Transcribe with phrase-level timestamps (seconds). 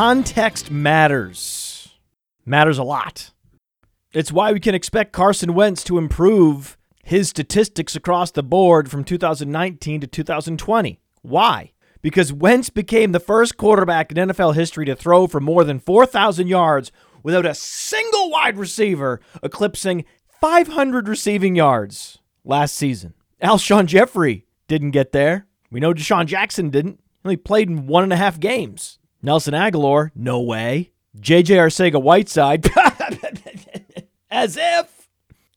[0.00, 1.90] context matters.
[2.46, 3.32] Matters a lot.
[4.14, 9.04] It's why we can expect Carson Wentz to improve his statistics across the board from
[9.04, 11.00] 2019 to 2020.
[11.20, 11.72] Why?
[12.00, 16.46] Because Wentz became the first quarterback in NFL history to throw for more than 4,000
[16.46, 16.90] yards
[17.22, 20.06] without a single wide receiver eclipsing
[20.40, 23.12] 500 receiving yards last season.
[23.42, 25.46] Alshon Jeffery didn't get there.
[25.70, 27.00] We know DeSean Jackson didn't.
[27.22, 28.96] He only played in one and a half games.
[29.22, 30.92] Nelson Agholor, no way.
[31.18, 32.68] JJ Arcega Whiteside,
[34.30, 35.08] as if.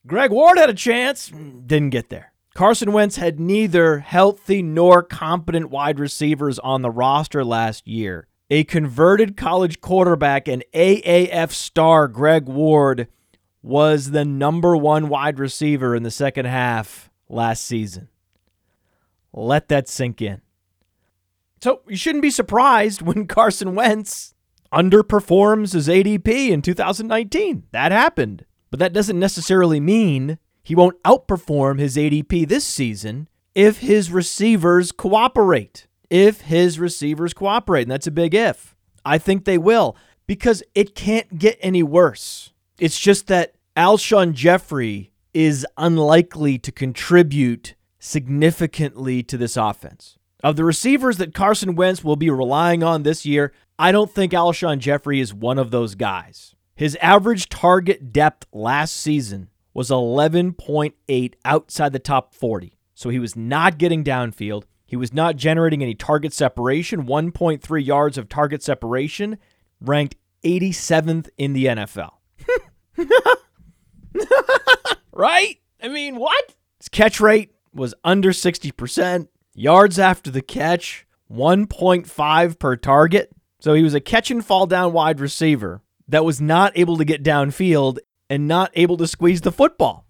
[0.05, 2.33] Greg Ward had a chance, didn't get there.
[2.53, 8.27] Carson Wentz had neither healthy nor competent wide receivers on the roster last year.
[8.49, 13.07] A converted college quarterback and AAF star Greg Ward
[13.63, 18.09] was the number one wide receiver in the second half last season.
[19.31, 20.42] Let that sink in.
[21.63, 24.33] So you shouldn't be surprised when Carson Wentz
[24.73, 27.63] underperforms his ADP in 2019.
[27.71, 28.43] That happened.
[28.69, 34.91] But that doesn't necessarily mean he won't outperform his ADP this season if his receivers
[34.91, 35.87] cooperate.
[36.09, 38.75] If his receivers cooperate, and that's a big if.
[39.05, 39.95] I think they will
[40.27, 42.51] because it can't get any worse.
[42.77, 50.17] It's just that Alshon Jeffery is unlikely to contribute significantly to this offense.
[50.43, 54.33] Of the receivers that Carson Wentz will be relying on this year, I don't think
[54.33, 56.53] Alshon Jeffery is one of those guys.
[56.75, 62.77] His average target depth last season was 11.8 outside the top 40.
[62.93, 64.63] So he was not getting downfield.
[64.85, 69.37] He was not generating any target separation, 1.3 yards of target separation,
[69.79, 72.11] ranked 87th in the NFL.
[75.13, 75.57] right?
[75.81, 76.55] I mean, what?
[76.79, 79.29] His catch rate was under 60%.
[79.55, 83.31] Yards after the catch, 1.5 per target.
[83.59, 87.05] So he was a catch and fall down wide receiver that was not able to
[87.05, 87.99] get downfield
[88.29, 90.05] and not able to squeeze the football,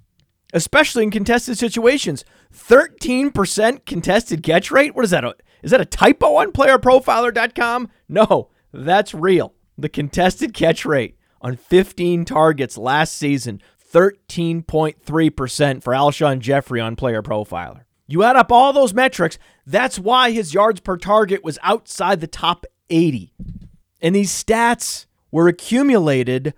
[0.54, 2.24] especially in contested situations.
[2.54, 4.96] 13% contested catch rate?
[4.96, 5.26] What is that?
[5.62, 7.90] Is that a typo on playerprofiler.com?
[8.08, 9.54] No, that's real.
[9.78, 13.62] The contested catch rate on 15 targets last season
[13.94, 17.82] 13.3% for Alshon Jeffery on Player Profiler.
[18.08, 22.28] You add up all those metrics, that's why his yards per target was outside the
[22.28, 23.34] top 80.
[24.02, 26.54] And these stats were accumulated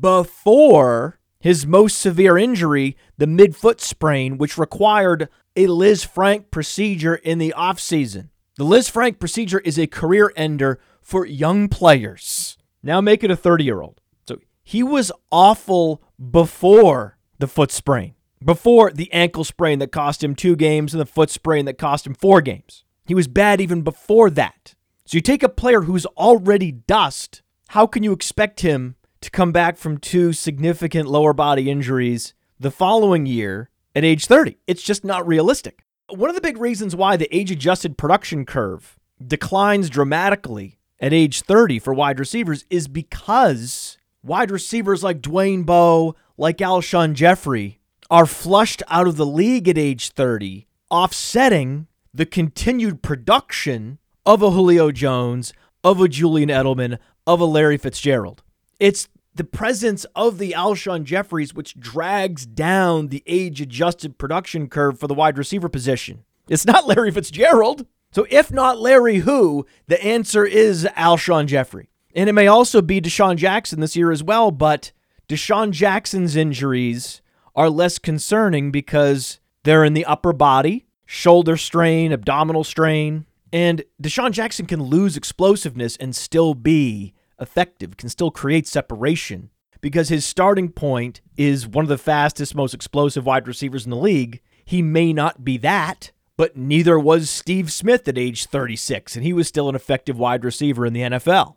[0.00, 7.54] before his most severe injury, the midfoot sprain, which required a Lisfranc procedure in the
[7.56, 8.28] offseason.
[8.56, 12.58] The Lisfranc procedure is a career ender for young players.
[12.82, 14.00] Now make it a 30 year old.
[14.28, 18.14] So he was awful before the foot sprain,
[18.44, 22.06] before the ankle sprain that cost him two games and the foot sprain that cost
[22.06, 22.84] him four games.
[23.04, 24.74] He was bad even before that.
[25.04, 29.52] So you take a player who's already dust, how can you expect him to come
[29.52, 34.56] back from two significant lower body injuries the following year at age 30?
[34.66, 35.84] It's just not realistic.
[36.08, 41.42] One of the big reasons why the age adjusted production curve declines dramatically at age
[41.42, 47.79] 30 for wide receivers is because wide receivers like Dwayne Bowe, like Alshon Jeffery,
[48.10, 54.50] are flushed out of the league at age 30, offsetting the continued production of a
[54.50, 55.52] Julio Jones,
[55.84, 58.42] of a Julian Edelman, of a Larry Fitzgerald.
[58.80, 64.98] It's the presence of the Alshon Jeffries which drags down the age adjusted production curve
[64.98, 66.24] for the wide receiver position.
[66.48, 67.86] It's not Larry Fitzgerald.
[68.12, 69.66] So, if not Larry, who?
[69.86, 71.90] The answer is Alshon Jeffery.
[72.12, 74.90] And it may also be DeSean Jackson this year as well, but
[75.28, 77.22] DeSean Jackson's injuries
[77.60, 84.30] are less concerning because they're in the upper body, shoulder strain, abdominal strain, and DeSean
[84.30, 89.50] Jackson can lose explosiveness and still be effective, can still create separation
[89.82, 93.96] because his starting point is one of the fastest, most explosive wide receivers in the
[93.96, 94.40] league.
[94.64, 99.34] He may not be that, but neither was Steve Smith at age 36, and he
[99.34, 101.56] was still an effective wide receiver in the NFL.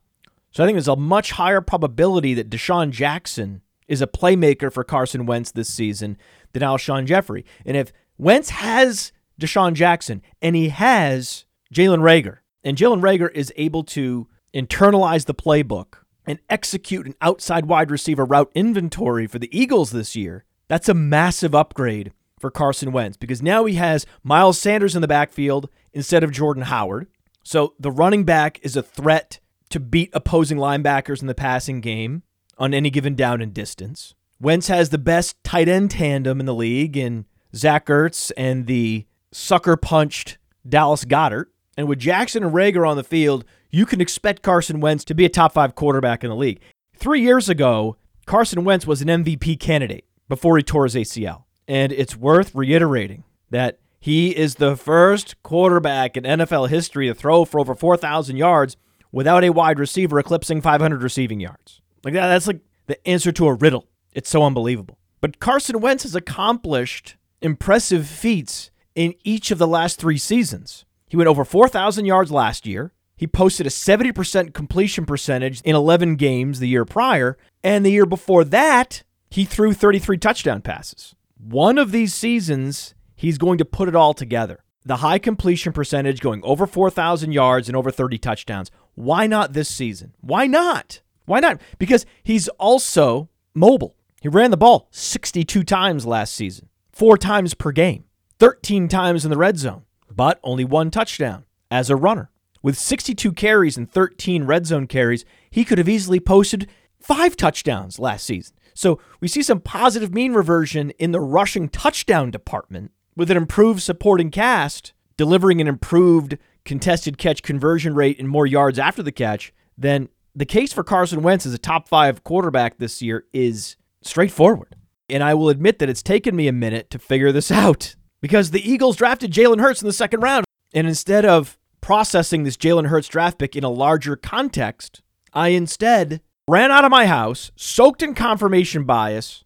[0.52, 4.84] So I think there's a much higher probability that DeSean Jackson is a playmaker for
[4.84, 6.18] Carson Wentz this season
[6.54, 7.46] than Alshon Jeffery.
[7.66, 13.52] And if Wentz has DeSean Jackson and he has Jalen Reagor, and Jalen Reagor is
[13.56, 15.96] able to internalize the playbook
[16.26, 20.94] and execute an outside wide receiver route inventory for the Eagles this year, that's a
[20.94, 26.24] massive upgrade for Carson Wentz because now he has Miles Sanders in the backfield instead
[26.24, 27.08] of Jordan Howard.
[27.44, 29.40] So the running back is a threat
[29.70, 32.24] to beat opposing linebackers in the passing game
[32.58, 34.14] on any given down and distance.
[34.40, 39.06] Wentz has the best tight end tandem in the league in Zach Ertz and the
[39.32, 41.46] sucker punched Dallas Goedert.
[41.78, 45.26] And with Jackson and Reagor on the field, you can expect Carson Wentz to be
[45.26, 46.60] a top five quarterback in the league.
[46.96, 51.44] Three years ago, Carson Wentz was an MVP candidate before he tore his ACL.
[51.68, 57.46] And it's worth reiterating that he is the first quarterback in NFL history to throw
[57.46, 58.76] for over 4,000 yards
[59.12, 61.82] without a wide receiver eclipsing 500 receiving yards.
[62.04, 63.88] Like that, that's like the answer to a riddle.
[64.14, 64.98] It's so unbelievable.
[65.22, 70.86] But Carson Wentz has accomplished impressive feats in each of the last three seasons.
[71.08, 72.92] He went over 4,000 yards last year.
[73.16, 77.38] He posted a 70% completion percentage in 11 games the year prior.
[77.64, 81.16] And the year before that, he threw 33 touchdown passes.
[81.38, 84.64] One of these seasons, he's going to put it all together.
[84.86, 88.72] The high completion percentage going over 4,000 yards and over 30 touchdowns.
[88.96, 90.14] Why not this season?
[90.20, 91.02] Why not?
[91.26, 91.62] Why not?
[91.78, 93.96] Because he's also mobile.
[94.22, 98.06] He ran the ball 62 times last season, four times per game,
[98.40, 102.30] 13 times in the red zone, but only one touchdown as a runner.
[102.62, 108.00] With 62 carries and 13 red zone carries, he could have easily posted five touchdowns
[108.00, 108.56] last season.
[108.74, 113.82] So we see some positive mean reversion in the rushing touchdown department with an improved
[113.82, 119.54] supporting cast, delivering an improved contested catch conversion rate and more yards after the catch,
[119.78, 124.76] then the case for Carson Wentz as a top five quarterback this year is straightforward.
[125.10, 128.52] And I will admit that it's taken me a minute to figure this out because
[128.52, 130.46] the Eagles drafted Jalen Hurts in the second round.
[130.74, 135.02] And instead of processing this Jalen Hurts draft pick in a larger context,
[135.34, 139.44] I instead ran out of my house, soaked in confirmation bias,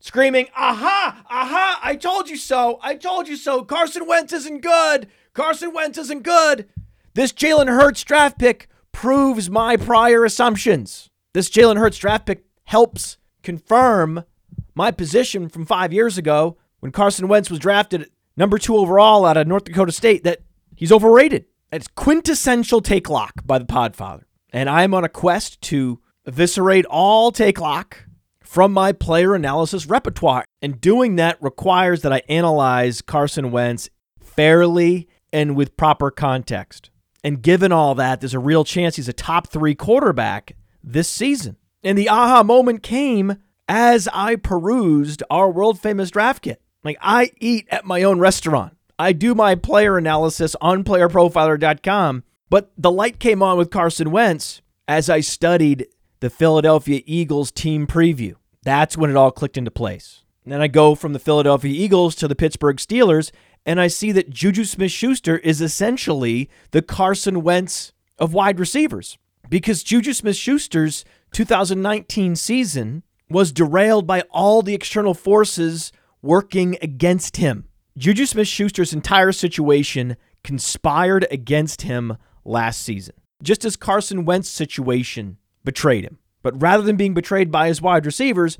[0.00, 2.78] screaming, Aha, aha, I told you so.
[2.82, 3.62] I told you so.
[3.62, 5.08] Carson Wentz isn't good.
[5.32, 6.68] Carson Wentz isn't good.
[7.14, 11.08] This Jalen Hurts draft pick proves my prior assumptions.
[11.32, 14.24] This Jalen Hurts draft pick helps confirm
[14.74, 19.36] my position from five years ago when Carson Wentz was drafted number two overall out
[19.36, 20.40] of North Dakota State that
[20.74, 21.44] he's overrated.
[21.72, 24.24] It's quintessential take lock by the Podfather.
[24.52, 28.04] And I'm on a quest to eviscerate all take lock
[28.42, 30.44] from my player analysis repertoire.
[30.60, 33.88] And doing that requires that I analyze Carson Wentz
[34.20, 36.90] fairly and with proper context.
[37.22, 41.56] And given all that, there's a real chance he's a top three quarterback this season.
[41.82, 43.36] And the aha moment came
[43.68, 46.60] as I perused our world famous draft kit.
[46.82, 48.76] Like I eat at my own restaurant.
[48.98, 54.60] I do my player analysis on playerprofiler.com, but the light came on with Carson Wentz
[54.86, 55.86] as I studied
[56.20, 58.34] the Philadelphia Eagles team preview.
[58.62, 60.22] That's when it all clicked into place.
[60.44, 63.30] And then I go from the Philadelphia Eagles to the Pittsburgh Steelers,
[63.66, 69.18] and I see that Juju Smith Schuster is essentially the Carson Wentz of wide receivers
[69.48, 75.92] because Juju Smith Schuster's 2019 season was derailed by all the external forces
[76.22, 77.66] working against him.
[77.96, 85.38] Juju Smith Schuster's entire situation conspired against him last season, just as Carson Wentz's situation
[85.64, 86.18] betrayed him.
[86.42, 88.58] But rather than being betrayed by his wide receivers,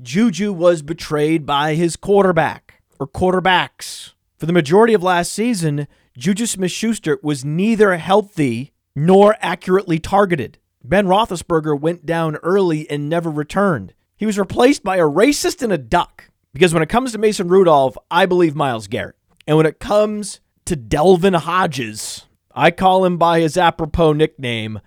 [0.00, 4.12] Juju was betrayed by his quarterback or quarterbacks.
[4.38, 10.58] For the majority of last season, Juju Smith Schuster was neither healthy nor accurately targeted.
[10.84, 13.94] Ben Roethlisberger went down early and never returned.
[14.16, 16.30] He was replaced by a racist and a duck.
[16.52, 19.16] Because when it comes to Mason Rudolph, I believe Myles Garrett.
[19.46, 24.80] And when it comes to Devlin Hodges, I call him by his apropos nickname,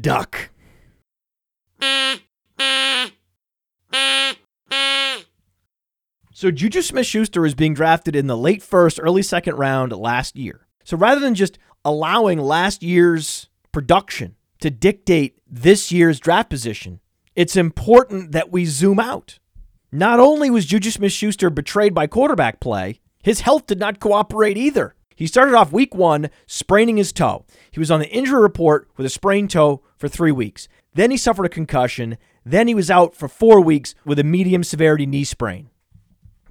[0.00, 0.50] Duck.
[6.42, 10.34] So Juju Smith Schuster is being drafted in the late first, early second round last
[10.34, 10.66] year.
[10.82, 16.98] So rather than just allowing last year's production to dictate this year's draft position,
[17.36, 19.38] it's important that we zoom out.
[19.92, 24.56] Not only was Juju Smith Schuster betrayed by quarterback play, his health did not cooperate
[24.56, 24.96] either.
[25.14, 27.44] He started off week one spraining his toe.
[27.70, 30.66] He was on the injury report with a sprained toe for three weeks.
[30.92, 32.18] Then he suffered a concussion.
[32.44, 35.68] Then he was out for four weeks with a medium severity knee sprain.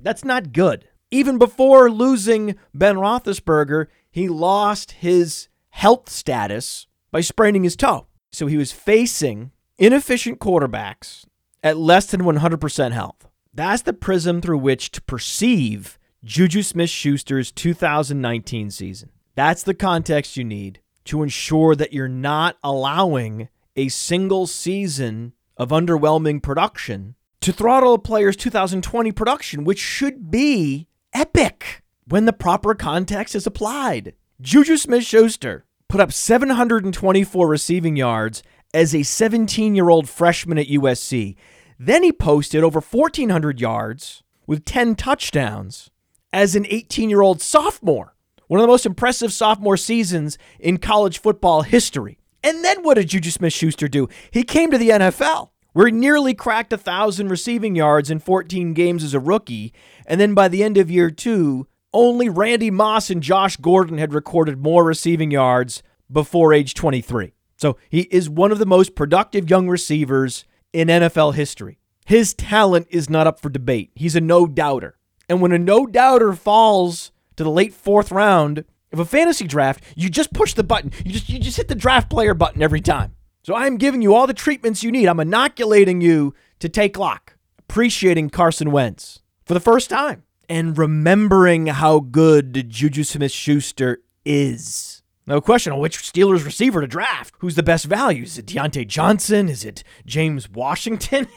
[0.03, 0.87] That's not good.
[1.11, 8.07] Even before losing Ben Roethlisberger, he lost his health status by spraining his toe.
[8.31, 11.25] So he was facing inefficient quarterbacks
[11.63, 13.27] at less than 100% health.
[13.53, 19.09] That's the prism through which to perceive Juju Smith Schuster's 2019 season.
[19.35, 25.69] That's the context you need to ensure that you're not allowing a single season of
[25.69, 32.73] underwhelming production to throttle a player's 2020 production, which should be epic when the proper
[32.75, 34.13] context is applied.
[34.39, 38.43] Juju Smith Schuster put up 724 receiving yards
[38.73, 41.35] as a 17 year old freshman at USC.
[41.77, 45.89] Then he posted over 1,400 yards with 10 touchdowns
[46.31, 48.15] as an 18 year old sophomore.
[48.47, 52.19] one of the most impressive sophomore seasons in college football history.
[52.43, 54.09] And then what did Juju Smith Schuster do?
[54.31, 58.73] He came to the NFL, where he nearly cracked a 1,000 receiving yards in 14
[58.73, 59.73] games as a rookie.
[60.05, 64.13] And then by the end of year two, only Randy Moss and Josh Gordon had
[64.13, 67.33] recorded more receiving yards before age 23.
[67.57, 71.79] So he is one of the most productive young receivers in NFL history.
[72.05, 73.91] His talent is not up for debate.
[73.95, 74.97] He's a no doubter.
[75.29, 79.83] And when a no doubter falls to the late fourth round of a fantasy draft,
[79.95, 80.91] you just push the button.
[81.05, 83.15] You just you just hit the draft player button every time.
[83.43, 85.07] So I'm giving you all the treatments you need.
[85.07, 91.67] I'm inoculating you to take lock, appreciating Carson Wentz for the first time, and remembering
[91.67, 95.01] how good Juju Smith Schuster is.
[95.25, 97.33] No question on which Steelers receiver to draft.
[97.39, 98.23] Who's the best value?
[98.23, 99.49] Is it Diontae Johnson?
[99.49, 101.27] Is it James Washington?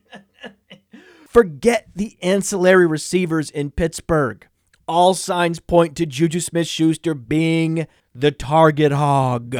[1.28, 4.46] Forget the ancillary receivers in Pittsburgh.
[4.86, 9.54] All signs point to Juju Smith Schuster being the target hog.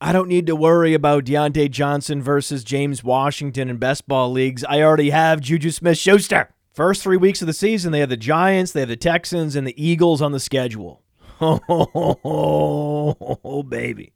[0.00, 4.62] I don't need to worry about Diontae Johnson versus James Washington in best ball leagues.
[4.64, 6.50] I already have Juju Smith Schuster.
[6.72, 9.66] First three weeks of the season, they have the Giants, they have the Texans, and
[9.66, 11.02] the Eagles on the schedule.
[11.40, 13.14] Oh,
[13.68, 14.12] baby.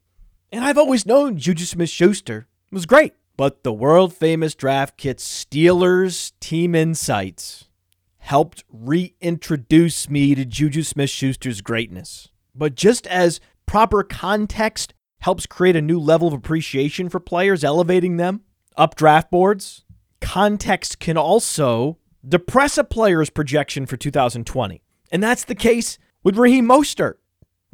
[0.50, 3.14] And I've always known Juju Smith Schuster was great.
[3.36, 7.68] But the world famous draft kit Steelers Team Insights
[8.18, 12.28] helped reintroduce me to Juju Smith Schuster's greatness.
[12.54, 14.92] But just as proper context
[15.22, 18.42] helps create a new level of appreciation for players, elevating them
[18.76, 19.84] up draft boards,
[20.20, 24.82] context can also depress a player's projection for 2020.
[25.10, 27.14] And that's the case with Raheem Mostert.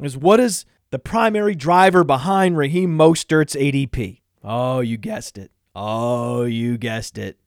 [0.01, 4.21] Is what is the primary driver behind Raheem Mostert's ADP?
[4.43, 5.51] Oh, you guessed it.
[5.75, 7.37] Oh, you guessed it.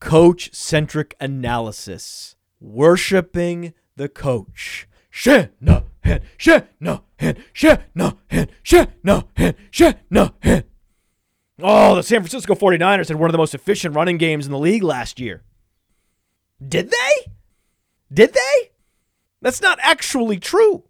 [0.00, 2.36] Coach centric analysis.
[2.60, 4.88] Worshiping the coach.
[5.10, 5.85] Shanahan,
[6.36, 10.64] Shanahan, Shanahan, Shanahan, Shanahan.
[11.62, 14.58] Oh, the San Francisco 49ers had one of the most efficient running games in the
[14.58, 15.42] league last year.
[16.66, 17.32] Did they?
[18.12, 18.70] Did they?
[19.40, 20.84] That's not actually true.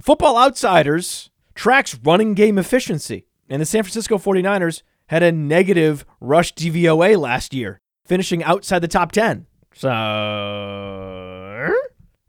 [0.00, 6.54] Football Outsiders tracks running game efficiency, and the San Francisco 49ers had a negative rush
[6.54, 9.46] DVOA last year, finishing outside the top 10.
[9.74, 9.88] So,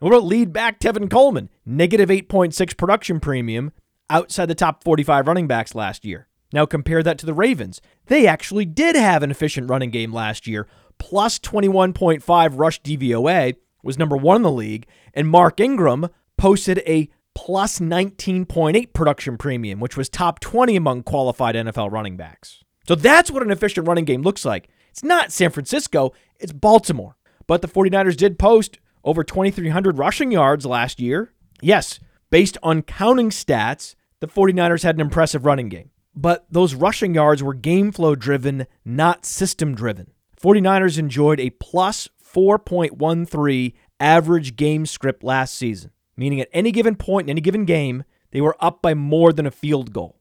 [0.02, 1.50] what about lead back Tevin Coleman?
[1.66, 3.72] Negative 8.6 production premium
[4.10, 6.28] outside the top 45 running backs last year.
[6.52, 7.82] Now compare that to the Ravens.
[8.08, 10.68] They actually did have an efficient running game last year,
[10.98, 17.08] plus 21.5 rush DVOA, was number one in the league, and Mark Ingram posted a
[17.36, 22.64] plus 19.8 production premium, which was top 20 among qualified NFL running backs.
[22.88, 24.68] So that's what an efficient running game looks like.
[24.90, 27.16] It's not San Francisco, it's Baltimore.
[27.48, 31.34] But the 49ers did post over 2,300 rushing yards last year.
[31.62, 35.90] Yes, based on counting stats, the 49ers had an impressive running game.
[36.16, 40.12] But those rushing yards were game flow driven, not system driven.
[40.42, 47.28] 49ers enjoyed a plus 4.13 average game script last season, meaning at any given point
[47.28, 50.20] in any given game, they were up by more than a field goal.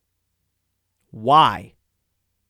[1.10, 1.74] Why?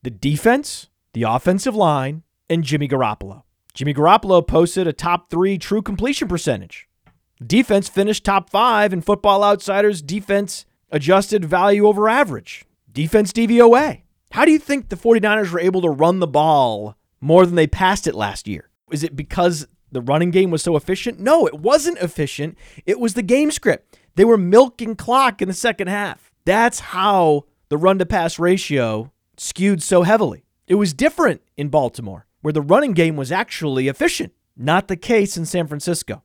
[0.03, 3.43] the defense, the offensive line, and Jimmy Garoppolo.
[3.73, 6.87] Jimmy Garoppolo posted a top three true completion percentage.
[7.45, 12.65] Defense finished top five in Football Outsiders defense adjusted value over average.
[12.91, 14.01] Defense DVOA.
[14.31, 17.67] How do you think the 49ers were able to run the ball more than they
[17.67, 18.69] passed it last year?
[18.91, 21.19] Is it because the running game was so efficient?
[21.19, 22.57] No, it wasn't efficient.
[22.85, 23.97] It was the game script.
[24.15, 26.31] They were milking clock in the second half.
[26.45, 30.43] That's how the run to pass ratio skewed so heavily.
[30.67, 34.33] It was different in Baltimore, where the running game was actually efficient.
[34.57, 36.23] Not the case in San Francisco.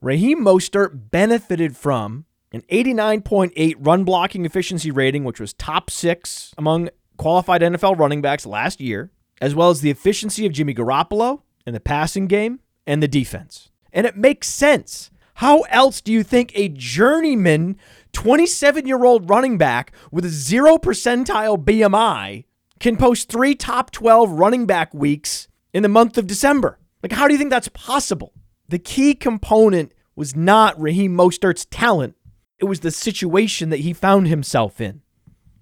[0.00, 6.88] Raheem Mostert benefited from an 89.8 run blocking efficiency rating, which was top six among
[7.16, 11.74] qualified NFL running backs last year, as well as the efficiency of Jimmy Garoppolo in
[11.74, 13.70] the passing game and the defense.
[13.92, 15.10] And it makes sense.
[15.38, 17.76] How else do you think a journeyman
[18.12, 22.44] 27 year old running back with a zero percentile BMI
[22.78, 26.78] can post three top 12 running back weeks in the month of December.
[27.02, 28.32] Like, how do you think that's possible?
[28.68, 32.16] The key component was not Raheem Mostert's talent,
[32.60, 35.02] it was the situation that he found himself in.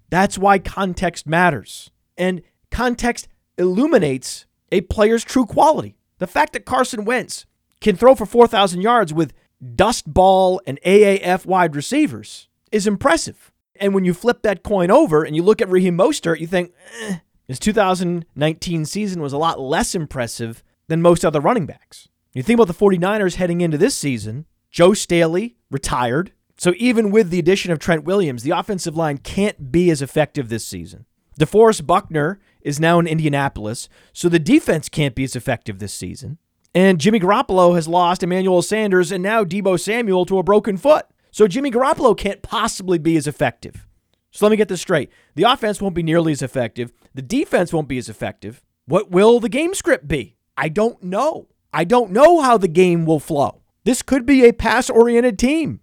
[0.09, 1.89] That's why context matters.
[2.17, 3.27] And context
[3.57, 5.97] illuminates a player's true quality.
[6.19, 7.45] The fact that Carson Wentz
[7.81, 9.33] can throw for 4,000 yards with
[9.75, 13.51] dust ball and AAF wide receivers is impressive.
[13.75, 16.71] And when you flip that coin over and you look at Raheem Mostert, you think,
[17.01, 22.07] eh, his 2019 season was a lot less impressive than most other running backs.
[22.33, 26.31] You think about the 49ers heading into this season, Joe Staley retired.
[26.57, 30.49] So even with the addition of Trent Williams, the offensive line can't be as effective
[30.49, 31.05] this season.
[31.39, 36.37] DeForest Buckner is now in Indianapolis, so the defense can't be as effective this season.
[36.75, 41.05] And Jimmy Garoppolo has lost Emmanuel Sanders and now Deebo Samuel to a broken foot.
[41.31, 43.87] So Jimmy Garoppolo can't possibly be as effective.
[44.33, 45.11] So let me get this straight.
[45.35, 46.91] The offense won't be nearly as effective.
[47.13, 48.63] The defense won't be as effective.
[48.85, 50.35] What will the game script be?
[50.57, 51.47] I don't know.
[51.71, 53.61] I don't know how the game will flow.
[53.83, 55.81] This could be a pass oriented team.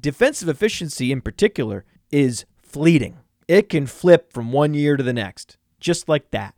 [0.00, 3.18] Defensive efficiency, in particular, is fleeting.
[3.46, 6.54] It can flip from one year to the next, just like that.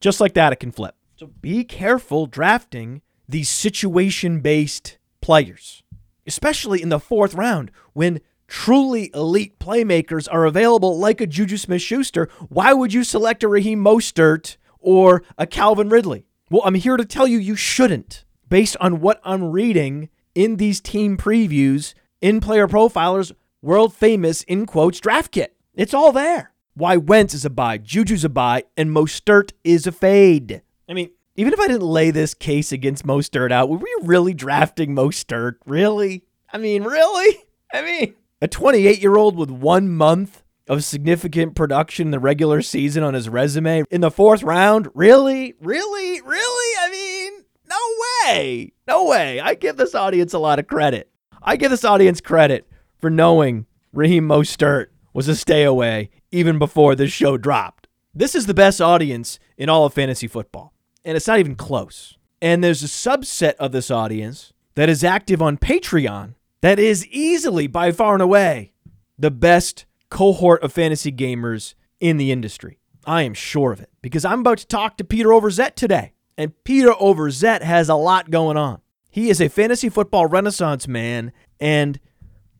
[0.00, 0.94] Just like that, it can flip.
[1.16, 5.82] So be careful drafting these situation based players,
[6.26, 11.80] especially in the fourth round when truly elite playmakers are available like a Juju Smith
[11.80, 12.28] Schuster.
[12.48, 16.26] Why would you select a Raheem Mostert or a Calvin Ridley?
[16.50, 20.80] Well, I'm here to tell you you shouldn't, based on what I'm reading in these
[20.80, 25.54] team previews in Player Profiler's world famous, in quotes, draft kit.
[25.74, 26.52] It's all there.
[26.74, 30.62] Why Wentz is a buy, Juju's a buy, and Mostert is a fade.
[30.88, 34.34] I mean, even if I didn't lay this case against Mostert out, were we really
[34.34, 35.54] drafting Mostert?
[35.66, 36.24] Really?
[36.52, 37.44] I mean, really?
[37.72, 42.62] I mean, a 28 year old with one month of significant production in the regular
[42.62, 44.88] season on his resume in the fourth round?
[44.94, 45.54] Really?
[45.60, 46.20] Really?
[46.22, 46.76] Really?
[46.80, 47.76] I mean, no
[48.24, 48.72] way.
[48.86, 49.40] No way.
[49.40, 51.10] I give this audience a lot of credit.
[51.42, 52.66] I give this audience credit
[52.98, 57.88] for knowing Raheem Mostert was a stay away even before this show dropped.
[58.14, 60.72] This is the best audience in all of fantasy football,
[61.04, 62.16] and it's not even close.
[62.42, 67.66] And there's a subset of this audience that is active on Patreon that is easily,
[67.66, 68.72] by far and away,
[69.18, 72.78] the best cohort of fantasy gamers in the industry.
[73.06, 76.12] I am sure of it because I'm about to talk to Peter Overzet today.
[76.36, 78.80] And Peter Overzet has a lot going on.
[79.10, 82.00] He is a fantasy football renaissance man, and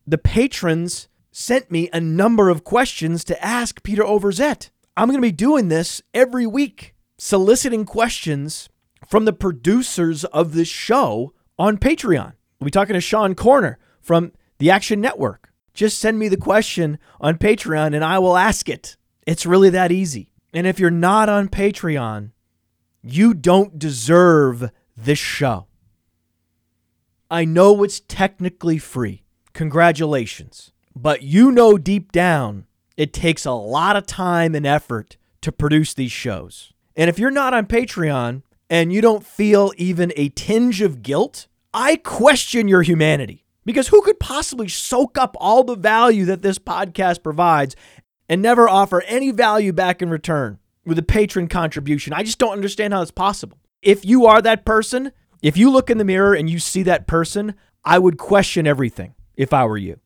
[0.07, 4.71] the patrons sent me a number of questions to ask Peter Overzet.
[4.97, 8.69] I'm going to be doing this every week, soliciting questions
[9.07, 12.33] from the producers of this show on Patreon.
[12.59, 13.77] We'll be talking to Sean Koerner
[14.11, 15.53] from the Action Network.
[15.73, 18.97] Just send me the question on Patreon and I will ask it.
[19.25, 20.33] It's really that easy.
[20.53, 22.33] And if you're not on Patreon,
[23.05, 25.69] you don't deserve this show.
[27.31, 29.23] I know it's technically free.
[29.53, 30.73] Congratulations.
[30.97, 35.95] But you know deep down, it takes a lot of time and effort to produce
[35.95, 36.73] these shows.
[36.97, 41.47] And if you're not on Patreon and you don't feel even a tinge of guilt,
[41.73, 43.45] I question your humanity.
[43.71, 47.77] Because who could possibly soak up all the value that this podcast provides
[48.29, 52.13] and never offer any value back in return with a patron contribution?
[52.13, 53.61] I just don't understand how it's possible.
[53.81, 57.07] If you are that person, if you look in the mirror and you see that
[57.07, 57.55] person,
[57.85, 60.01] I would question everything if I were you.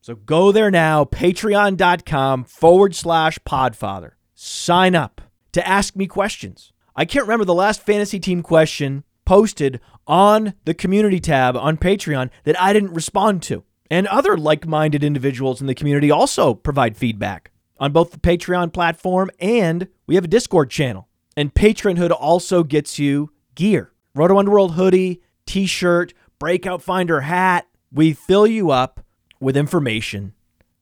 [0.00, 4.12] So go there now, patreon.com forward slash podfather.
[4.36, 6.72] Sign up to ask me questions.
[6.94, 12.30] I can't remember the last fantasy team question posted on the community tab on Patreon
[12.44, 13.62] that I didn't respond to.
[13.90, 18.72] And other like minded individuals in the community also provide feedback on both the Patreon
[18.72, 21.08] platform and we have a Discord channel.
[21.36, 27.68] And Patronhood also gets you gear Roto Underworld hoodie, t shirt, Breakout Finder hat.
[27.92, 29.04] We fill you up
[29.40, 30.34] with information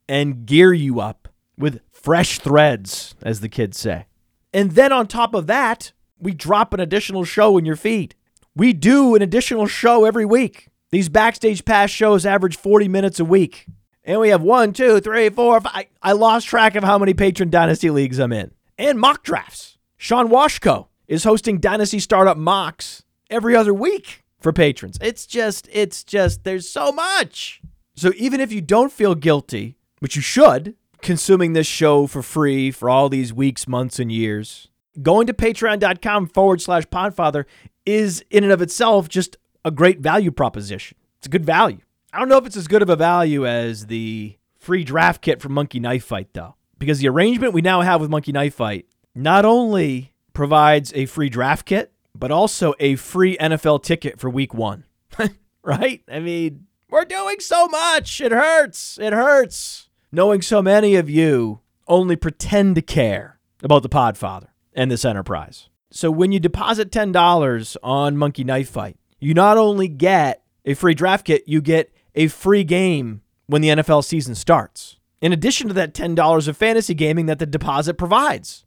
[0.08, 4.06] and gear you up with fresh threads, as the kids say.
[4.52, 8.14] And then on top of that, we drop an additional show in your feed.
[8.56, 10.68] We do an additional show every week.
[10.90, 13.66] These backstage pass shows average 40 minutes a week.
[14.02, 15.84] And we have one, two, three, four, five.
[16.02, 18.52] I lost track of how many patron dynasty leagues I'm in.
[18.78, 19.76] And mock drafts.
[19.98, 24.96] Sean Washko is hosting Dynasty Startup mocks every other week for patrons.
[25.02, 27.60] It's just, it's just, there's so much.
[27.94, 32.70] So even if you don't feel guilty, which you should, consuming this show for free
[32.70, 34.68] for all these weeks, months, and years,
[35.02, 37.44] going to patreon.com forward slash podfather
[37.86, 40.98] is in and of itself just a great value proposition.
[41.18, 41.80] It's a good value.
[42.12, 45.40] I don't know if it's as good of a value as the free draft kit
[45.40, 48.86] from Monkey Knife Fight, though, because the arrangement we now have with Monkey Knife Fight
[49.14, 54.54] not only provides a free draft kit, but also a free NFL ticket for week
[54.54, 54.84] one.
[55.62, 56.02] right?
[56.10, 58.20] I mean, we're doing so much.
[58.20, 58.98] It hurts.
[58.98, 59.88] It hurts.
[60.12, 65.68] Knowing so many of you only pretend to care about the Podfather and this enterprise.
[65.96, 70.92] So when you deposit $10 on Monkey Knife Fight, you not only get a free
[70.92, 74.98] draft kit, you get a free game when the NFL season starts.
[75.22, 78.66] In addition to that $10 of fantasy gaming that the deposit provides.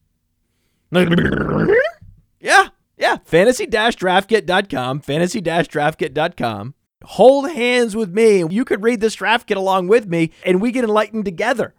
[2.40, 3.18] yeah, yeah.
[3.26, 8.44] Fantasy-draftkit.com, fantasy-draftkit.com Hold hands with me.
[8.50, 11.76] You could read this draft kit along with me, and we get enlightened together.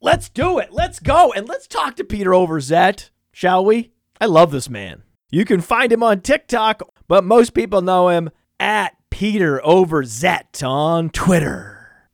[0.00, 0.70] Let's do it.
[0.70, 1.32] Let's go.
[1.32, 3.92] And let's talk to Peter Overzet, shall we?
[4.22, 5.04] I love this man.
[5.30, 8.28] You can find him on TikTok, but most people know him
[8.58, 12.10] at Peter Overzet on Twitter.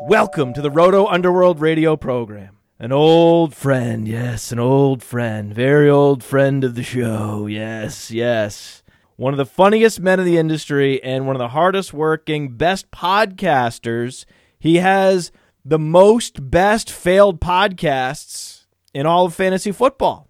[0.00, 2.58] Welcome to the Roto Underworld radio program.
[2.78, 8.82] An old friend, yes, an old friend, very old friend of the show, yes, yes.
[9.16, 12.90] One of the funniest men in the industry and one of the hardest working, best
[12.90, 14.26] podcasters.
[14.58, 15.32] He has
[15.68, 20.28] the most best failed podcasts in all of fantasy football.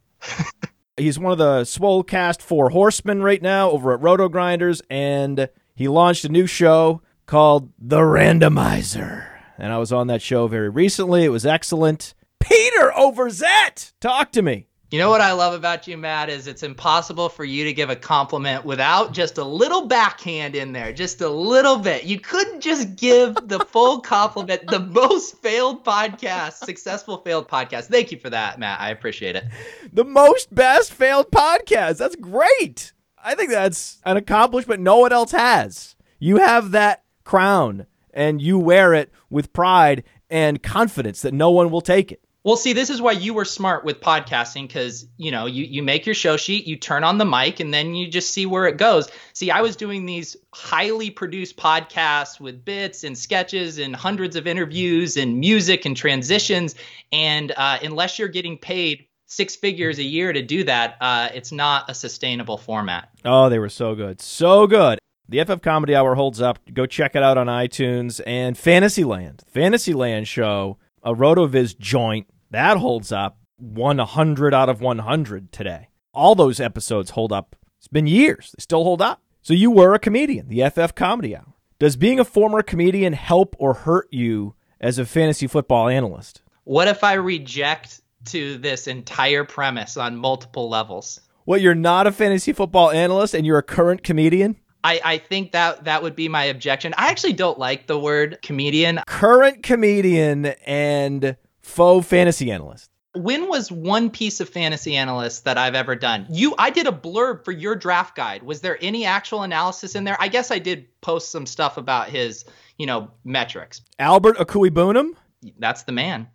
[0.97, 5.87] He's one of the Swolecast Four Horsemen right now over at Roto Grinders, and he
[5.87, 11.25] launched a new show called The Randomizer and I was on that show very recently.
[11.25, 12.15] It was excellent.
[12.41, 14.69] Peter Overzet, talk to me.
[14.91, 17.91] You know what I love about you, Matt, is it's impossible for you to give
[17.91, 22.05] a compliment without just a little backhand in there, just a little bit.
[22.05, 27.89] You couldn't just give the full compliment, the most failed podcast, successful failed podcast.
[27.89, 28.81] Thank you for that, Matt.
[28.81, 29.45] I appreciate it.
[29.93, 31.99] The most best failed podcast.
[31.99, 32.95] That's great.
[33.23, 35.97] I think that's an accomplishment no one else has.
[36.19, 41.69] You have that crown and you wear it with pride and confidence that no one
[41.69, 42.23] will take it.
[42.45, 45.83] Well, see, this is why you were smart with podcasting because, you know, you, you
[45.83, 48.67] make your show sheet, you turn on the mic, and then you just see where
[48.67, 49.09] it goes.
[49.33, 54.47] See, I was doing these highly produced podcasts with bits and sketches and hundreds of
[54.47, 56.77] interviews and music and transitions.
[57.13, 61.53] And uh, unless you're getting paid six figures a year to do that, uh, it's
[61.53, 63.11] not a sustainable format.
[63.25, 64.21] Oh, they were so good.
[64.21, 64.99] So good.
[65.29, 66.59] The FF Comedy Hour holds up.
[66.73, 69.43] Go check it out on iTunes and Fantasyland.
[69.47, 75.89] Fantasyland show, a RotoViz joint, that holds up 100 out of 100 today.
[76.13, 77.57] All those episodes hold up.
[77.79, 78.55] It's been years.
[78.57, 79.23] They still hold up.
[79.43, 81.55] So you were a comedian, the FF Comedy Hour.
[81.79, 86.43] Does being a former comedian help or hurt you as a fantasy football analyst?
[86.65, 91.21] What if I reject to this entire premise on multiple levels?
[91.49, 94.57] well you're not a fantasy football analyst and you're a current comedian?
[94.89, 96.95] I, I think that that would be my objection.
[96.97, 99.01] I actually don't like the word comedian.
[99.07, 102.91] Current comedian and faux fantasy analyst.
[103.15, 106.27] When was one piece of fantasy analyst that I've ever done?
[106.31, 108.43] You I did a blurb for your draft guide.
[108.43, 110.17] Was there any actual analysis in there?
[110.19, 112.47] I guess I did post some stuff about his,
[112.79, 113.83] you know, metrics.
[113.99, 115.11] Albert Okwuegbunam?
[115.59, 116.29] That's the man.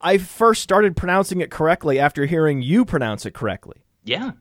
[0.00, 3.76] I first started pronouncing it correctly after hearing you pronounce it correctly.
[4.04, 4.32] Yeah.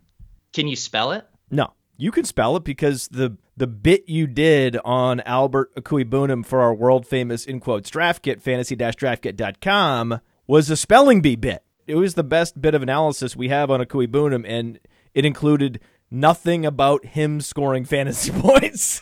[0.54, 1.28] Can you spell it?
[1.52, 1.74] No.
[1.98, 6.74] You can spell it because the the bit you did on Albert Okwuegbunam for our
[6.74, 11.64] world famous in quotes draft kit fantasy-draftkit.com was a spelling bee bit.
[11.88, 14.80] It was the best bit of analysis we have on Okwuegbunam and
[15.14, 15.80] it included
[16.12, 19.02] nothing about him scoring fantasy points.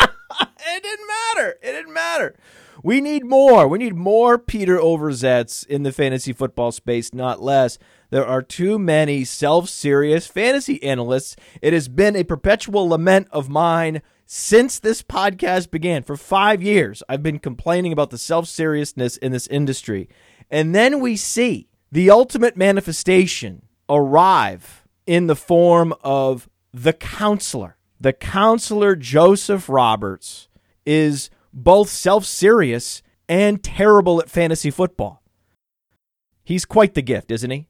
[0.00, 1.50] it didn't matter.
[1.62, 2.34] It didn't matter.
[2.82, 3.68] We need more.
[3.68, 7.78] We need more Peter Overzets in the fantasy football space, not less.
[8.14, 11.34] There are too many self serious fantasy analysts.
[11.60, 16.04] It has been a perpetual lament of mine since this podcast began.
[16.04, 20.08] For five years, I've been complaining about the self seriousness in this industry.
[20.48, 27.78] And then we see the ultimate manifestation arrive in the form of the counselor.
[28.00, 30.46] The counselor, Joseph Roberts,
[30.86, 35.20] is both self serious and terrible at fantasy football.
[36.44, 37.66] He's quite the gift, isn't he?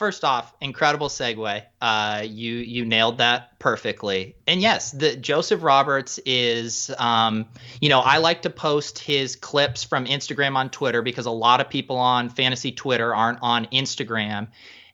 [0.00, 1.62] First off, incredible segue.
[1.78, 4.34] Uh, you you nailed that perfectly.
[4.46, 7.44] And yes, the Joseph Roberts is, um,
[7.82, 11.60] you know, I like to post his clips from Instagram on Twitter because a lot
[11.60, 14.48] of people on fantasy Twitter aren't on Instagram.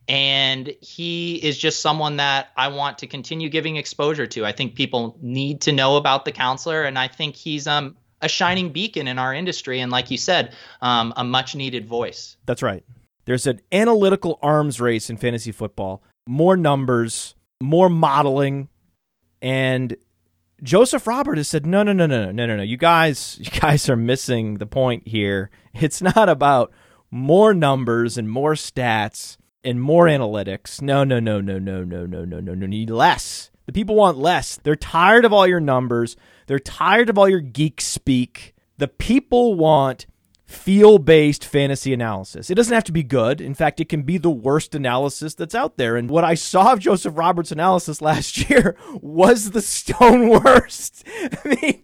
[0.09, 4.45] And he is just someone that I want to continue giving exposure to.
[4.45, 8.29] I think people need to know about the counselor, and I think he's um, a
[8.29, 9.79] shining beacon in our industry.
[9.79, 12.37] And like you said, um, a much needed voice.
[12.47, 12.83] That's right.
[13.27, 18.69] There's an analytical arms race in fantasy football, more numbers, more modeling,
[19.43, 19.97] and
[20.63, 22.63] Joseph Robert has said, no, no, no, no, no, no, no.
[22.63, 25.51] You guys, you guys are missing the point here.
[25.75, 26.73] It's not about
[27.11, 30.81] more numbers and more stats and more analytics.
[30.81, 32.67] No, no, no, no, no, no, no, no, no, no.
[32.67, 33.51] Need less.
[33.67, 34.59] The people want less.
[34.63, 36.17] They're tired of all your numbers.
[36.47, 38.55] They're tired of all your geek speak.
[38.79, 40.07] The people want
[40.47, 42.51] feel based fantasy analysis.
[42.51, 43.41] It doesn't have to be good.
[43.41, 45.97] In fact, it can be the worst analysis that's out there.
[45.97, 51.05] And what I saw of Joseph Roberts' analysis last year was the stone worst.
[51.07, 51.83] I mean,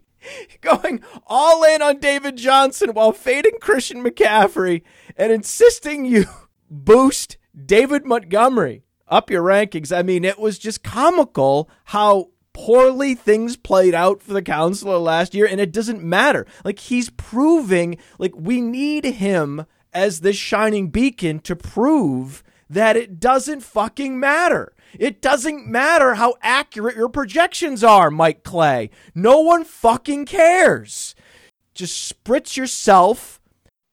[0.61, 4.83] going all in on David Johnson while fading Christian McCaffrey
[5.17, 6.27] and insisting you
[6.71, 8.85] boost David Montgomery.
[9.09, 9.95] up your rankings.
[9.95, 15.35] I mean, it was just comical how poorly things played out for the counselor last
[15.35, 16.47] year, and it doesn't matter.
[16.65, 23.21] Like, he's proving, like, we need him as this shining beacon to prove that it
[23.21, 24.73] doesn't fucking matter.
[24.99, 28.91] It doesn't matter how accurate your projections are, Mike Clay.
[29.15, 31.15] No one fucking cares.
[31.75, 33.41] Just spritz yourself,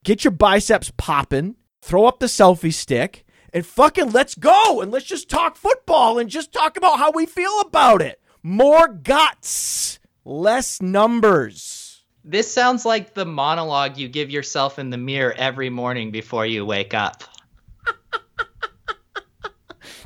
[0.04, 5.06] get your biceps popping, throw up the selfie stick, and fucking let's go and let's
[5.06, 8.19] just talk football and just talk about how we feel about it.
[8.42, 12.06] More guts, less numbers.
[12.24, 16.66] This sounds like the monologue you give yourself in the mirror every morning before you
[16.66, 17.24] wake up.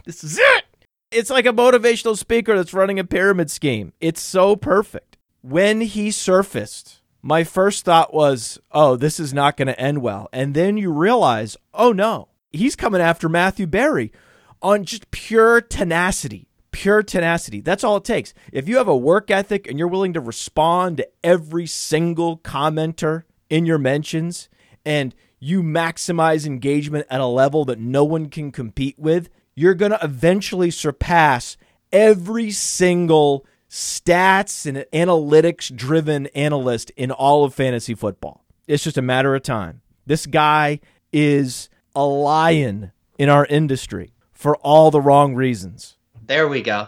[0.06, 0.63] this is it.
[1.12, 3.93] It's like a motivational speaker that's running a pyramid scheme.
[4.00, 5.17] It's so perfect.
[5.41, 10.28] When he surfaced, my first thought was, oh, this is not going to end well.
[10.34, 14.12] And then you realize, oh no, he's coming after Matthew Berry
[14.60, 16.48] on just pure tenacity.
[16.74, 17.62] Pure tenacity.
[17.62, 18.34] That's all it takes.
[18.52, 23.24] If you have a work ethic and you're willing to respond to every single commenter
[23.50, 24.50] in your mentions
[24.84, 29.92] and you maximize engagement at a level that no one can compete with, you're going
[29.92, 31.58] to eventually surpass
[31.92, 38.44] every single stats and analytics driven analyst in all of fantasy football.
[38.68, 39.82] It's just a matter of time.
[40.08, 40.80] This guy
[41.12, 45.98] is a lion in our industry for all the wrong reasons.
[46.26, 46.88] There we go.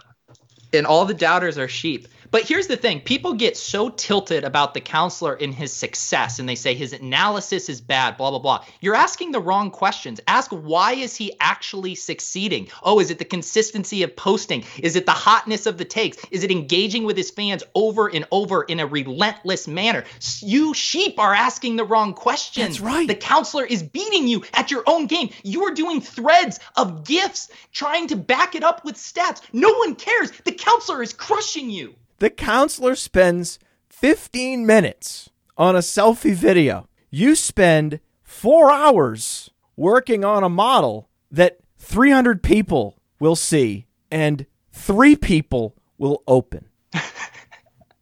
[0.72, 2.08] And all the doubters are sheep.
[2.30, 6.48] But here's the thing people get so tilted about the counselor in his success and
[6.48, 8.64] they say his analysis is bad, blah, blah, blah.
[8.80, 10.20] You're asking the wrong questions.
[10.26, 12.68] Ask why is he actually succeeding?
[12.82, 14.64] Oh, is it the consistency of posting?
[14.78, 16.18] Is it the hotness of the takes?
[16.30, 20.04] Is it engaging with his fans over and over in a relentless manner?
[20.40, 22.66] You sheep are asking the wrong questions.
[22.66, 23.08] That's right.
[23.08, 25.30] The counselor is beating you at your own game.
[25.42, 29.40] You are doing threads of gifts trying to back it up with stats.
[29.52, 30.30] No one cares.
[30.44, 31.94] The counselor is crushing you.
[32.18, 33.58] The counselor spends
[33.90, 36.88] 15 minutes on a selfie video.
[37.10, 45.14] You spend four hours working on a model that 300 people will see and three
[45.14, 46.68] people will open.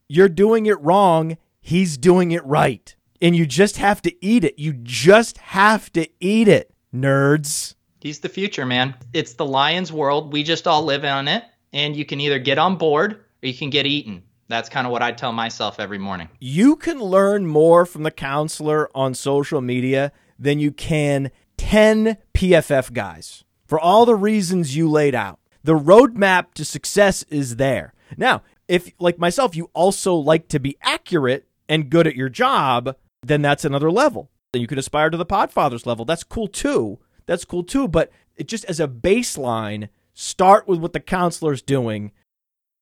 [0.08, 1.36] You're doing it wrong.
[1.60, 2.94] He's doing it right.
[3.20, 4.58] And you just have to eat it.
[4.58, 7.74] You just have to eat it, nerds.
[8.00, 8.94] He's the future, man.
[9.12, 10.32] It's the lion's world.
[10.32, 11.42] We just all live on it.
[11.72, 14.22] And you can either get on board you can get eaten.
[14.48, 16.28] That's kind of what I tell myself every morning.
[16.38, 22.92] You can learn more from the counselor on social media than you can 10 PFF
[22.92, 25.40] guys for all the reasons you laid out.
[25.62, 27.94] The roadmap to success is there.
[28.18, 32.96] Now, if, like myself, you also like to be accurate and good at your job,
[33.22, 34.30] then that's another level.
[34.52, 36.04] Then you can aspire to the Podfathers level.
[36.04, 36.98] That's cool too.
[37.26, 37.88] That's cool too.
[37.88, 42.12] But it just as a baseline, start with what the counselor's doing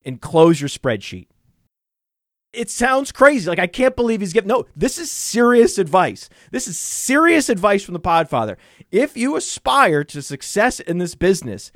[0.04, 1.26] and close your spreadsheet.
[2.52, 3.48] It sounds crazy.
[3.48, 4.48] Like I can't believe he's giving.
[4.48, 6.28] No, this is serious advice.
[6.50, 8.56] This is serious advice from the Podfather.
[8.90, 11.72] If you aspire to success in this business,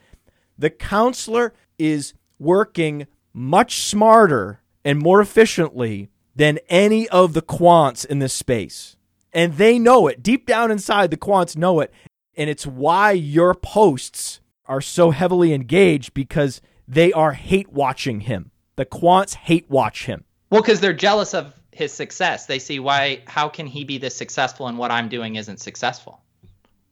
[0.58, 8.18] the counselor is working much smarter and more efficiently than any of the quants in
[8.18, 8.96] this space.
[9.32, 10.22] And they know it.
[10.22, 11.92] Deep down inside, the quants know it.
[12.36, 18.50] And it's why your posts are so heavily engaged because they are hate watching him.
[18.76, 20.24] The quants hate watch him.
[20.50, 22.46] Well, because they're jealous of his success.
[22.46, 26.22] They see why, how can he be this successful and what I'm doing isn't successful?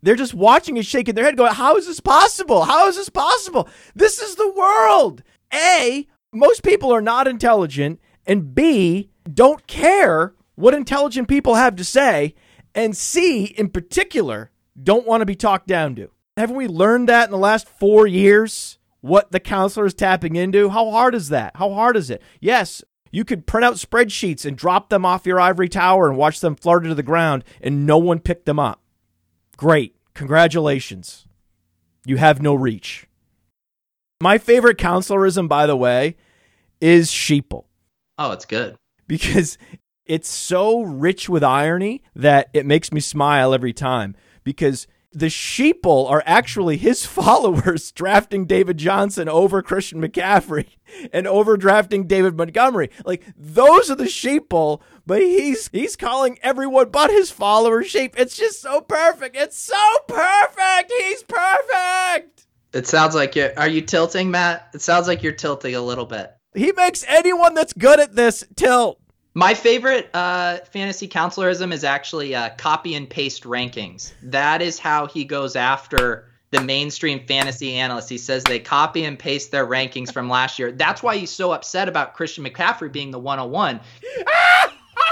[0.02, 2.64] They're just watching and shaking their head, going, How is this possible?
[2.64, 3.68] How is this possible?
[3.94, 5.22] This is the world.
[5.52, 8.00] A, most people are not intelligent.
[8.26, 12.34] And B, don't care what intelligent people have to say.
[12.74, 16.10] And C, in particular, don't want to be talked down to.
[16.36, 18.78] Haven't we learned that in the last four years?
[19.04, 20.70] What the counselor is tapping into?
[20.70, 21.56] How hard is that?
[21.56, 22.22] How hard is it?
[22.40, 26.40] Yes, you could print out spreadsheets and drop them off your ivory tower and watch
[26.40, 28.80] them flutter to the ground and no one picked them up.
[29.58, 29.94] Great.
[30.14, 31.26] Congratulations.
[32.06, 33.06] You have no reach.
[34.22, 36.16] My favorite counselorism, by the way,
[36.80, 37.66] is sheeple.
[38.16, 38.74] Oh, it's good.
[39.06, 39.58] Because
[40.06, 44.16] it's so rich with irony that it makes me smile every time.
[44.44, 50.66] Because the sheeple are actually his followers drafting David Johnson over Christian McCaffrey
[51.12, 52.90] and over drafting David Montgomery.
[53.04, 58.14] Like those are the sheeple, but he's he's calling everyone but his followers sheep.
[58.18, 59.36] It's just so perfect.
[59.36, 60.92] It's so perfect.
[60.98, 62.46] He's perfect.
[62.72, 64.68] It sounds like you're are you tilting, Matt?
[64.74, 66.32] It sounds like you're tilting a little bit.
[66.54, 69.00] He makes anyone that's good at this tilt.
[69.36, 74.12] My favorite uh, fantasy counselorism is actually uh, copy and paste rankings.
[74.22, 78.08] That is how he goes after the mainstream fantasy analysts.
[78.08, 80.70] He says they copy and paste their rankings from last year.
[80.70, 83.80] That's why he's so upset about Christian McCaffrey being the 101.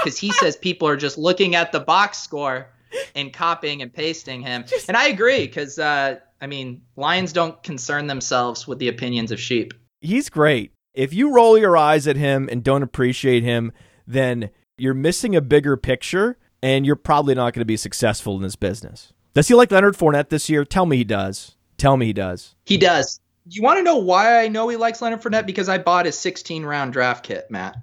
[0.01, 2.69] Because he says people are just looking at the box score
[3.15, 4.63] and copying and pasting him.
[4.87, 9.39] And I agree, because, uh, I mean, lions don't concern themselves with the opinions of
[9.39, 9.73] sheep.
[9.99, 10.71] He's great.
[10.93, 13.73] If you roll your eyes at him and don't appreciate him,
[14.07, 18.41] then you're missing a bigger picture and you're probably not going to be successful in
[18.41, 19.13] this business.
[19.33, 20.63] Does he like Leonard Fournette this year?
[20.63, 21.55] Tell me he does.
[21.77, 22.55] Tell me he does.
[22.65, 23.19] He does.
[23.49, 25.45] You want to know why I know he likes Leonard Fournette?
[25.45, 27.75] Because I bought his 16 round draft kit, Matt.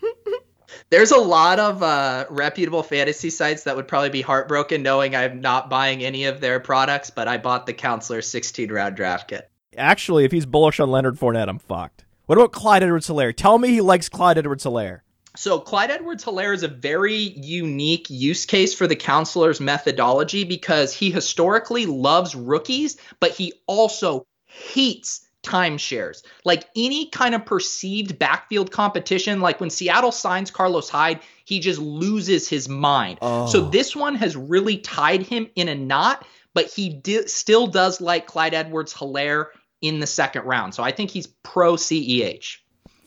[0.90, 5.40] There's a lot of uh, reputable fantasy sites that would probably be heartbroken knowing I'm
[5.40, 9.50] not buying any of their products, but I bought the Counselor 16 round draft kit.
[9.76, 12.04] Actually, if he's bullish on Leonard Fournette, I'm fucked.
[12.30, 13.34] What about Clyde Edwards Helaire?
[13.34, 15.00] Tell me he likes Clyde Edwards Helaire.
[15.34, 20.94] So Clyde Edwards Helaire is a very unique use case for the counselor's methodology because
[20.94, 26.22] he historically loves rookies, but he also hates timeshares.
[26.44, 31.80] Like any kind of perceived backfield competition, like when Seattle signs Carlos Hyde, he just
[31.80, 33.18] loses his mind.
[33.22, 33.48] Oh.
[33.48, 38.00] So this one has really tied him in a knot, but he di- still does
[38.00, 39.46] like Clyde Edwards Helaire
[39.80, 40.74] in the second round.
[40.74, 42.58] So I think he's pro CEH.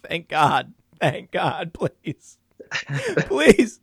[0.08, 0.74] Thank God.
[1.00, 2.38] Thank God, please.
[3.28, 3.80] please.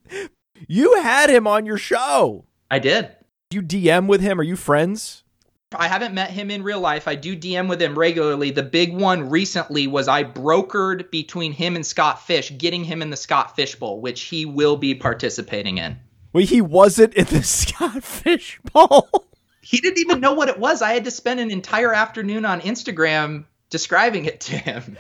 [0.69, 2.45] You had him on your show.
[2.71, 3.11] I did.
[3.51, 4.39] You DM with him?
[4.39, 5.25] Are you friends?
[5.73, 7.07] I haven't met him in real life.
[7.07, 8.51] I do DM with him regularly.
[8.51, 13.11] The big one recently was I brokered between him and Scott Fish, getting him in
[13.11, 15.97] the Scott Fish Bowl, which he will be participating in.
[16.33, 19.29] Wait, he wasn't in the Scott Fish Bowl.
[19.71, 20.83] He didn't even know what it was.
[20.83, 24.99] I had to spend an entire afternoon on Instagram describing it to him.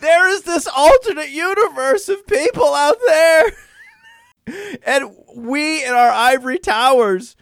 [0.00, 3.50] there is this alternate universe of people out there.
[4.86, 7.34] and we in our ivory towers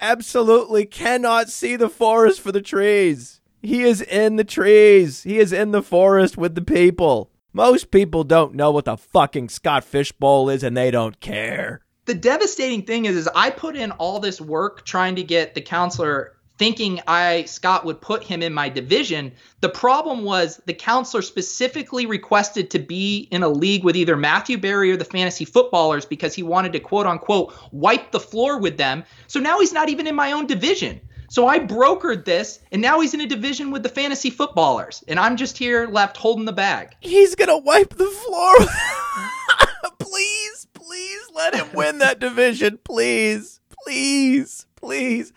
[0.00, 3.40] absolutely cannot see the forest for the trees.
[3.62, 5.24] He is in the trees.
[5.24, 7.31] He is in the forest with the people.
[7.54, 11.82] Most people don't know what the fucking Scott Fishbowl is and they don't care.
[12.06, 15.60] The devastating thing is, is I put in all this work trying to get the
[15.60, 19.32] counselor thinking I Scott would put him in my division.
[19.60, 24.56] The problem was the counselor specifically requested to be in a league with either Matthew
[24.56, 28.78] Berry or the fantasy footballers because he wanted to quote unquote wipe the floor with
[28.78, 29.04] them.
[29.26, 31.00] So now he's not even in my own division.
[31.32, 35.18] So I brokered this, and now he's in a division with the fantasy footballers, and
[35.18, 36.94] I'm just here left holding the bag.
[37.00, 38.54] He's gonna wipe the floor.
[39.98, 42.80] please, please let him win that division.
[42.84, 45.32] Please, please, please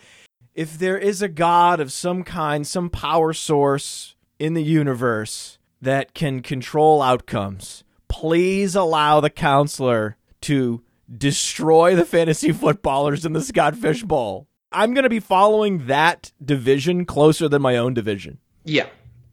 [0.54, 6.14] if there is a god of some kind, some power source in the universe that
[6.14, 10.82] can control outcomes, please allow the counselor to
[11.18, 14.50] destroy the fantasy footballers in the Scott Fish Bowl.
[14.72, 18.40] I'm going to be following that division closer than my own division.
[18.64, 18.88] Yeah.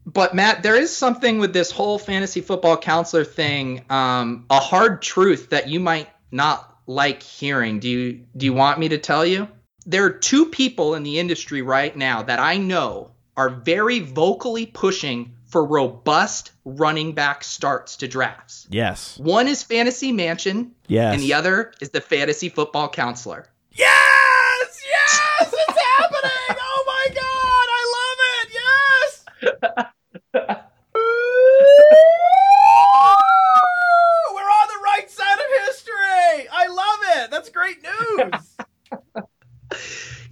[0.05, 5.01] But Matt, there is something with this whole fantasy football counselor thing, um, a hard
[5.01, 7.79] truth that you might not like hearing.
[7.79, 9.47] Do you do you want me to tell you?
[9.85, 14.65] there are two people in the industry right now that I know are very vocally
[14.65, 18.65] pushing for robust running back starts to drafts.
[18.69, 19.17] Yes.
[19.19, 20.73] One is Fantasy Mansion.
[20.87, 21.13] Yes.
[21.13, 23.49] And the other is the Fantasy Football Counselor.
[23.73, 24.81] Yes!
[24.89, 25.53] Yes!
[25.53, 26.57] It's happening!
[26.61, 27.67] Oh my god!
[27.69, 28.47] I love it!
[28.53, 29.25] Yes!
[34.33, 36.47] We're on the right side of history!
[36.51, 37.31] I love it!
[37.31, 38.55] That's great news!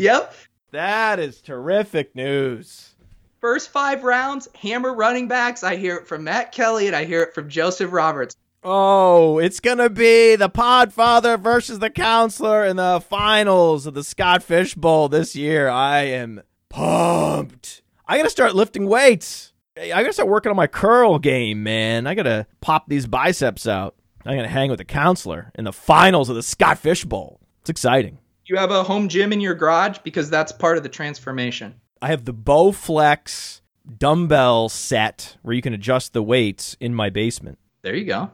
[0.02, 0.34] Yep.
[0.72, 2.96] That is terrific news.
[3.40, 5.64] First five rounds, hammer running backs.
[5.64, 8.36] I hear it from Matt Kelly and I hear it from Joseph Roberts.
[8.64, 14.04] Oh, it's going to be the Podfather versus the Counselor in the finals of the
[14.04, 15.70] Scott Fish Bowl this year.
[15.70, 17.84] I am pumped.
[18.08, 19.54] I got to start lifting weights.
[19.78, 22.08] I got to start working on my curl game, man.
[22.08, 23.94] I got to pop these biceps out.
[24.26, 27.40] I'm going to hang with the Counselor in the finals of the Scott Fish Bowl.
[27.60, 28.18] It's exciting
[28.52, 31.74] you have a home gym in your garage because that's part of the transformation.
[32.02, 33.62] I have the Bowflex
[33.98, 37.60] dumbbell set where you can adjust the weights in my basement.
[37.82, 38.30] There you go.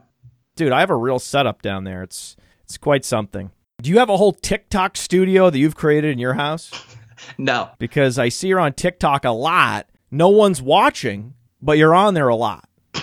[0.56, 2.02] Dude, I have a real setup down there.
[2.02, 3.52] It's it's quite something.
[3.80, 6.72] Do you have a whole TikTok studio that you've created in your house?
[7.38, 7.70] no.
[7.78, 9.88] Because I see you're on TikTok a lot.
[10.10, 12.68] No one's watching, but you're on there a lot.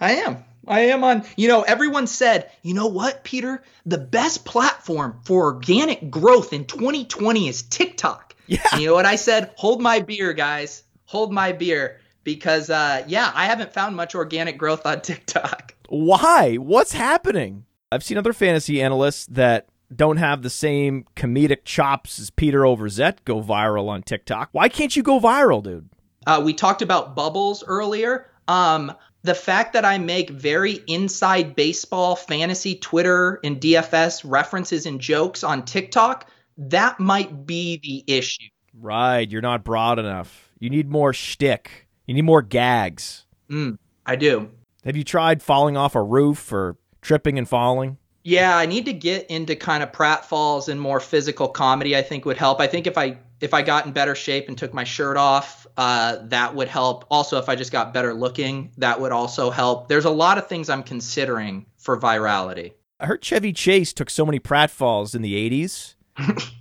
[0.00, 0.44] I am.
[0.68, 3.62] I am on, you know, everyone said, you know what, Peter?
[3.86, 8.34] The best platform for organic growth in 2020 is TikTok.
[8.46, 8.60] Yeah.
[8.72, 9.52] And you know what I said?
[9.56, 10.82] Hold my beer, guys.
[11.06, 12.00] Hold my beer.
[12.22, 15.74] Because, uh, yeah, I haven't found much organic growth on TikTok.
[15.88, 16.56] Why?
[16.56, 17.66] What's happening?
[17.92, 23.18] I've seen other fantasy analysts that don't have the same comedic chops as Peter Overzet
[23.24, 24.48] go viral on TikTok.
[24.52, 25.88] Why can't you go viral, dude?
[26.26, 28.26] Uh, we talked about bubbles earlier.
[28.48, 28.92] Um,
[29.24, 35.42] the fact that I make very inside baseball fantasy Twitter and DFS references and jokes
[35.42, 38.48] on TikTok, that might be the issue.
[38.78, 39.28] Right.
[39.28, 40.50] You're not broad enough.
[40.60, 41.88] You need more shtick.
[42.06, 43.24] You need more gags.
[43.50, 44.50] Mm, I do.
[44.84, 47.96] Have you tried falling off a roof or tripping and falling?
[48.24, 51.96] Yeah, I need to get into kind of pratfalls and more physical comedy.
[51.96, 52.60] I think would help.
[52.60, 55.66] I think if I if I got in better shape and took my shirt off,
[55.76, 57.04] uh, that would help.
[57.10, 59.88] Also, if I just got better looking, that would also help.
[59.88, 62.72] There's a lot of things I'm considering for virality.
[62.98, 65.94] I heard Chevy Chase took so many pratfalls in the '80s,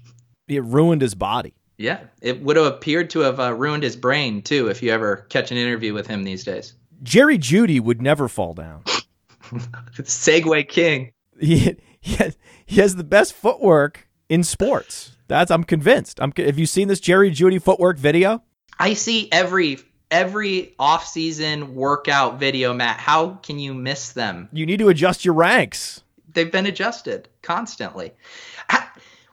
[0.47, 1.53] it ruined his body.
[1.77, 5.25] Yeah, it would have appeared to have uh, ruined his brain too if you ever
[5.29, 6.73] catch an interview with him these days.
[7.01, 8.83] Jerry Jeudy would never fall down.
[10.01, 11.11] Segway king.
[11.39, 15.11] He, he, has, he has the best footwork in sports.
[15.27, 16.19] That's I'm convinced.
[16.21, 16.33] I'm.
[16.37, 18.43] Have you seen this Jerry Jeudy footwork video?
[18.79, 19.79] I see every
[20.11, 22.99] every off-season workout video, Matt.
[22.99, 24.49] How can you miss them?
[24.51, 26.03] You need to adjust your ranks.
[26.33, 28.11] They've been adjusted constantly.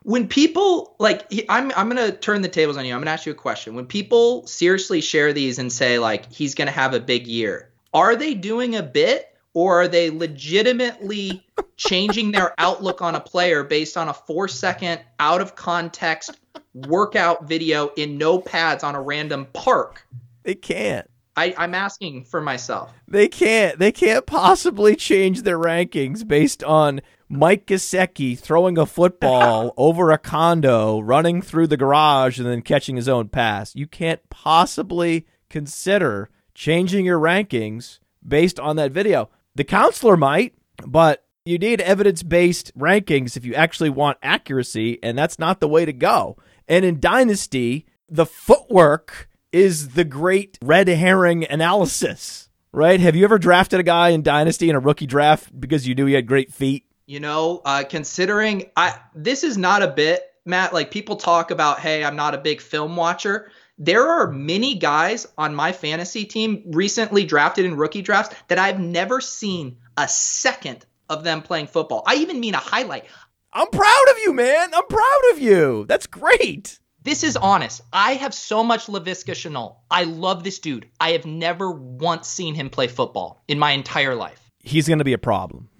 [0.02, 2.94] When people like, I'm I'm gonna turn the tables on you.
[2.94, 3.74] I'm gonna ask you a question.
[3.74, 8.16] When people seriously share these and say like he's gonna have a big year, are
[8.16, 9.26] they doing a bit
[9.60, 11.44] or are they legitimately
[11.76, 16.30] changing their outlook on a player based on a four second out of context
[16.72, 20.06] workout video in no pads on a random park?
[20.44, 21.10] They can't.
[21.36, 22.90] I, I'm asking for myself.
[23.06, 23.78] They can't.
[23.78, 30.16] They can't possibly change their rankings based on Mike Gesicki throwing a football over a
[30.16, 33.76] condo, running through the garage, and then catching his own pass.
[33.76, 39.28] You can't possibly consider changing your rankings based on that video.
[39.54, 40.54] The counselor might,
[40.86, 45.68] but you need evidence based rankings if you actually want accuracy, and that's not the
[45.68, 46.36] way to go.
[46.68, 53.00] And in Dynasty, the footwork is the great red herring analysis, right?
[53.00, 56.06] Have you ever drafted a guy in Dynasty in a rookie draft because you knew
[56.06, 56.84] he had great feet?
[57.06, 60.72] You know, uh, considering I this is not a bit, Matt.
[60.72, 63.50] Like people talk about, hey, I'm not a big film watcher
[63.80, 68.78] there are many guys on my fantasy team recently drafted in rookie drafts that I've
[68.78, 72.02] never seen a second of them playing football.
[72.06, 73.06] I even mean a highlight.
[73.54, 74.74] I'm proud of you, man.
[74.74, 75.86] I'm proud of you.
[75.88, 76.78] That's great.
[77.02, 77.80] This is honest.
[77.90, 79.76] I have so much Laviska Shenault.
[79.90, 80.86] I love this dude.
[81.00, 84.50] I have never once seen him play football in my entire life.
[84.58, 85.70] He's going to be a problem.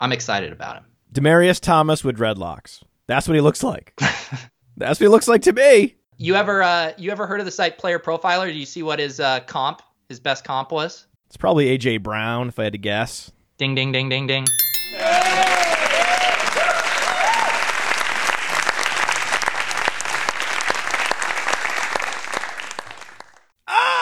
[0.00, 0.84] I'm excited about him.
[1.12, 2.82] Demaryius Thomas with dreadlocks.
[3.06, 3.92] That's what he looks like.
[4.78, 5.96] That's what he looks like to me.
[6.18, 8.46] You ever uh, you ever heard of the site Player Profiler?
[8.50, 11.06] Do you see what his uh, comp, his best comp was?
[11.26, 13.32] It's probably AJ Brown, if I had to guess.
[13.58, 14.46] Ding ding ding ding ding.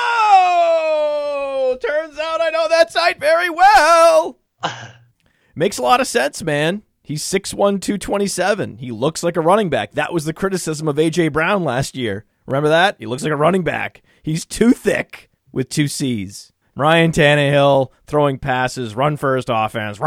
[0.06, 4.38] Oh, turns out I know that site very well.
[5.56, 6.82] Makes a lot of sense, man.
[7.04, 8.78] He's 6'1, 227.
[8.78, 9.92] He looks like a running back.
[9.92, 11.28] That was the criticism of A.J.
[11.28, 12.24] Brown last year.
[12.46, 12.96] Remember that?
[12.98, 14.02] He looks like a running back.
[14.22, 16.50] He's too thick with two C's.
[16.74, 19.98] Ryan Tannehill throwing passes, run first offense.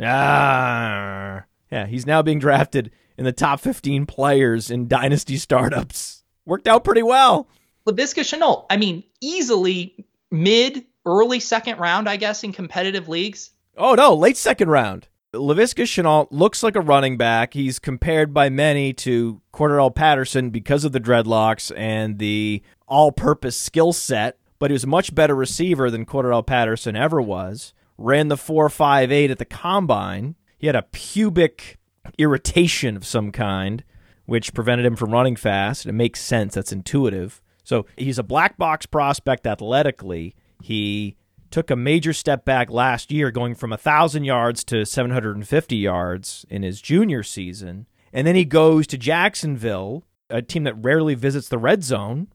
[0.00, 1.44] Ah.
[1.72, 6.22] Yeah, he's now being drafted in the top 15 players in dynasty startups.
[6.46, 7.48] Worked out pretty well.
[7.86, 13.50] Laviska Shenault, I mean, easily mid, early second round, I guess, in competitive leagues.
[13.76, 15.08] Oh, no, late second round.
[15.34, 17.54] Laviska Shenault looks like a running back.
[17.54, 23.94] He's compared by many to Cordarrelle Patterson because of the dreadlocks and the all-purpose skill
[23.94, 27.72] set, but he was a much better receiver than Cordarrelle Patterson ever was.
[27.96, 30.34] Ran the 4.58 at the combine.
[30.58, 31.78] He had a pubic
[32.18, 33.84] irritation of some kind,
[34.26, 35.86] which prevented him from running fast.
[35.86, 36.54] It makes sense.
[36.54, 37.40] That's intuitive.
[37.64, 40.34] So he's a black box prospect athletically.
[40.60, 41.16] He
[41.52, 46.62] took a major step back last year, going from 1,000 yards to 750 yards in
[46.62, 47.86] his junior season.
[48.12, 52.28] And then he goes to Jacksonville, a team that rarely visits the red zone,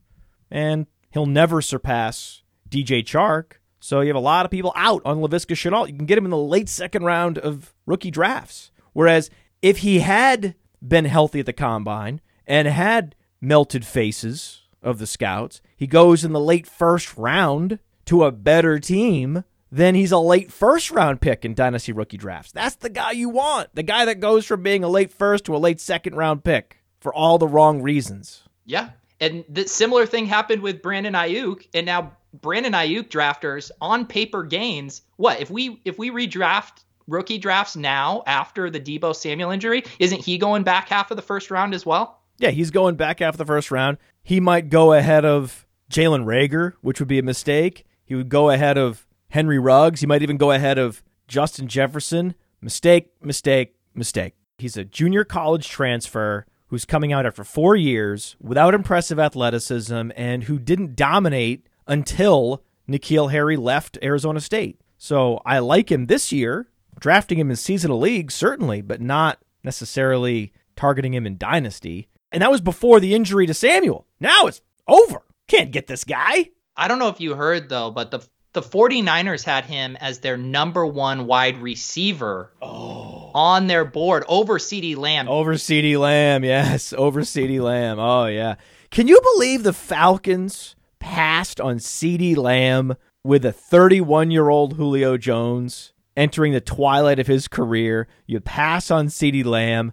[0.50, 3.54] and he'll never surpass DJ Chark.
[3.80, 5.88] So you have a lot of people out on Laviska Shenault.
[5.88, 8.70] You can get him in the late second round of rookie drafts.
[8.92, 9.30] Whereas
[9.62, 10.54] if he had
[10.86, 16.32] been healthy at the combine and had melted faces of the scouts, he goes in
[16.32, 17.78] the late first round
[18.08, 22.52] to a better team, then he's a late first round pick in dynasty rookie drafts.
[22.52, 23.74] That's the guy you want.
[23.74, 26.82] The guy that goes from being a late first to a late second round pick
[27.00, 28.42] for all the wrong reasons.
[28.64, 28.90] Yeah.
[29.20, 34.42] And the similar thing happened with Brandon Aiyuk, and now Brandon Aiyuk drafters on paper
[34.42, 35.02] gains.
[35.16, 39.84] What if we if we redraft rookie drafts now after the Deebo Samuel injury?
[39.98, 42.22] Isn't he going back half of the first round as well?
[42.38, 43.98] Yeah, he's going back half of the first round.
[44.22, 47.84] He might go ahead of Jalen Reagor, which would be a mistake.
[48.08, 50.00] He would go ahead of Henry Ruggs.
[50.00, 52.34] He might even go ahead of Justin Jefferson.
[52.62, 54.32] Mistake, mistake, mistake.
[54.56, 60.44] He's a junior college transfer who's coming out after four years without impressive athleticism and
[60.44, 64.80] who didn't dominate until N'Keal Harry left Arizona State.
[64.96, 70.54] So I like him this year, drafting him in seasonal leagues, certainly, but not necessarily
[70.76, 72.08] targeting him in dynasty.
[72.32, 74.06] And that was before the injury to Samuel.
[74.18, 75.20] Now it's over.
[75.46, 76.52] Can't get this guy.
[76.78, 80.36] I don't know if you heard though, but the the 49ers had him as their
[80.36, 83.30] number one wide receiver oh.
[83.34, 85.28] on their board over CeeDee Lamb.
[85.28, 86.92] Over CeeDee Lamb, yes.
[86.96, 87.98] Over CeeDee Lamb.
[87.98, 88.54] Oh, yeah.
[88.90, 95.18] Can you believe the Falcons passed on CeeDee Lamb with a 31 year old Julio
[95.18, 98.08] Jones entering the twilight of his career?
[98.26, 99.92] You pass on CeeDee Lamb.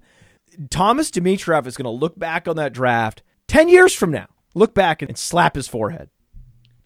[0.69, 4.73] Thomas Dimitroff is going to look back on that draft 10 years from now, look
[4.73, 6.09] back and slap his forehead.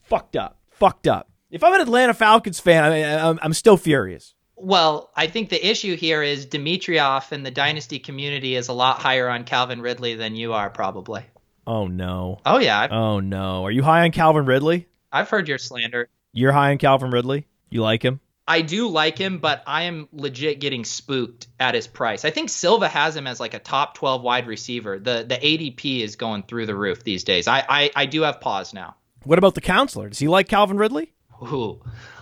[0.09, 0.57] Fucked up.
[0.71, 1.29] Fucked up.
[1.51, 4.33] If I'm an Atlanta Falcons fan, I am I'm still furious.
[4.55, 8.99] Well, I think the issue here is Dimitroff and the dynasty community is a lot
[8.99, 11.23] higher on Calvin Ridley than you are, probably.
[11.65, 12.39] Oh no.
[12.45, 12.79] Oh yeah.
[12.79, 13.63] I've, oh no.
[13.65, 14.87] Are you high on Calvin Ridley?
[15.11, 16.09] I've heard your slander.
[16.33, 17.47] You're high on Calvin Ridley.
[17.69, 18.19] You like him?
[18.47, 22.25] I do like him, but I am legit getting spooked at his price.
[22.25, 24.97] I think Silva has him as like a top 12 wide receiver.
[24.97, 27.47] The the ADP is going through the roof these days.
[27.47, 28.95] I I, I do have pause now.
[29.23, 30.09] What about the counselor?
[30.09, 31.13] Does he like Calvin Ridley?
[31.43, 31.81] Ooh.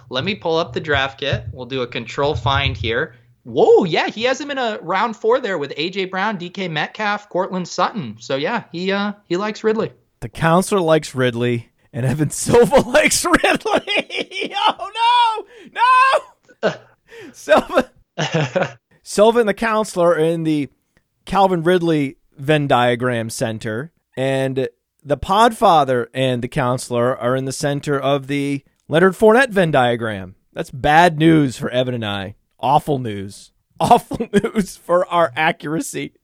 [0.09, 1.45] Let me pull up the draft kit.
[1.51, 3.15] We'll do a control find here.
[3.43, 7.29] Whoa, yeah, he has him in a round four there with AJ Brown, DK Metcalf,
[7.29, 8.17] Courtland Sutton.
[8.19, 9.93] So yeah, he uh he likes Ridley.
[10.19, 14.53] The counselor likes Ridley, and Evan Silva likes Ridley.
[14.55, 16.75] oh no, no,
[17.31, 17.91] Silva.
[19.03, 20.69] Silva and the counselor are in the
[21.25, 24.67] Calvin Ridley Venn diagram center, and
[25.07, 30.35] the Podfather and the counselor are in the center of the Leonard Fournette Venn diagram.
[30.51, 32.35] That's bad news for Evan and I.
[32.59, 33.53] Awful news.
[33.79, 36.15] Awful news for our accuracy.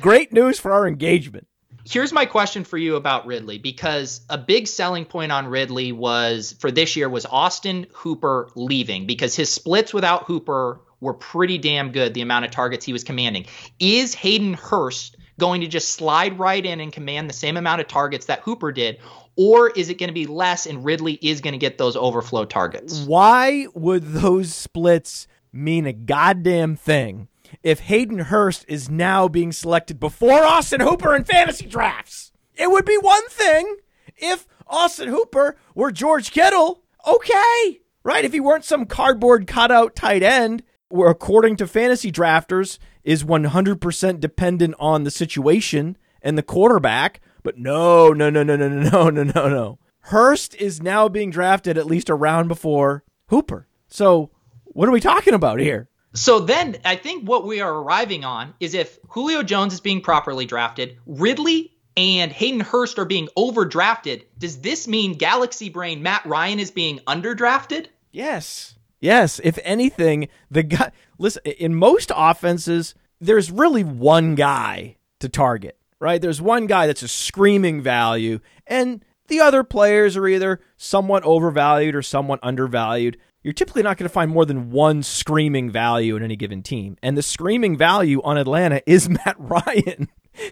[0.00, 1.46] Great news for our engagement.
[1.84, 6.56] Here's my question for you about Ridley because a big selling point on Ridley was
[6.58, 11.92] for this year was Austin Hooper leaving because his splits without Hooper were pretty damn
[11.92, 13.44] good, the amount of targets he was commanding.
[13.78, 17.88] Is Hayden Hurst going to just slide right in and command the same amount of
[17.88, 18.98] targets that Hooper did?
[19.36, 22.44] Or is it going to be less and Ridley is going to get those overflow
[22.44, 23.00] targets?
[23.00, 27.28] Why would those splits mean a goddamn thing
[27.62, 32.32] if Hayden Hurst is now being selected before Austin Hooper in fantasy drafts?
[32.54, 33.76] It would be one thing
[34.16, 36.82] if Austin Hooper were George Kittle.
[37.06, 37.80] Okay.
[38.02, 38.24] Right?
[38.24, 44.20] If he weren't some cardboard cutout tight end, where according to fantasy drafters is 100%
[44.20, 47.20] dependent on the situation and the quarterback.
[47.42, 49.78] But no, no, no, no, no, no, no, no, no.
[50.00, 53.68] Hurst is now being drafted at least a round before Hooper.
[53.86, 54.30] So
[54.64, 55.88] what are we talking about here?
[56.14, 60.00] So then I think what we are arriving on is if Julio Jones is being
[60.00, 66.26] properly drafted, Ridley and Hayden Hurst are being overdrafted, does this mean Galaxy Brain Matt
[66.26, 67.86] Ryan is being underdrafted?
[68.10, 68.75] Yes.
[69.06, 69.40] Yes.
[69.42, 76.20] If anything, the guy, listen, in most offenses, there's really one guy to target right?
[76.20, 81.94] There's one guy that's a screaming value, and the other players are either somewhat overvalued
[81.94, 83.18] or somewhat undervalued.
[83.42, 86.96] You're typically not going to find more than one screaming value in any given team.
[87.02, 90.08] And the screaming value on Atlanta is Matt Ryan.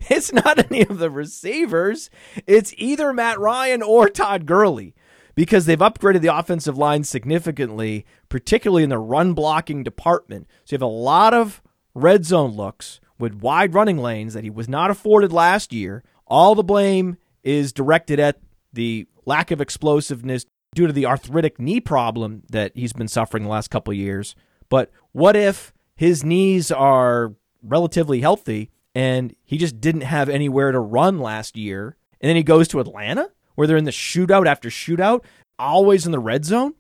[0.09, 2.09] It's not any of the receivers.
[2.47, 4.94] It's either Matt Ryan or Todd Gurley
[5.35, 10.47] because they've upgraded the offensive line significantly, particularly in the run blocking department.
[10.65, 11.63] So you have a lot of
[11.95, 16.03] red zone looks with wide running lanes that he was not afforded last year.
[16.27, 18.41] All the blame is directed at
[18.73, 23.49] the lack of explosiveness due to the arthritic knee problem that he's been suffering the
[23.49, 24.35] last couple years.
[24.69, 30.81] But what if his knees are relatively healthy and he just didn't have anywhere to
[30.81, 31.97] run last year?
[32.21, 35.25] And then he goes to Atlanta where they're in the shootout after shootout,
[35.59, 36.75] always in the red zone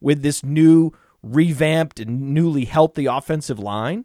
[0.00, 4.04] with this new revamped and newly healthy offensive line.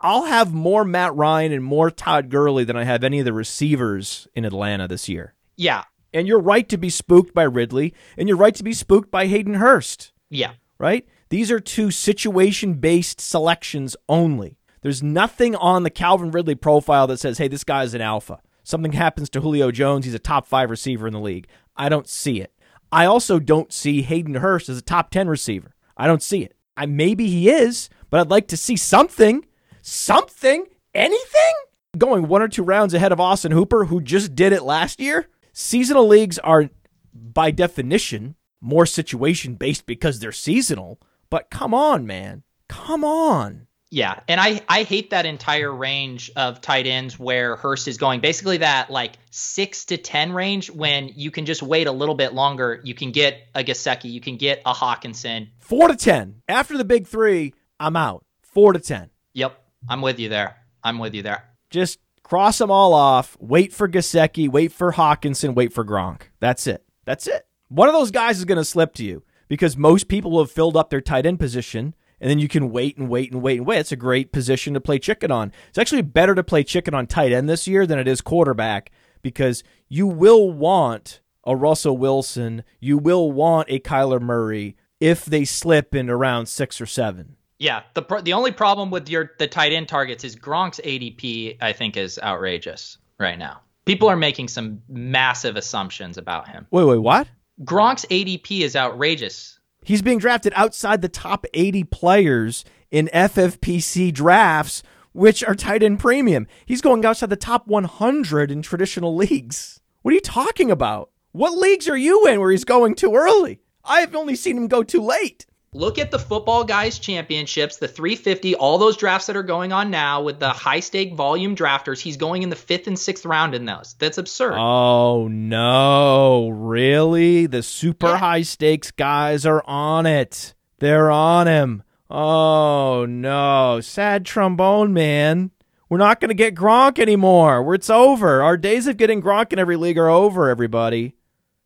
[0.00, 3.32] I'll have more Matt Ryan and more Todd Gurley than I have any of the
[3.32, 5.34] receivers in Atlanta this year.
[5.56, 5.84] Yeah.
[6.12, 9.26] And you're right to be spooked by Ridley, and you're right to be spooked by
[9.26, 10.12] Hayden Hurst.
[10.28, 10.52] Yeah.
[10.78, 11.08] Right?
[11.30, 14.58] These are two situation based selections only.
[14.82, 18.40] There's nothing on the Calvin Ridley profile that says, hey, this guy's an alpha.
[18.64, 21.46] Something happens to Julio Jones, he's a top five receiver in the league.
[21.76, 22.52] I don't see it.
[22.90, 25.74] I also don't see Hayden Hurst as a top 10 receiver.
[25.96, 26.56] I don't see it.
[26.76, 29.44] I maybe he is, but I'd like to see something.
[29.82, 30.66] Something?
[30.94, 31.54] Anything?
[31.98, 35.28] Going one or two rounds ahead of Austin Hooper, who just did it last year.
[35.52, 36.70] Seasonal leagues are,
[37.12, 41.00] by definition, more situation based because they're seasonal.
[41.30, 42.42] But come on, man.
[42.68, 43.66] Come on.
[43.90, 48.20] Yeah, and I I hate that entire range of tight ends where Hurst is going.
[48.20, 52.34] Basically, that like six to ten range when you can just wait a little bit
[52.34, 52.80] longer.
[52.82, 55.48] You can get a Gesicki, you can get a Hockenson.
[55.60, 57.54] Four to ten after the big three.
[57.78, 58.24] I'm out.
[58.42, 59.10] Four to ten.
[59.34, 59.56] Yep,
[59.88, 60.56] I'm with you there.
[60.82, 61.44] I'm with you there.
[61.70, 63.36] Just cross them all off.
[63.38, 64.48] Wait for Gesicki.
[64.48, 65.54] Wait for Hockenson.
[65.54, 66.22] Wait for Gronk.
[66.40, 66.84] That's it.
[67.04, 67.46] That's it.
[67.68, 70.50] One of those guys is going to slip to you because most people will have
[70.50, 73.58] filled up their tight end position and then you can wait and wait and wait
[73.58, 73.78] and wait.
[73.78, 75.52] It's a great position to play chicken on.
[75.68, 78.90] It's actually better to play chicken on tight end this year than it is quarterback
[79.22, 85.44] because you will want a Russell Wilson, you will want a Kyler Murray if they
[85.44, 87.36] slip in around six or seven.
[87.58, 91.58] Yeah, the the only problem with your the tight end targets is Gronk's ADP.
[91.60, 93.60] I think is outrageous right now.
[93.84, 96.66] People are making some massive assumptions about him.
[96.70, 97.28] Wait, wait, what?
[97.62, 99.58] Gronk's ADP is outrageous.
[99.84, 104.82] He's being drafted outside the top 80 players in FFPC drafts,
[105.12, 106.46] which are tight end premium.
[106.64, 109.80] He's going outside the top 100 in traditional leagues.
[110.02, 111.10] What are you talking about?
[111.32, 113.60] What leagues are you in where he's going too early?
[113.84, 115.46] I've only seen him go too late.
[115.76, 119.90] Look at the football guys championships, the 350, all those drafts that are going on
[119.90, 122.00] now with the high stake volume drafters.
[122.00, 123.96] He's going in the fifth and sixth round in those.
[123.98, 124.54] That's absurd.
[124.56, 127.46] Oh no, really?
[127.46, 128.18] The super yeah.
[128.18, 130.54] high stakes guys are on it.
[130.78, 131.82] They're on him.
[132.08, 135.50] Oh no, sad trombone man.
[135.88, 137.74] We're not going to get Gronk anymore.
[137.74, 138.42] It's over.
[138.42, 141.16] Our days of getting Gronk in every league are over, everybody.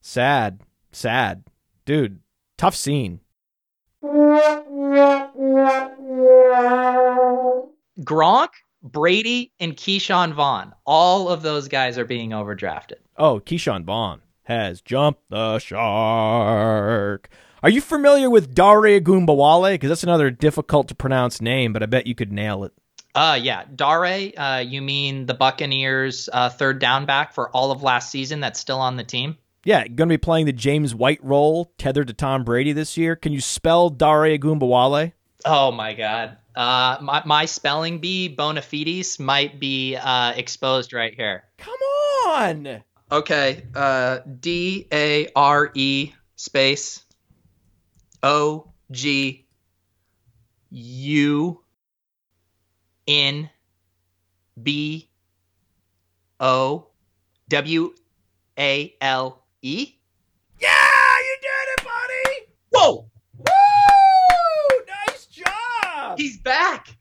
[0.01, 0.63] Sad.
[0.93, 1.45] Sad.
[1.85, 2.21] Dude,
[2.57, 3.21] tough scene.
[8.05, 8.51] Gronk,
[8.83, 10.73] Brady, and Ke'Shawn Vaughn.
[10.87, 12.99] All of those guys are being overdrafted.
[13.17, 17.29] Oh, Ke'Shawn Vaughn has jumped the shark.
[17.63, 19.75] Are you familiar with Dare Ogunbowale?
[19.75, 22.73] Because that's another difficult to pronounce name, but I bet you could nail it.
[23.17, 24.31] Uh, yeah, Dare.
[24.39, 28.39] Uh, you mean the Buccaneers' uh, third down back for all of last season?
[28.39, 29.37] That's still on the team.
[29.65, 33.17] Yeah, going to be playing the James White role tethered to Tom Brady this year.
[33.17, 35.13] Can you spell Dare Ogunbowale?
[35.45, 36.37] Oh my God.
[36.55, 41.45] Uh, my, my spelling bee, bona fides, might be uh, exposed right here.
[41.59, 41.79] Come
[42.27, 42.83] on.
[43.13, 43.65] Okay.
[43.75, 47.05] Uh, D A R E space
[48.23, 49.47] O G
[50.71, 51.63] U
[53.07, 53.51] N
[54.61, 55.11] B
[56.41, 56.89] O
[57.49, 57.95] W
[58.59, 59.99] A L E?
[60.61, 62.53] Yeah, you did it, buddy!
[62.71, 63.11] Whoa!
[63.39, 64.85] Woo!
[65.09, 66.17] Nice job!
[66.17, 66.97] He's back!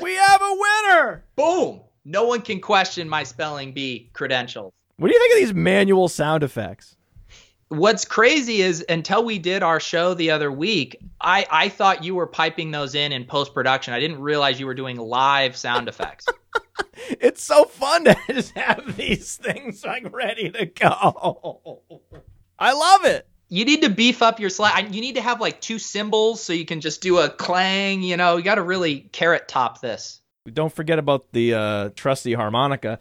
[0.00, 1.24] We have a winner!
[1.34, 1.80] Boom!
[2.04, 4.72] No one can question my spelling bee credentials.
[4.98, 6.96] What do you think of these manual sound effects?
[7.68, 12.14] What's crazy is until we did our show the other week, I, I thought you
[12.14, 13.92] were piping those in in post production.
[13.92, 16.26] I didn't realize you were doing live sound effects.
[17.08, 21.82] it's so fun to just have these things like ready to go.
[22.58, 23.26] I love it.
[23.48, 24.92] You need to beef up your slide.
[24.94, 28.02] You need to have like two cymbals so you can just do a clang.
[28.02, 30.20] You know, you got to really carrot top this.
[30.52, 32.98] Don't forget about the uh, trusty harmonica.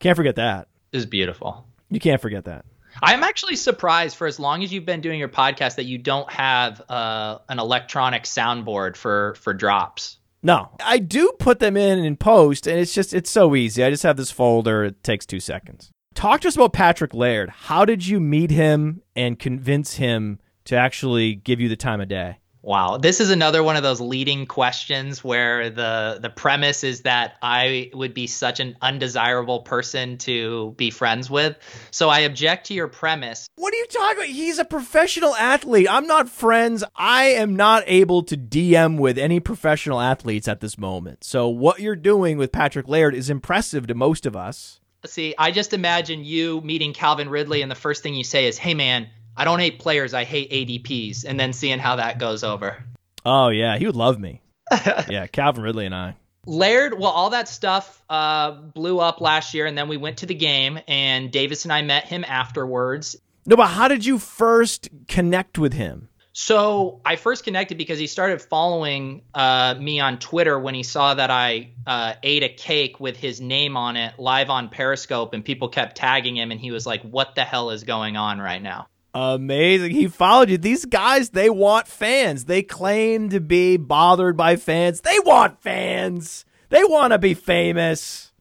[0.00, 0.68] Can't forget that.
[0.92, 1.66] Is beautiful.
[1.90, 2.64] You can't forget that.
[3.02, 6.30] I'm actually surprised for as long as you've been doing your podcast that you don't
[6.30, 10.18] have uh, an electronic soundboard for for drops.
[10.42, 13.82] No, I do put them in in post, and it's just it's so easy.
[13.82, 14.84] I just have this folder.
[14.84, 15.90] It takes two seconds.
[16.14, 17.50] Talk to us about Patrick Laird.
[17.50, 22.08] How did you meet him and convince him to actually give you the time of
[22.08, 22.38] day?
[22.64, 27.34] Wow, this is another one of those leading questions where the the premise is that
[27.42, 31.58] I would be such an undesirable person to be friends with.
[31.90, 33.46] So I object to your premise.
[33.56, 34.28] What are you talking about?
[34.28, 35.88] He's a professional athlete.
[35.90, 36.82] I'm not friends.
[36.96, 41.22] I am not able to DM with any professional athletes at this moment.
[41.22, 44.80] So what you're doing with Patrick Laird is impressive to most of us.
[45.04, 48.56] See, I just imagine you meeting Calvin Ridley and the first thing you say is,
[48.56, 52.44] "Hey man, I don't hate players, I hate ADPs, and then seeing how that goes
[52.44, 52.84] over.
[53.24, 54.40] Oh yeah, he would love me.
[55.08, 56.16] yeah, Calvin Ridley and I.
[56.46, 60.26] Laird, well, all that stuff uh, blew up last year, and then we went to
[60.26, 63.16] the game, and Davis and I met him afterwards.
[63.46, 66.08] No, but how did you first connect with him?
[66.36, 71.14] So I first connected because he started following uh, me on Twitter when he saw
[71.14, 75.44] that I uh, ate a cake with his name on it live on Periscope, and
[75.44, 78.60] people kept tagging him, and he was like, "What the hell is going on right
[78.60, 79.92] now?" Amazing.
[79.92, 80.58] He followed you.
[80.58, 82.46] These guys, they want fans.
[82.46, 85.02] They claim to be bothered by fans.
[85.02, 86.44] They want fans.
[86.70, 88.32] They want to be famous.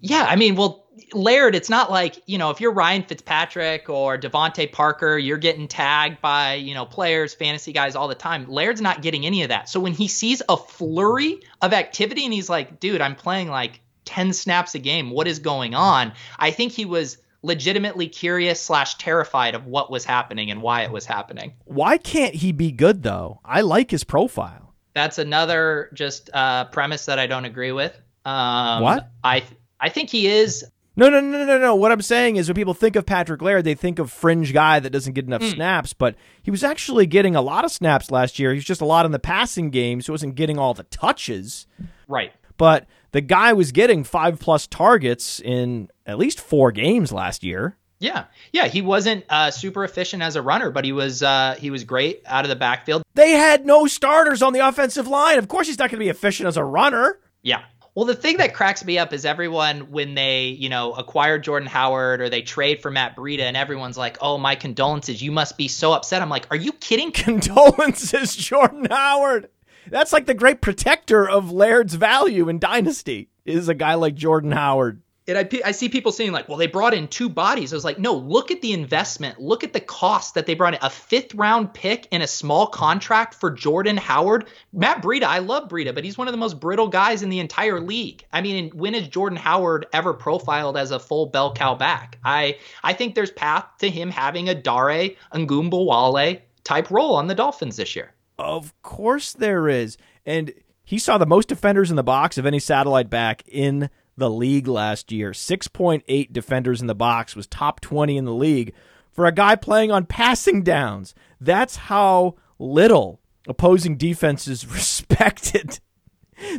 [0.00, 4.18] Yeah, I mean, well, Laird, it's not like, you know, if you're Ryan Fitzpatrick or
[4.18, 8.46] DeVante Parker, you're getting tagged by, you know, players, fantasy guys all the time.
[8.48, 9.68] Laird's not getting any of that.
[9.68, 13.80] So when he sees a flurry of activity and he's like, dude, I'm playing like
[14.04, 15.10] 10 snaps a game.
[15.10, 16.12] What is going on?
[16.38, 20.90] I think he was legitimately curious slash terrified of what was happening and why it
[20.90, 21.52] was happening.
[21.64, 23.40] Why can't he be good though?
[23.44, 24.74] I like his profile.
[24.94, 27.98] That's another just uh, premise that I don't agree with.
[28.24, 29.10] Um, what?
[29.22, 29.44] I
[29.80, 30.64] I think he is
[30.98, 31.76] no, no, no, no, no.
[31.76, 34.80] What I'm saying is when people think of Patrick Laird, they think of fringe guy
[34.80, 35.54] that doesn't get enough mm.
[35.54, 38.50] snaps, but he was actually getting a lot of snaps last year.
[38.50, 40.82] He was just a lot in the passing game, so he wasn't getting all the
[40.82, 41.68] touches.
[42.08, 42.32] Right.
[42.56, 47.76] But the guy was getting five plus targets in at least four games last year.
[48.00, 51.70] Yeah, yeah, he wasn't uh, super efficient as a runner, but he was uh, he
[51.70, 53.02] was great out of the backfield.
[53.14, 55.38] They had no starters on the offensive line.
[55.38, 57.18] Of course, he's not going to be efficient as a runner.
[57.42, 57.62] Yeah,
[57.98, 61.68] well, the thing that cracks me up is everyone when they, you know, acquire Jordan
[61.68, 65.20] Howard or they trade for Matt Breida, and everyone's like, "Oh, my condolences!
[65.20, 69.48] You must be so upset." I'm like, "Are you kidding?" Condolences, Jordan Howard.
[69.88, 74.52] That's like the great protector of Laird's value in Dynasty is a guy like Jordan
[74.52, 77.72] Howard and I, I see people saying like, well, they brought in two bodies.
[77.72, 79.38] I was like, no, look at the investment.
[79.38, 80.80] Look at the cost that they brought in.
[80.82, 84.46] A fifth round pick and a small contract for Jordan Howard.
[84.72, 87.40] Matt Breida, I love Breida, but he's one of the most brittle guys in the
[87.40, 88.24] entire league.
[88.32, 92.18] I mean, when is Jordan Howard ever profiled as a full bell cow back?
[92.24, 97.34] I I think there's path to him having a Dare Ogunbowale type role on the
[97.34, 98.14] Dolphins this year.
[98.38, 99.96] Of course there is.
[100.24, 100.52] And
[100.84, 104.68] he saw the most defenders in the box of any satellite back in the league
[104.68, 105.32] last year.
[105.32, 108.74] 6.8 defenders in the box was top 20 in the league
[109.12, 111.14] for a guy playing on passing downs.
[111.40, 115.80] That's how little opposing defenses respected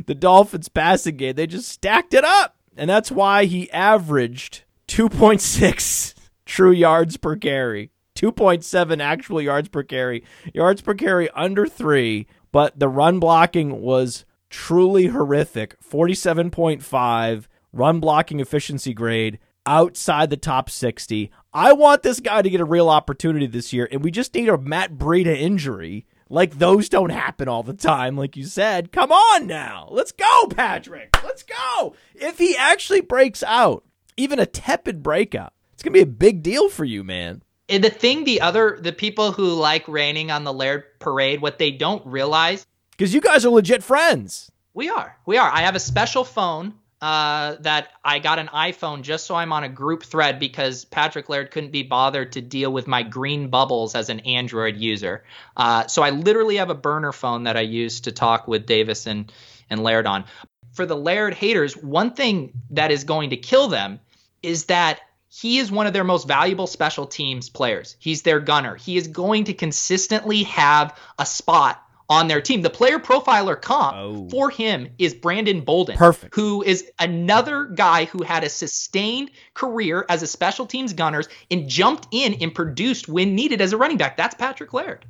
[0.05, 1.35] the Dolphins passing game.
[1.35, 2.55] They just stacked it up.
[2.75, 6.13] And that's why he averaged 2.6
[6.45, 12.27] true yards per carry, 2.7 actual yards per carry, yards per carry under three.
[12.51, 20.69] But the run blocking was truly horrific 47.5 run blocking efficiency grade outside the top
[20.69, 21.31] 60.
[21.53, 24.49] I want this guy to get a real opportunity this year, and we just need
[24.49, 26.05] a Matt Breida injury.
[26.27, 28.91] Like those don't happen all the time, like you said.
[28.91, 29.87] Come on now.
[29.91, 31.17] Let's go, Patrick.
[31.23, 31.95] Let's go.
[32.15, 33.85] If he actually breaks out,
[34.17, 37.43] even a tepid breakout, it's going to be a big deal for you, man.
[37.69, 41.71] The thing, the other, the people who like raining on the Laird parade, what they
[41.71, 42.65] don't realize
[42.99, 44.51] because you guys are legit friends.
[44.73, 45.17] We are.
[45.25, 45.49] We are.
[45.49, 49.63] I have a special phone uh, that I got an iPhone just so I'm on
[49.63, 53.95] a group thread because Patrick Laird couldn't be bothered to deal with my green bubbles
[53.95, 55.23] as an Android user.
[55.55, 59.07] Uh, so I literally have a burner phone that I use to talk with Davis
[59.07, 59.31] and,
[59.69, 60.25] and Laird on.
[60.73, 64.01] For the Laird haters, one thing that is going to kill them
[64.43, 64.99] is that
[65.29, 67.95] he is one of their most valuable special teams players.
[67.99, 68.75] He's their gunner.
[68.75, 72.63] He is going to consistently have a spot on their team.
[72.63, 74.29] The player profiler comp oh.
[74.29, 76.33] for him is Brandon Bolden, Perfect.
[76.33, 81.69] who is another guy who had a sustained career as a special teams gunners and
[81.69, 84.17] jumped in and produced when needed as a running back.
[84.17, 85.05] That's Patrick Laird.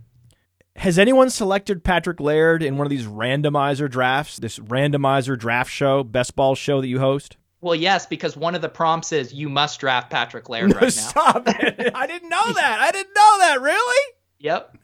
[0.76, 6.04] Has anyone selected Patrick Laird in one of these randomizer drafts, this randomizer draft show,
[6.04, 7.38] best ball show that you host?
[7.62, 10.90] Well, yes, because one of the prompts is you must draft Patrick Laird right now.
[10.90, 11.92] Stop it.
[11.96, 12.80] I didn't know that.
[12.80, 13.62] I didn't know that.
[13.62, 14.14] Really?
[14.40, 14.78] Yep.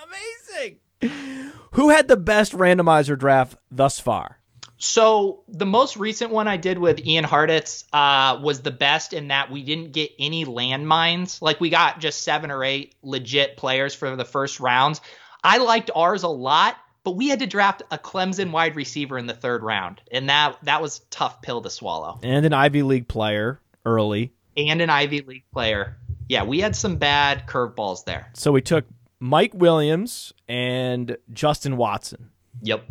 [1.00, 1.50] Amazing.
[1.72, 4.40] Who had the best randomizer draft thus far?
[4.82, 9.28] So the most recent one I did with Ian Hartitz uh, was the best in
[9.28, 11.42] that we didn't get any landmines.
[11.42, 15.02] Like we got just seven or eight legit players for the first rounds.
[15.44, 19.26] I liked ours a lot, but we had to draft a Clemson wide receiver in
[19.26, 22.18] the third round, and that that was tough pill to swallow.
[22.22, 24.32] And an Ivy League player early.
[24.56, 25.96] And an Ivy League player.
[26.28, 28.30] Yeah, we had some bad curveballs there.
[28.34, 28.84] So we took
[29.18, 32.30] Mike Williams and Justin Watson.
[32.62, 32.84] Yep.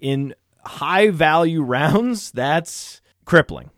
[0.00, 3.70] In high value rounds, that's crippling.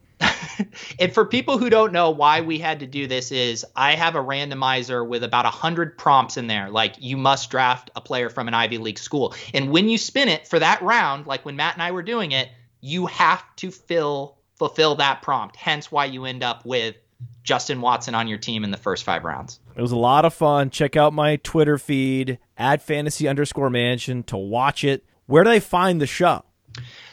[0.99, 4.15] and for people who don't know why we had to do this is I have
[4.15, 8.49] a randomizer with about 100 prompts in there like you must draft a player from
[8.49, 9.35] an Ivy League school.
[9.55, 12.33] And when you spin it for that round like when Matt and I were doing
[12.33, 12.49] it,
[12.81, 15.57] you have to fill fulfill that prompt.
[15.57, 16.97] Hence why you end up with
[17.43, 19.61] Justin Watson on your team in the first five rounds.
[19.75, 20.71] It was a lot of fun.
[20.71, 25.05] Check out my Twitter feed at fantasy underscore mansion to watch it.
[25.27, 26.45] Where do they find the show?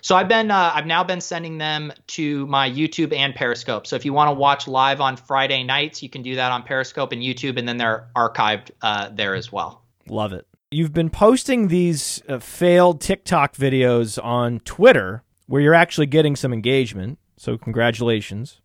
[0.01, 3.88] So I've been uh, I've now been sending them to my YouTube and Periscope.
[3.88, 6.63] So if you want to watch live on Friday nights, you can do that on
[6.63, 9.84] Periscope and YouTube, and then they're archived uh, there as well.
[10.07, 10.47] Love it.
[10.72, 16.53] You've been posting these uh, failed TikTok videos on Twitter where you're actually getting some
[16.53, 17.20] engagement.
[17.38, 18.61] So congratulations.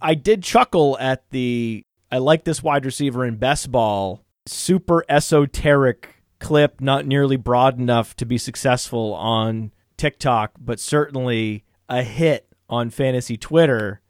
[0.00, 6.22] I did chuckle at the I like this wide receiver in best ball super esoteric
[6.38, 12.90] clip, not nearly broad enough to be successful on TikTok, but certainly a hit on
[12.90, 14.00] fantasy Twitter.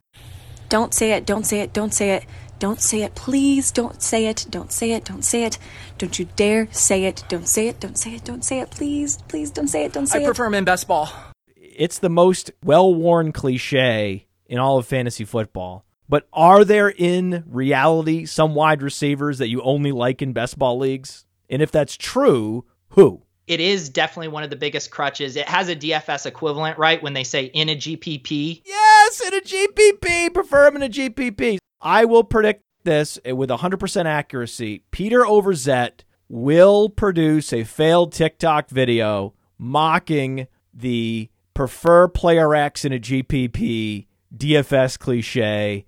[0.69, 2.25] Don't say it, don't say it, don't say it.
[2.59, 3.71] Don't say it, please.
[3.71, 4.47] Don't say it.
[4.49, 5.05] Don't say it.
[5.05, 5.59] Don't say it.
[5.99, 7.23] Don't you dare say it.
[7.29, 7.81] Don't say it.
[7.81, 8.25] Don't say it.
[8.25, 8.71] Don't say it.
[8.71, 9.19] Please.
[9.29, 9.93] Please don't say it.
[9.93, 10.25] Don't say I it.
[10.25, 11.11] I prefer him in best ball.
[11.55, 15.85] It's the most well worn cliche in all of fantasy football.
[16.09, 20.79] But are there in reality some wide receivers that you only like in best ball
[20.79, 21.27] leagues?
[21.51, 23.23] And if that's true, who?
[23.47, 25.37] It is definitely one of the biggest crutches.
[25.37, 27.03] It has a DFS equivalent, right?
[27.03, 28.63] When they say in a GPP.
[28.65, 30.35] Yes, in a GPP.
[30.35, 31.59] Prefer him in a GPP.
[31.81, 34.83] I will predict this with 100% accuracy.
[34.91, 42.99] Peter Overzet will produce a failed TikTok video mocking the prefer player X in a
[42.99, 45.87] GPP DFS cliche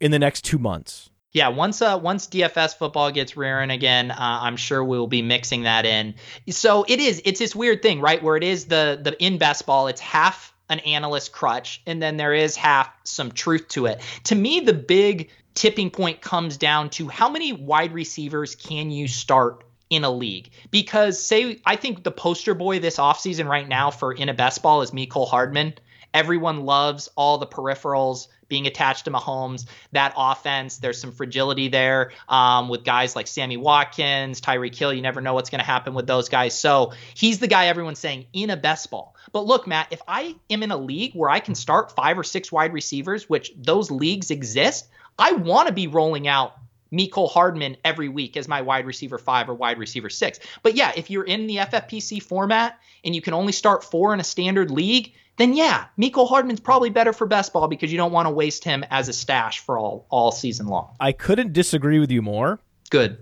[0.00, 1.10] in the next two months.
[1.36, 5.64] Yeah, once uh once DFS football gets rearing again, uh, I'm sure we'll be mixing
[5.64, 6.14] that in.
[6.48, 8.22] So it is it's this weird thing, right?
[8.22, 12.16] Where it is the the in best ball, it's half an analyst crutch, and then
[12.16, 14.00] there is half some truth to it.
[14.24, 19.06] To me, the big tipping point comes down to how many wide receivers can you
[19.06, 20.48] start in a league?
[20.70, 24.62] Because say I think the poster boy this offseason right now for in a best
[24.62, 25.74] ball is Mecole Hardman.
[26.14, 29.66] Everyone loves all the peripherals being attached to Mahomes.
[29.92, 34.92] That offense, there's some fragility there um, with guys like Sammy Watkins, Tyreek Hill.
[34.92, 36.58] You never know what's going to happen with those guys.
[36.58, 39.14] So he's the guy everyone's saying in a best ball.
[39.32, 42.24] But look, Matt, if I am in a league where I can start five or
[42.24, 44.88] six wide receivers, which those leagues exist,
[45.18, 46.54] I want to be rolling out
[46.92, 50.38] Mecole Hardman every week as my wide receiver five or wide receiver six.
[50.62, 54.20] But yeah, if you're in the FFPC format and you can only start four in
[54.20, 58.12] a standard league, then yeah, Mecole Hardman's probably better for best ball because you don't
[58.12, 60.94] want to waste him as a stash for all all season long.
[61.00, 62.60] I couldn't disagree with you more.
[62.90, 63.18] Good.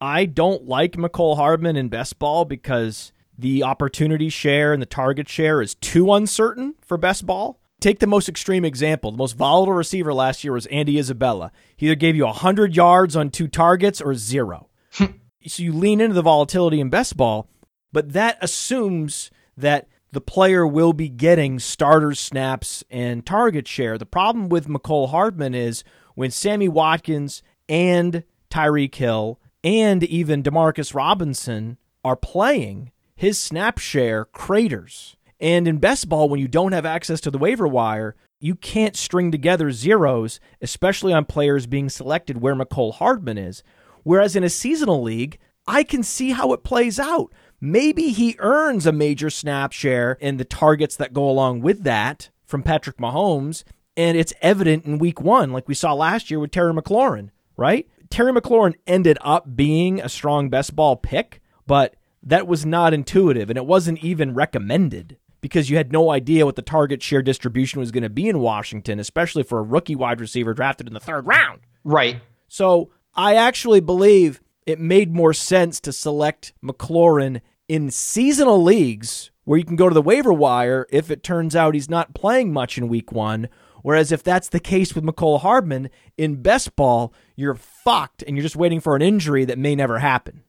[0.00, 5.28] I don't like Mecole Hardman in best ball because the opportunity share and the target
[5.28, 7.60] share is too uncertain for best ball.
[7.80, 9.10] Take the most extreme example.
[9.10, 11.50] The most volatile receiver last year was Andy Isabella.
[11.76, 14.68] He either gave you 100 yards on two targets or zero.
[14.92, 15.04] Hmm.
[15.46, 17.48] so you lean into the volatility in best ball,
[17.92, 23.96] but that assumes that the player will be getting starter snaps and target share.
[23.96, 25.84] The problem with Mecole Hardman is
[26.14, 34.24] when Sammy Watkins and Tyreek Hill and even Demarcus Robinson are playing, his snap share
[34.24, 35.16] craters.
[35.38, 38.96] And in best ball, when you don't have access to the waiver wire, you can't
[38.96, 43.62] string together zeros, especially on players being selected where Mecole Hardman is.
[44.02, 47.32] Whereas in a seasonal league, I can see how it plays out.
[47.60, 52.30] Maybe he earns a major snap share in the targets that go along with that
[52.46, 53.64] from Patrick Mahomes,
[53.96, 57.86] and it's evident in week one, like we saw last year with Terry McLaurin, right?
[58.08, 63.50] Terry McLaurin ended up being a strong best ball pick, but that was not intuitive
[63.50, 67.80] and it wasn't even recommended because you had no idea what the target share distribution
[67.80, 71.00] was going to be in Washington, especially for a rookie wide receiver drafted in the
[71.00, 71.60] third round.
[71.84, 72.20] Right.
[72.48, 79.58] So I actually believe it made more sense to select McLaurin in seasonal leagues where
[79.58, 82.78] you can go to the waiver wire if it turns out he's not playing much
[82.78, 83.48] in week one.
[83.82, 88.42] Whereas if that's the case with Mecole Hardman in best ball, you're fucked and you're
[88.42, 90.42] just waiting for an injury that may never happen.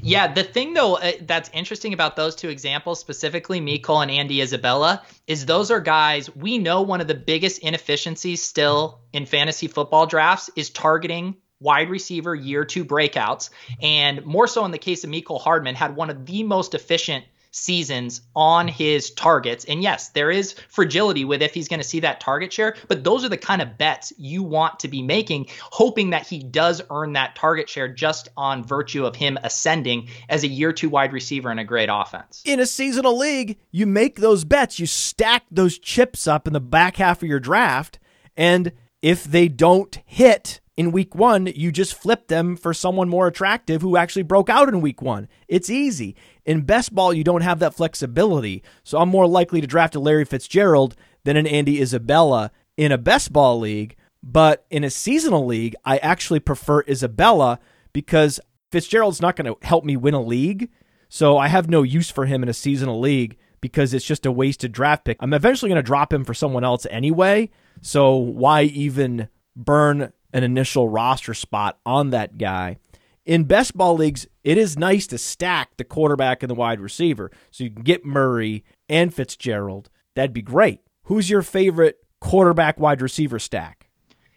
[0.00, 4.40] Yeah, the thing though uh, that's interesting about those two examples, specifically Mecole and Andy
[4.40, 9.66] Isabella, is those are guys we know one of the biggest inefficiencies still in fantasy
[9.66, 13.50] football drafts is targeting wide receiver year two breakouts.
[13.82, 17.24] And more so in the case of Mecole Hardman, had one of the most efficient
[17.50, 19.64] seasons on his targets.
[19.64, 23.04] And yes, there is fragility with if he's going to see that target share, but
[23.04, 26.82] those are the kind of bets you want to be making, hoping that he does
[26.90, 31.12] earn that target share just on virtue of him ascending as a year two wide
[31.12, 32.42] receiver in a great offense.
[32.44, 36.60] In a seasonal league, you make those bets, you stack those chips up in the
[36.60, 37.98] back half of your draft,
[38.36, 43.26] and if they don't hit, in week one, you just flip them for someone more
[43.26, 45.26] attractive who actually broke out in week one.
[45.48, 46.14] It's easy.
[46.46, 48.62] In best ball, you don't have that flexibility.
[48.84, 52.96] So I'm more likely to draft a Larry Fitzgerald than an Andy Isabella in a
[52.96, 57.58] best ball league But in a seasonal league, I actually prefer Isabella
[57.92, 58.40] because
[58.72, 60.70] Fitzgerald's not going to help me win a league.
[61.08, 64.32] So I have no use for him in a seasonal league because it's just a
[64.32, 65.16] wasted draft pick.
[65.20, 67.50] I'm eventually going to drop him for someone else anyway.
[67.80, 72.78] So why even burn an initial roster spot on that guy?
[73.24, 77.30] In best ball leagues, it is nice to stack the quarterback and the wide receiver
[77.50, 79.90] so you can get Murray and Fitzgerald.
[80.14, 80.80] That'd be great.
[81.04, 83.88] Who's your favorite quarterback wide receiver stack?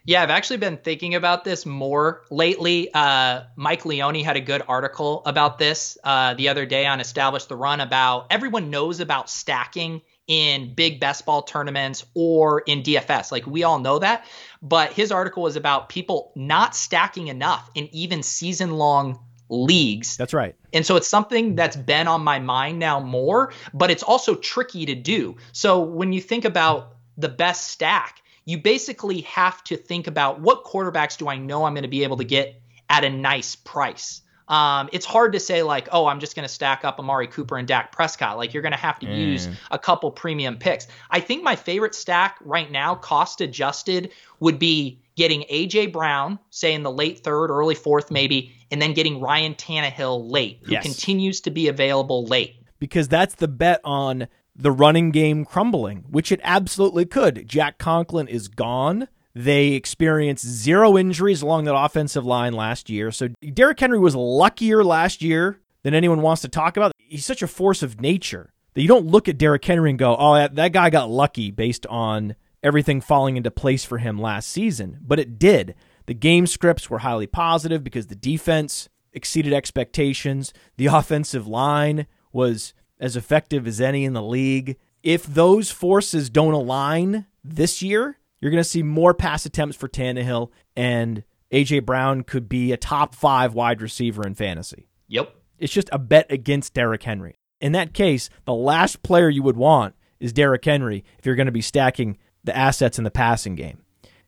[0.04, 2.92] Yeah, I've actually been thinking about this more lately.
[2.92, 7.44] Uh, Mike Leone had a good article about this uh, the other day on Establish
[7.44, 10.02] the Run about everyone knows about stacking
[10.32, 13.30] in big best ball tournaments or in DFS.
[13.30, 14.24] Like we all know that.
[14.62, 19.20] But his article was about people not stacking enough in even season long
[19.50, 20.16] leagues.
[20.16, 20.56] That's right.
[20.72, 24.86] And so it's something that's been on my mind now more, but it's also tricky
[24.86, 25.36] to do.
[25.52, 30.64] So when you think about the best stack, you basically have to think about what
[30.64, 32.58] quarterbacks do I know I'm going to be able to get
[32.88, 34.21] at a nice price.
[34.48, 37.56] Um, it's hard to say like, oh, I'm just going to stack up Amari Cooper
[37.56, 38.36] and Dak Prescott.
[38.36, 39.16] Like you're going to have to mm.
[39.16, 40.86] use a couple premium picks.
[41.10, 46.74] I think my favorite stack right now, cost adjusted, would be getting AJ Brown, say
[46.74, 50.82] in the late third, early fourth, maybe, and then getting Ryan Tannehill late, who yes.
[50.82, 52.56] continues to be available late.
[52.78, 57.46] Because that's the bet on the running game crumbling, which it absolutely could.
[57.46, 59.08] Jack Conklin is gone.
[59.34, 63.10] They experienced zero injuries along that offensive line last year.
[63.10, 66.92] So Derrick Henry was luckier last year than anyone wants to talk about.
[66.98, 70.16] He's such a force of nature that you don't look at Derrick Henry and go,
[70.18, 74.48] oh, that, that guy got lucky based on everything falling into place for him last
[74.48, 74.98] season.
[75.02, 75.74] But it did.
[76.06, 80.52] The game scripts were highly positive because the defense exceeded expectations.
[80.76, 84.78] The offensive line was as effective as any in the league.
[85.02, 89.88] If those forces don't align this year, you're going to see more pass attempts for
[89.88, 91.22] Tannehill, and
[91.52, 94.88] AJ Brown could be a top five wide receiver in fantasy.
[95.06, 95.34] Yep.
[95.58, 97.38] It's just a bet against Derrick Henry.
[97.60, 101.46] In that case, the last player you would want is Derrick Henry if you're going
[101.46, 103.82] to be stacking the assets in the passing game.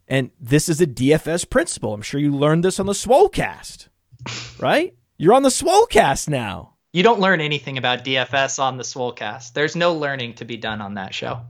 [0.07, 1.93] And this is a DFS principle.
[1.93, 3.89] I'm sure you learned this on the Swolecast,
[4.61, 4.95] right?
[5.19, 6.75] You're on the Swolecast now.
[6.93, 9.55] You don't learn anything about DFS on the Swolecast.
[9.55, 11.41] There's no learning to be done on that show.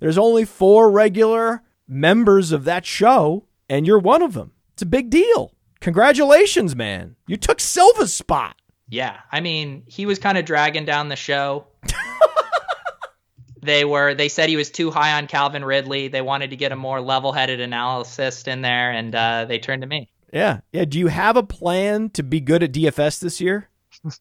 [0.00, 4.52] There's only four regular members of that show, and you're one of them.
[4.72, 5.54] It's a big deal.
[5.80, 7.16] Congratulations, man.
[7.26, 8.56] You took Silva's spot.
[8.88, 9.18] Yeah.
[9.30, 11.66] I mean, he was kind of dragging down the show.
[13.62, 16.08] they were they said he was too high on Calvin Ridley.
[16.08, 19.88] They wanted to get a more level-headed analyst in there and uh, they turned to
[19.88, 20.10] me.
[20.32, 20.60] Yeah.
[20.72, 23.68] Yeah, do you have a plan to be good at DFS this year?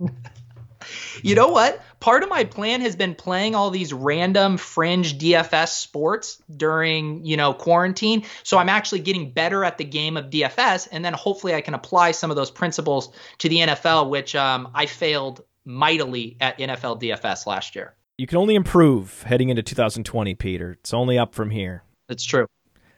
[1.21, 1.81] you know what?
[1.99, 7.38] Part of my plan has been playing all these random fringe DFS sports during, you
[7.38, 8.25] know, quarantine.
[8.43, 11.73] So I'm actually getting better at the game of DFS, and then hopefully I can
[11.73, 17.01] apply some of those principles to the NFL, which um, I failed mightily at NFL
[17.01, 17.95] DFS last year.
[18.17, 20.71] You can only improve heading into 2020, Peter.
[20.73, 21.84] It's only up from here.
[22.07, 22.45] That's true.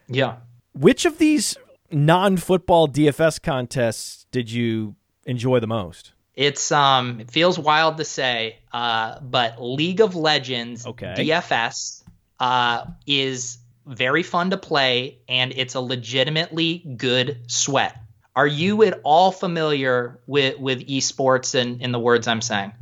[0.08, 0.36] Yeah.
[0.74, 1.56] Which of these
[1.90, 6.12] non-football DFS contests did you enjoy the most?
[6.36, 11.14] It's um it feels wild to say, uh, but League of Legends okay.
[11.16, 12.04] DFS
[12.38, 17.96] uh, is very fun to play and it's a legitimately good sweat.
[18.34, 22.72] Are you at all familiar with with esports and in the words I'm saying?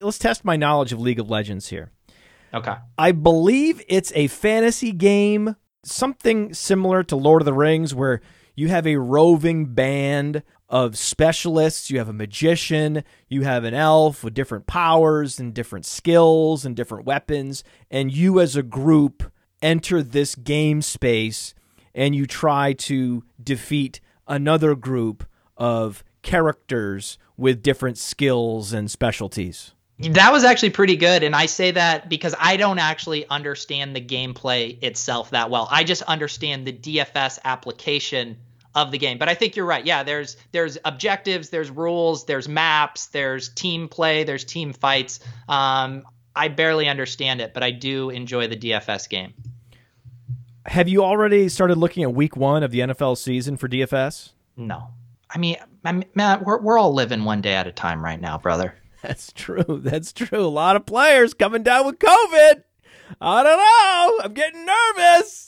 [0.00, 1.90] Let's test my knowledge of League of Legends here.
[2.54, 2.76] Okay.
[2.96, 8.22] I believe it's a fantasy game, something similar to Lord of the Rings, where
[8.54, 11.90] you have a roving band of specialists.
[11.90, 16.74] You have a magician, you have an elf with different powers and different skills and
[16.74, 17.64] different weapons.
[17.90, 19.30] And you, as a group,
[19.62, 21.54] enter this game space
[21.94, 29.72] and you try to defeat another group of characters with different skills and specialties.
[29.98, 31.22] That was actually pretty good.
[31.22, 35.68] And I say that because I don't actually understand the gameplay itself that well.
[35.70, 38.36] I just understand the DFS application
[38.76, 39.18] of the game.
[39.18, 39.84] But I think you're right.
[39.84, 45.18] Yeah, there's there's objectives, there's rules, there's maps, there's team play, there's team fights.
[45.48, 46.04] Um,
[46.36, 49.32] I barely understand it, but I do enjoy the DFS game.
[50.66, 54.32] Have you already started looking at week one of the NFL season for DFS?
[54.56, 54.88] No.
[55.30, 55.56] I mean,
[56.14, 58.74] Matt, we're, we're all living one day at a time right now, brother.
[59.02, 59.80] That's true.
[59.82, 60.40] That's true.
[60.40, 62.64] A lot of players coming down with COVID.
[63.20, 64.24] I don't know.
[64.24, 65.45] I'm getting nervous.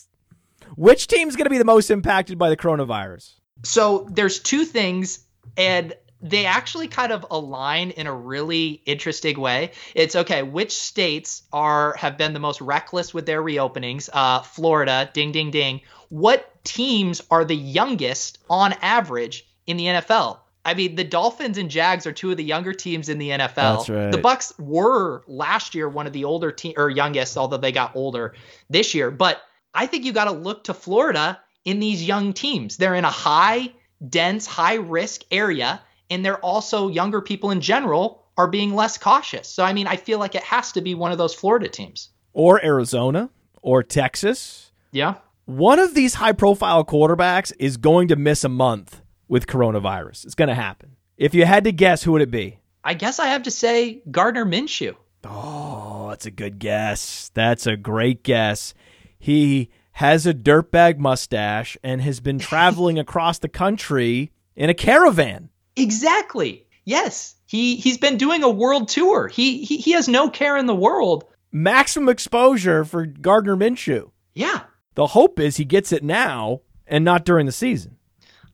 [0.78, 3.34] Which team's going to be the most impacted by the coronavirus?
[3.64, 5.18] So there's two things,
[5.56, 9.72] and they actually kind of align in a really interesting way.
[9.96, 14.08] It's okay, which states are have been the most reckless with their reopenings?
[14.12, 15.80] Uh, Florida, ding ding ding.
[16.10, 20.38] What teams are the youngest on average in the NFL?
[20.64, 23.54] I mean, the Dolphins and Jags are two of the younger teams in the NFL.
[23.54, 24.12] That's right.
[24.12, 27.96] The Bucs were last year one of the older team or youngest, although they got
[27.96, 28.36] older
[28.70, 29.10] this year.
[29.10, 29.42] But
[29.74, 32.76] I think you got to look to Florida in these young teams.
[32.76, 33.72] They're in a high,
[34.08, 39.48] dense, high risk area, and they're also younger people in general are being less cautious.
[39.48, 42.10] So I mean, I feel like it has to be one of those Florida teams.
[42.32, 43.30] Or Arizona
[43.62, 44.72] or Texas.
[44.92, 45.16] Yeah.
[45.44, 50.24] One of these high profile quarterbacks is going to miss a month with coronavirus.
[50.24, 50.96] It's going to happen.
[51.16, 52.58] If you had to guess, who would it be?
[52.84, 54.94] I guess I have to say Gardner Minshew.
[55.24, 57.30] Oh, that's a good guess.
[57.34, 58.72] That's a great guess.
[59.18, 65.50] He has a dirtbag mustache and has been traveling across the country in a caravan.
[65.76, 66.66] Exactly.
[66.84, 67.34] Yes.
[67.46, 69.28] He he's been doing a world tour.
[69.28, 71.24] He he, he has no care in the world.
[71.52, 74.10] Maximum exposure for Gardner Minshew.
[74.34, 74.60] Yeah.
[74.94, 77.97] The hope is he gets it now and not during the season.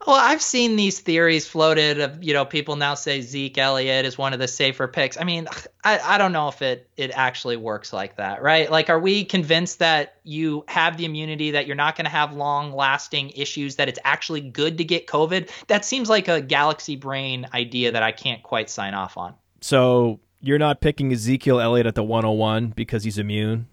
[0.06, 4.18] Well, I've seen these theories floated of, you know, people now say Zeke Elliott is
[4.18, 5.18] one of the safer picks.
[5.18, 5.48] I mean,
[5.82, 8.70] I, I don't know if it it actually works like that, right?
[8.70, 12.34] Like, are we convinced that you have the immunity, that you're not going to have
[12.34, 15.50] long lasting issues, that it's actually good to get COVID?
[15.68, 19.34] That seems like a galaxy brain idea that I can't quite sign off on.
[19.62, 23.68] So you're not picking Ezekiel Elliott at the 101 because he's immune?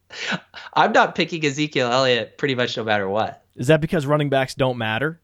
[0.74, 3.42] I'm not picking Ezekiel Elliott pretty much no matter what.
[3.56, 5.18] Is that because running backs don't matter?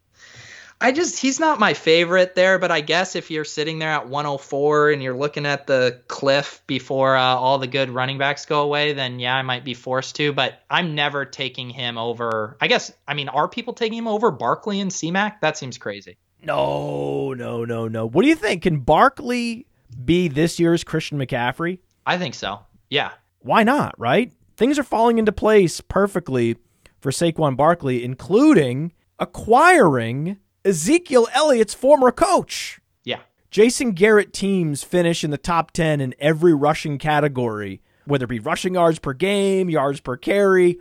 [0.81, 4.09] I just he's not my favorite there, but I guess if you're sitting there at
[4.09, 8.63] 104 and you're looking at the cliff before uh, all the good running backs go
[8.63, 10.33] away, then yeah, I might be forced to.
[10.33, 12.57] But I'm never taking him over.
[12.61, 15.41] I guess I mean, are people taking him over Barkley and C-Mac?
[15.41, 16.17] That seems crazy.
[16.45, 18.07] No, no, no, no.
[18.07, 18.63] What do you think?
[18.63, 19.67] Can Barkley
[20.05, 21.81] be this year's Christian McCaffrey?
[22.07, 22.61] I think so.
[22.89, 23.11] Yeah.
[23.41, 23.99] Why not?
[23.99, 24.33] Right?
[24.57, 26.57] Things are falling into place perfectly
[27.01, 30.39] for Saquon Barkley, including acquiring
[30.69, 32.79] Ezekiel Elliott's former coach.
[33.03, 33.21] Yeah.
[33.51, 38.39] Jason Garrett teams finish in the top 10 in every rushing category, whether it be
[38.39, 40.79] rushing yards per game, yards per carry.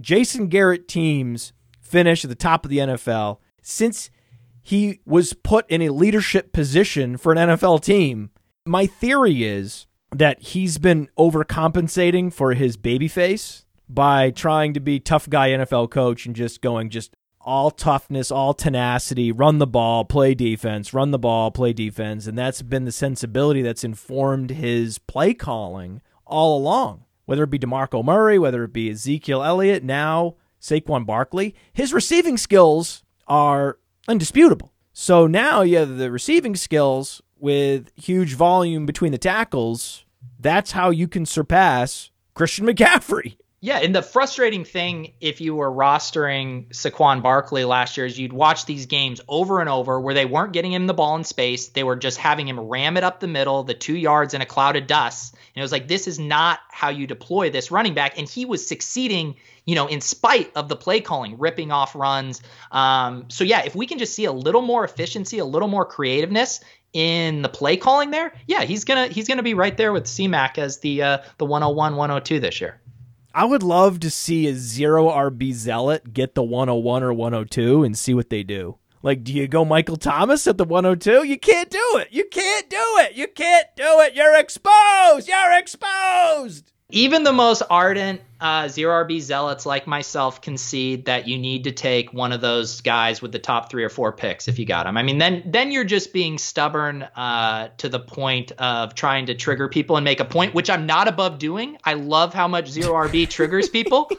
[0.00, 3.38] Jason Garrett teams finish at the top of the NFL.
[3.60, 4.10] Since
[4.62, 8.30] he was put in a leadership position for an NFL team,
[8.64, 15.00] my theory is that he's been overcompensating for his baby face by trying to be
[15.00, 20.04] tough guy NFL coach and just going just all toughness, all tenacity, run the ball,
[20.04, 22.26] play defense, run the ball, play defense.
[22.26, 27.04] And that's been the sensibility that's informed his play calling all along.
[27.26, 32.36] Whether it be DeMarco Murray, whether it be Ezekiel Elliott, now Saquon Barkley, his receiving
[32.36, 33.78] skills are
[34.08, 34.72] indisputable.
[34.92, 40.04] So now you have the receiving skills with huge volume between the tackles.
[40.38, 43.36] That's how you can surpass Christian McCaffrey.
[43.64, 48.34] Yeah, and the frustrating thing if you were rostering Saquon Barkley last year is you'd
[48.34, 51.68] watch these games over and over where they weren't getting him the ball in space.
[51.68, 54.44] They were just having him ram it up the middle, the two yards in a
[54.44, 55.32] cloud of dust.
[55.32, 58.18] And it was like, this is not how you deploy this running back.
[58.18, 62.42] And he was succeeding, you know, in spite of the play calling, ripping off runs.
[62.70, 65.86] Um, so yeah, if we can just see a little more efficiency, a little more
[65.86, 66.60] creativeness
[66.92, 70.58] in the play calling there, yeah, he's gonna he's gonna be right there with C-Mac
[70.58, 72.78] as the uh, the 101, 102 this year.
[73.36, 77.98] I would love to see a zero RB zealot get the 101 or 102 and
[77.98, 78.78] see what they do.
[79.02, 81.24] Like, do you go Michael Thomas at the 102?
[81.24, 82.08] You can't do it.
[82.12, 83.16] You can't do it.
[83.16, 84.14] You can't do it.
[84.14, 85.26] You're exposed.
[85.26, 86.70] You're exposed.
[86.90, 91.72] Even the most ardent uh, zero RB zealots like myself concede that you need to
[91.72, 94.84] take one of those guys with the top three or four picks if you got
[94.84, 94.98] them.
[94.98, 99.34] I mean, then then you're just being stubborn uh, to the point of trying to
[99.34, 101.78] trigger people and make a point, which I'm not above doing.
[101.84, 104.10] I love how much zero RB triggers people.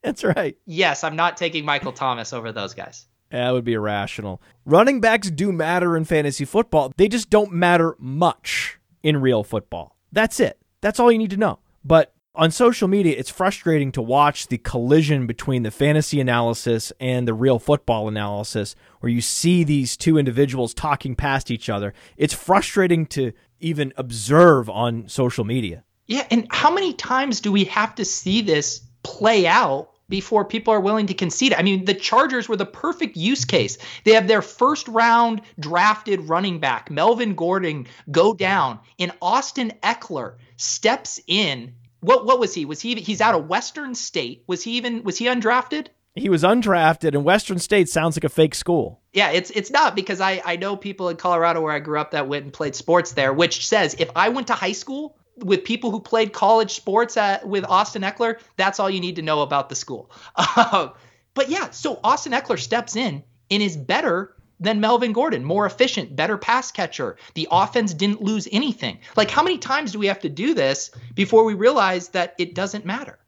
[0.00, 0.56] That's right.
[0.64, 3.04] Yes, I'm not taking Michael Thomas over those guys.
[3.28, 4.40] That would be irrational.
[4.64, 6.90] Running backs do matter in fantasy football.
[6.96, 9.94] They just don't matter much in real football.
[10.10, 10.58] That's it.
[10.80, 11.58] That's all you need to know.
[11.84, 17.28] But on social media, it's frustrating to watch the collision between the fantasy analysis and
[17.28, 21.94] the real football analysis, where you see these two individuals talking past each other.
[22.16, 25.84] It's frustrating to even observe on social media.
[26.06, 26.26] Yeah.
[26.30, 30.80] And how many times do we have to see this play out before people are
[30.80, 31.54] willing to concede.
[31.54, 33.78] I mean, the Chargers were the perfect use case.
[34.04, 40.34] They have their first round drafted running back, Melvin Gordon, go down, and Austin Ekeler
[40.56, 41.74] steps in
[42.04, 42.64] what what was he?
[42.64, 44.44] Was he he's out of Western State?
[44.46, 45.88] Was he even was he undrafted?
[46.16, 49.00] He was undrafted, and Western State sounds like a fake school.
[49.12, 52.10] Yeah, it's it's not because I I know people in Colorado where I grew up
[52.12, 55.64] that went and played sports there, which says if I went to high school with
[55.64, 59.40] people who played college sports at, with Austin Ekeler, that's all you need to know
[59.42, 60.10] about the school.
[60.36, 60.90] Uh,
[61.34, 66.16] but yeah, so Austin Ekeler steps in and is better than Melvin Gordon, more efficient,
[66.16, 67.16] better pass catcher.
[67.34, 68.98] The offense didn't lose anything.
[69.16, 72.54] Like, how many times do we have to do this before we realize that it
[72.54, 73.18] doesn't matter?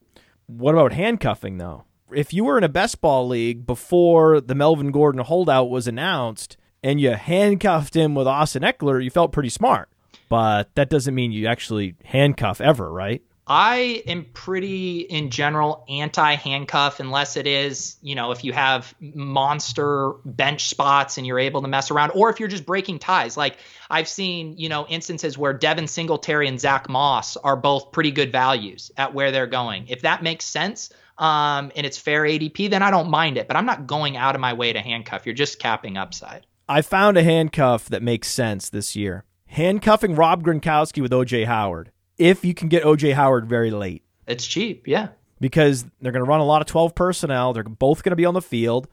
[0.47, 1.85] What about handcuffing, though?
[2.13, 6.57] If you were in a best ball league before the Melvin Gordon holdout was announced
[6.83, 9.89] and you handcuffed him with Austin Ekeler, you felt pretty smart.
[10.29, 13.23] But that doesn't mean you actually handcuff ever, right?
[13.49, 18.93] I am pretty, in general, anti handcuff unless it is, you know, if you have
[19.01, 23.37] monster bench spots and you're able to mess around, or if you're just breaking ties.
[23.37, 23.59] Like
[23.89, 28.33] I've seen, you know, instances where Devin Singletary and Zach Moss are both pretty good
[28.33, 29.87] values at where they're going.
[29.89, 33.47] If that makes sense, um, and it's fair ADP, then I don't mind it.
[33.47, 35.25] But I'm not going out of my way to handcuff.
[35.25, 36.47] You're just capping upside.
[36.69, 39.25] I found a handcuff that makes sense this year.
[39.47, 44.03] Handcuffing Rob Gronkowski with OJ Howard if you can get OJ Howard very late.
[44.27, 45.09] It's cheap, yeah.
[45.41, 47.53] Because they're going to run a lot of 12 personnel.
[47.53, 48.89] They're both going to be on the field.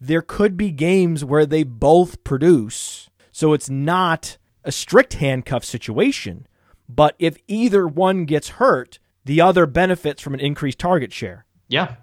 [0.00, 3.10] There could be games where they both produce.
[3.32, 6.46] So it's not a strict handcuff situation.
[6.88, 11.44] But if either one gets hurt, the other benefits from an increased target share.
[11.68, 11.96] Yeah.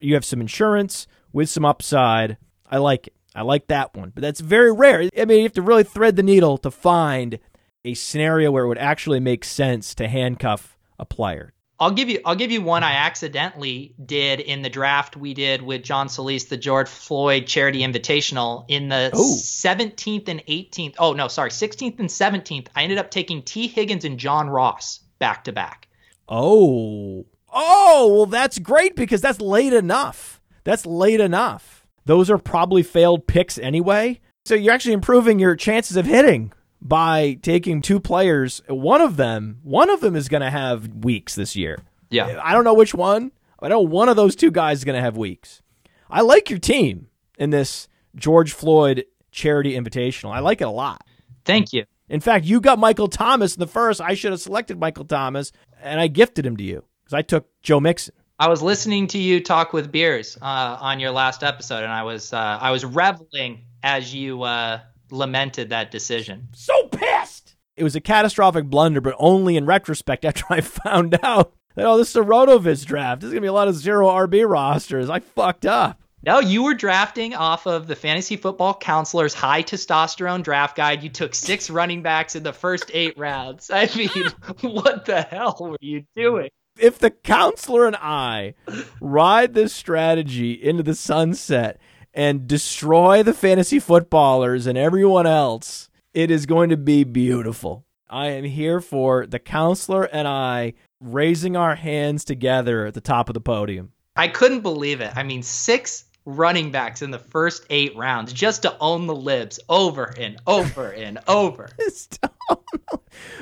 [0.00, 2.36] You have some insurance with some upside.
[2.70, 3.14] I like it.
[3.34, 4.10] I like that one.
[4.14, 5.08] But that's very rare.
[5.16, 7.38] I mean, you have to really thread the needle to find
[7.84, 11.52] a scenario where it would actually make sense to handcuff a player.
[11.80, 15.62] I'll give you I'll give you one I accidentally did in the draft we did
[15.62, 20.96] with John Solis, the George Floyd Charity Invitational in the 17th and 18th.
[20.98, 22.68] Oh no, sorry, 16th and 17th.
[22.76, 25.88] I ended up taking Tee Higgins and John Ross back to back.
[26.28, 27.24] Oh.
[27.52, 30.38] Oh, well that's great because that's late enough.
[30.64, 31.86] That's late enough.
[32.04, 34.20] Those are probably failed picks anyway.
[34.44, 36.52] So you're actually improving your chances of hitting
[36.82, 38.62] by taking two players.
[38.68, 41.78] One of them, one of them is going to have weeks this year.
[42.10, 42.40] Yeah.
[42.42, 43.32] I don't know which one.
[43.62, 45.62] I know one of those two guys is going to have weeks.
[46.08, 47.08] I like your team
[47.38, 50.32] in this George Floyd charity invitational.
[50.32, 51.04] I like it a lot.
[51.44, 51.84] Thank you.
[52.08, 54.00] In fact, you got Michael Thomas in the first.
[54.00, 57.48] I should have selected Michael Thomas, and I gifted him to you because I took
[57.62, 58.14] Joe Mixon.
[58.38, 62.02] I was listening to you talk with beers uh, on your last episode, and I
[62.02, 64.80] was uh, I was reveling as you uh,
[65.12, 66.48] lamented that decision.
[66.54, 67.56] So pissed.
[67.76, 71.96] It was a catastrophic blunder, but only in retrospect after I found out that, oh,
[71.96, 73.20] this is a Rotoviz draft.
[73.20, 75.08] This is going to be a lot of zero RB rosters.
[75.08, 76.00] I fucked up.
[76.22, 81.02] No, you were drafting off of the Fantasy Football Counselor's high testosterone draft guide.
[81.02, 83.70] You took six running backs in the first eight rounds.
[83.72, 84.10] I mean,
[84.60, 86.50] what the hell were you doing?
[86.78, 88.54] If the counselor and I
[89.00, 91.78] ride this strategy into the sunset
[92.12, 97.84] and destroy the fantasy footballers and everyone else, it is going to be beautiful.
[98.08, 103.28] I am here for the counselor and I raising our hands together at the top
[103.28, 103.92] of the podium.
[104.16, 105.12] I couldn't believe it.
[105.14, 109.60] I mean, six running backs in the first eight rounds just to own the libs
[109.68, 111.70] over and over and over.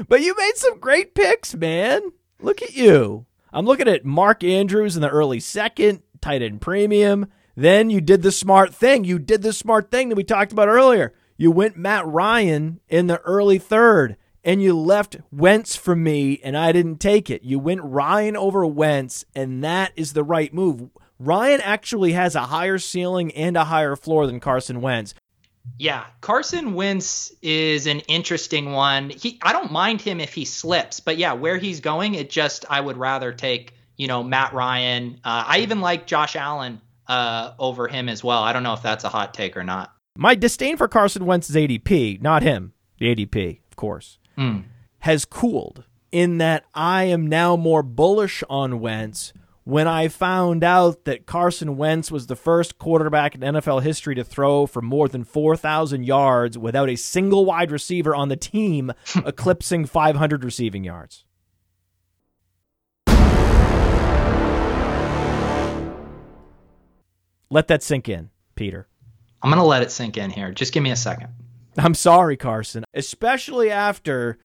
[0.09, 2.03] but you made some great picks, man.
[2.41, 3.27] Look at you.
[3.53, 7.27] I'm looking at Mark Andrews in the early second, tight end premium.
[7.59, 9.03] Then you did the smart thing.
[9.03, 11.13] You did the smart thing that we talked about earlier.
[11.37, 16.57] You went Matt Ryan in the early third and you left Wentz for me and
[16.57, 17.43] I didn't take it.
[17.43, 20.89] You went Ryan over Wentz and that is the right move.
[21.19, 25.15] Ryan actually has a higher ceiling and a higher floor than Carson Wentz.
[25.81, 29.11] Yeah, Carson Wentz is an interesting one.
[29.11, 32.67] He I don't mind him if he slips, but yeah, where he's going, it just
[32.71, 35.15] I would rather take, you know, Matt Ryan.
[35.25, 38.43] Uh, I even like Josh Allen uh, over him as well.
[38.43, 39.93] I don't know if that's a hot take or not.
[40.17, 44.65] My disdain for Carson Wentz's ADP, not him, the ADP, of course, mm.
[45.01, 49.33] has cooled in that I am now more bullish on Wentz
[49.69, 54.25] when I found out that Carson Wentz was the first quarterback in NFL history to
[54.25, 58.93] throw for more than 4,000 yards without a single wide receiver on the team
[59.27, 61.27] eclipsing 500 receiving yards.
[67.51, 68.89] Let that sink in, Peter.
[69.43, 70.53] I'm going to let it sink in here.
[70.53, 71.29] Just give me a second.
[71.77, 72.85] I'm sorry, Carson.
[72.93, 74.39] Especially after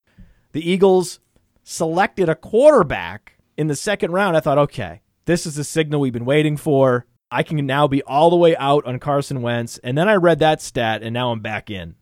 [0.51, 1.19] the Eagles
[1.63, 6.13] selected a quarterback in the second round, I thought, okay, this is the signal we've
[6.13, 7.05] been waiting for.
[7.31, 9.80] I can now be all the way out on Carson Wentz.
[9.80, 11.95] And then I read that stat, and now I'm back in.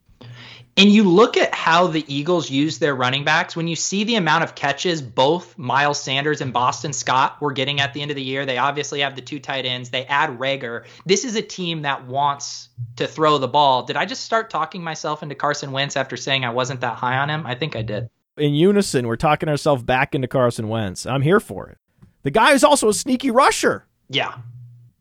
[0.77, 3.55] And you look at how the Eagles use their running backs.
[3.55, 7.81] When you see the amount of catches both Miles Sanders and Boston Scott were getting
[7.81, 9.89] at the end of the year, they obviously have the two tight ends.
[9.89, 10.85] They add Reagor.
[11.05, 13.83] This is a team that wants to throw the ball.
[13.83, 17.17] Did I just start talking myself into Carson Wentz after saying I wasn't that high
[17.17, 17.45] on him?
[17.45, 18.09] I think I did.
[18.37, 21.05] In unison, we're talking ourselves back into Carson Wentz.
[21.05, 21.77] I'm here for it.
[22.23, 23.87] The guy is also a sneaky rusher.
[24.09, 24.35] Yeah.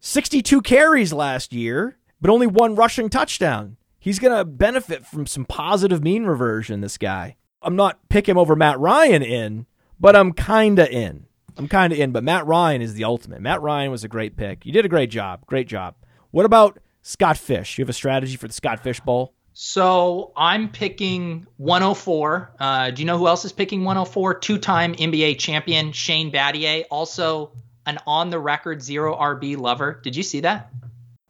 [0.01, 3.77] 62 carries last year, but only one rushing touchdown.
[4.01, 7.36] He's going to benefit from some positive mean reversion, this guy.
[7.62, 9.66] I'm not picking him over Matt Ryan in,
[10.01, 11.27] but I'm kind of in.
[11.59, 13.43] I'm kind of in, but Matt Ryan is the ultimate.
[13.43, 14.64] Matt Ryan was a great pick.
[14.64, 15.44] You did a great job.
[15.44, 15.94] Great job.
[16.31, 17.77] What about Scott Fish?
[17.77, 19.35] You have a strategy for the Scott Fish Bowl?
[19.52, 22.55] So I'm picking 104.
[22.59, 24.39] Uh, do you know who else is picking 104?
[24.39, 27.52] Two time NBA champion Shane Battier, also
[27.85, 30.01] an on the record zero RB lover.
[30.02, 30.70] Did you see that?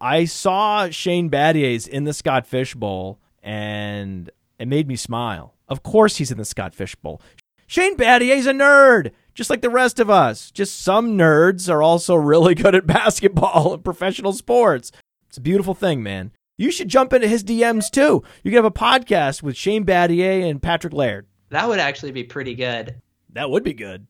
[0.01, 5.55] I saw Shane Battier's in the Scott Fish Bowl, and it made me smile.
[5.69, 7.21] Of course, he's in the Scott Fish Bowl.
[7.67, 10.51] Shane Battier's a nerd, just like the rest of us.
[10.51, 14.91] Just some nerds are also really good at basketball and professional sports.
[15.29, 16.33] It's a beautiful thing, man.
[16.57, 18.23] You should jump into his DMs too.
[18.43, 21.27] You can have a podcast with Shane Battier and Patrick Laird.
[21.51, 23.01] That would actually be pretty good.
[23.33, 24.07] That would be good.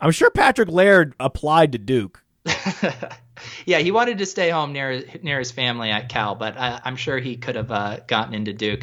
[0.00, 2.22] I'm sure Patrick Laird applied to Duke.
[3.66, 6.96] yeah, he wanted to stay home near near his family at Cal, but I, am
[6.96, 8.82] sure he could have uh, gotten into Duke.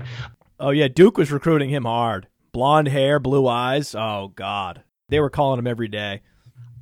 [0.60, 2.28] Oh yeah, Duke was recruiting him hard.
[2.52, 3.96] Blonde hair, blue eyes.
[3.96, 6.22] Oh God, they were calling him every day.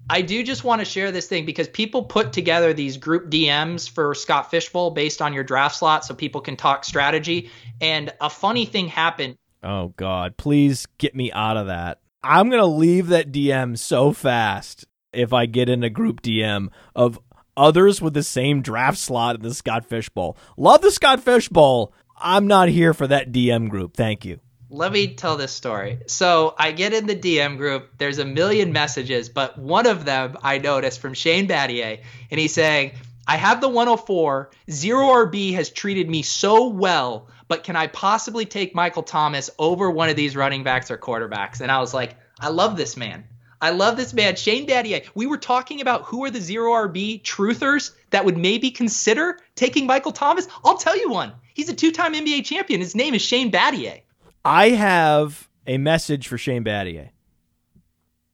[0.10, 3.90] I do just want to share this thing because people put together these group DMs
[3.90, 7.52] for Scott Fishbowl based on your draft slot so people can talk strategy.
[7.82, 9.38] And a funny thing happened.
[9.64, 12.00] Oh God, please get me out of that.
[12.24, 17.20] I'm gonna leave that DM so fast if I get in a group DM of
[17.58, 20.38] others with the same draft slot in the Scott Fish Bowl.
[20.56, 21.94] Love the Scott Fish Bowl.
[22.16, 23.96] I'm not here for that DM group.
[23.96, 24.40] Thank you.
[24.70, 26.00] Let me tell this story.
[26.08, 27.90] So I get in the DM group.
[27.98, 32.54] There's a million messages, but one of them I noticed from Shane Battier, and he's
[32.54, 32.92] saying,
[33.28, 34.52] I have the 104.
[34.70, 39.92] Zero RB has treated me so well, but can I possibly take Michael Thomas over
[39.92, 41.62] one of these running backs or quarterbacks?
[41.62, 43.26] And I was like, I love this man.
[43.62, 45.06] I love this man, Shane Battier.
[45.16, 49.86] We were talking about who are the zero RB truthers that would maybe consider taking
[49.88, 50.48] Michael Thomas.
[50.64, 51.34] I'll tell you one.
[51.54, 52.82] He's a two-time NBA champion.
[52.82, 54.02] His name is Shane Battier.
[54.46, 57.10] I have a message for Shane Battier.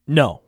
[0.05, 0.41] No.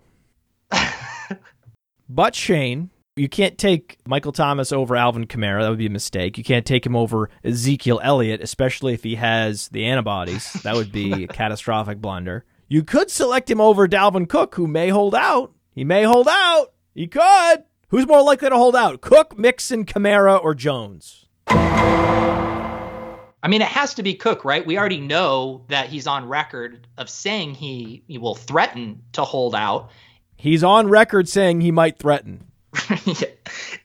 [2.09, 5.61] but Shane, you can't take Michael Thomas over Alvin Kamara.
[5.61, 6.37] That would be a mistake.
[6.37, 10.51] You can't take him over Ezekiel Elliott, especially if he has the antibodies.
[10.63, 12.43] That would be a catastrophic blunder.
[12.67, 15.53] You could select him over Dalvin Cook, who may hold out.
[15.71, 16.73] He may hold out.
[16.95, 17.63] He could.
[17.89, 19.01] Who's more likely to hold out?
[19.01, 21.27] Cook, Mixon, Kamara, or Jones?
[21.47, 24.65] I mean, it has to be Cook, right?
[24.65, 29.53] We already know that he's on record of saying he, he will threaten to hold
[29.53, 29.91] out.
[30.35, 32.45] He's on record saying he might threaten.
[33.05, 33.27] yeah.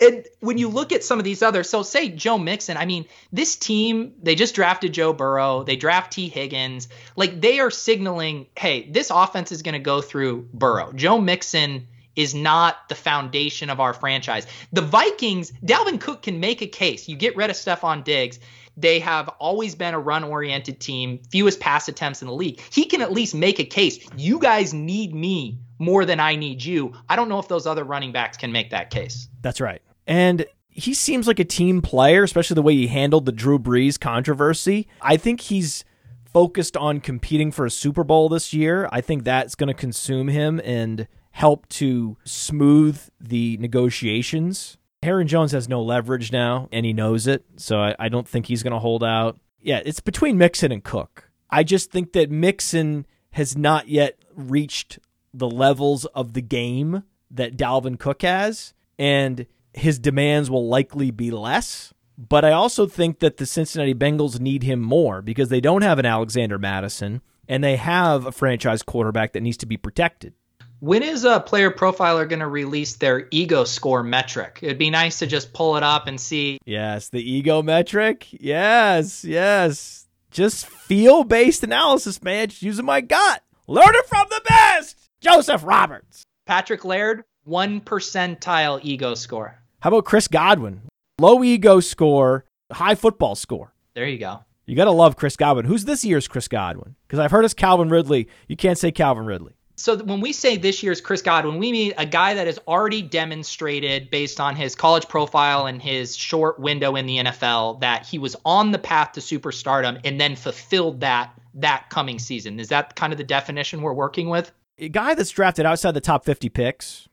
[0.00, 3.04] And when you look at some of these others, so say Joe Mixon, I mean,
[3.32, 6.88] this team, they just drafted Joe Burrow, they draft Tee Higgins.
[7.16, 10.92] Like they are signaling, hey, this offense is going to go through Burrow.
[10.92, 11.86] Joe Mixon
[12.16, 14.46] is not the foundation of our franchise.
[14.72, 17.08] The Vikings, Dalvin Cook can make a case.
[17.08, 18.40] You get rid of Stefon Diggs.
[18.76, 22.60] They have always been a run oriented team, fewest pass attempts in the league.
[22.70, 23.98] He can at least make a case.
[24.16, 26.94] You guys need me more than I need you.
[27.08, 29.28] I don't know if those other running backs can make that case.
[29.42, 29.82] That's right.
[30.10, 33.98] And he seems like a team player, especially the way he handled the Drew Brees
[33.98, 34.88] controversy.
[35.00, 35.84] I think he's
[36.32, 38.88] focused on competing for a Super Bowl this year.
[38.90, 44.78] I think that's going to consume him and help to smooth the negotiations.
[45.00, 47.44] Aaron Jones has no leverage now, and he knows it.
[47.56, 49.38] So I, I don't think he's going to hold out.
[49.60, 51.30] Yeah, it's between Mixon and Cook.
[51.50, 54.98] I just think that Mixon has not yet reached
[55.32, 61.30] the levels of the game that Dalvin Cook has, and his demands will likely be
[61.30, 61.92] less.
[62.18, 65.98] But I also think that the Cincinnati Bengals need him more because they don't have
[65.98, 70.34] an Alexander Mattison and they have a franchise quarterback that needs to be protected.
[70.80, 74.60] When is a player profiler going to release their ego score metric?
[74.62, 76.58] It'd be nice to just pull it up and see.
[76.64, 78.26] Yes, the ego metric.
[78.30, 80.06] Yes, yes.
[80.30, 82.48] Just feel based analysis, man.
[82.48, 83.42] Just using my gut.
[83.66, 84.96] Learn it from the best.
[85.20, 86.22] Joseph Roberts.
[86.46, 89.59] Patrick Laird, one percentile ego score.
[89.80, 90.82] How about Chris Godwin?
[91.18, 93.72] Low ego score, high football score.
[93.94, 94.40] There you go.
[94.66, 95.64] You got to love Chris Godwin.
[95.64, 96.96] Who's this year's Chris Godwin?
[97.06, 98.28] Because I've heard it's Calvin Ridley.
[98.46, 99.54] You can't say Calvin Ridley.
[99.76, 103.00] So when we say this year's Chris Godwin, we mean a guy that has already
[103.00, 108.18] demonstrated based on his college profile and his short window in the NFL that he
[108.18, 112.60] was on the path to superstardom and then fulfilled that that coming season.
[112.60, 114.52] Is that kind of the definition we're working with?
[114.76, 117.08] A guy that's drafted outside the top 50 picks,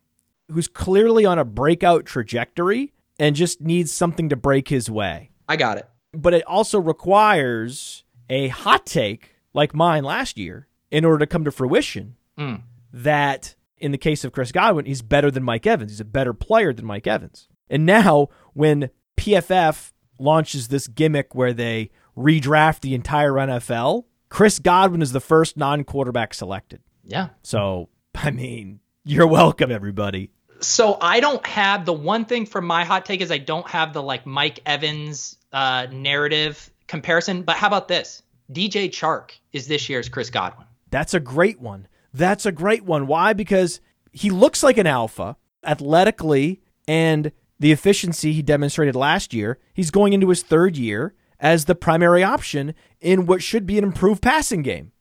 [0.51, 5.31] who's clearly on a breakout trajectory and just needs something to break his way.
[5.49, 5.87] I got it.
[6.13, 11.43] But it also requires a hot take like mine last year in order to come
[11.45, 12.61] to fruition Mm.
[12.93, 15.91] that in the case of Chris Godwin, he's better than Mike Evans.
[15.91, 17.47] He's a better player than Mike Evans.
[17.69, 25.01] And now when PFF launches this gimmick where they redraft the entire NFL, Chris Godwin
[25.01, 26.81] is the first non-quarterback selected.
[27.03, 27.29] Yeah.
[27.41, 30.29] So, I mean, you're welcome everybody.
[30.61, 33.93] So I don't have the one thing from my hot take is I don't have
[33.93, 37.43] the like Mike Evans uh, narrative comparison.
[37.43, 38.23] But how about this?
[38.51, 40.65] DJ Chark is this year's Chris Godwin.
[40.89, 41.87] That's a great one.
[42.13, 43.07] That's a great one.
[43.07, 43.33] Why?
[43.33, 43.81] Because
[44.11, 49.59] he looks like an alpha athletically and the efficiency he demonstrated last year.
[49.73, 53.83] He's going into his third year as the primary option in what should be an
[53.83, 54.91] improved passing game.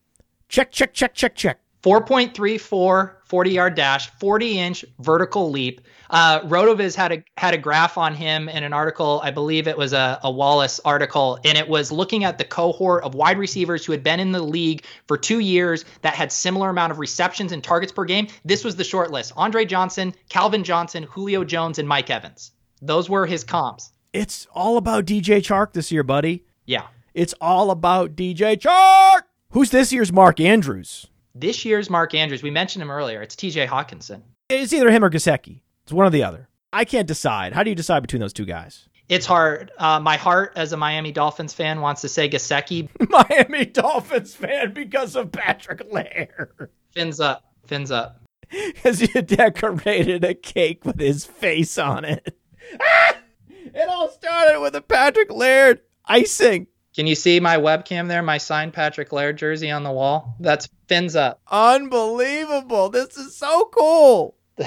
[0.48, 1.60] Check, check, check, check, check.
[1.82, 5.80] 4.34 40 yard dash, 40 inch vertical leap.
[6.08, 9.20] Uh, Rotoviz had a had a graph on him in an article.
[9.24, 13.02] I believe it was a, a Wallace article, and it was looking at the cohort
[13.02, 16.70] of wide receivers who had been in the league for two years that had similar
[16.70, 18.28] amount of receptions and targets per game.
[18.44, 22.52] This was the short list: Andre Johnson, Calvin Johnson, Julio Jones, and Mike Evans.
[22.80, 23.90] Those were his comps.
[24.12, 26.44] It's all about DJ Chark this year, buddy.
[26.64, 26.86] Yeah.
[27.14, 29.22] It's all about DJ Chark.
[29.50, 31.06] Who's this year's Mark Andrews?
[31.38, 33.20] This year's Mark Andrews, we mentioned him earlier.
[33.20, 34.22] It's TJ Hockenson.
[34.48, 35.60] It's either him or Gesicki.
[35.82, 36.48] It's one or the other.
[36.72, 37.52] I can't decide.
[37.52, 38.88] How do you decide between those two guys?
[39.10, 39.70] It's hard.
[39.76, 42.88] Uh, my heart, as a Miami Dolphins fan, wants to say Gesicki.
[43.10, 46.70] Miami Dolphins fan because of Patrick Laird.
[46.92, 47.44] Fins up.
[47.66, 48.22] Fins up.
[48.48, 52.34] Because you decorated a cake with his face on it.
[52.80, 53.16] Ah!
[53.48, 56.66] it all started with a Patrick Laird icing.
[56.96, 58.22] Can you see my webcam there?
[58.22, 60.34] My signed Patrick Laird jersey on the wall?
[60.40, 61.42] That's fins up.
[61.50, 62.88] Unbelievable.
[62.88, 64.34] This is so cool.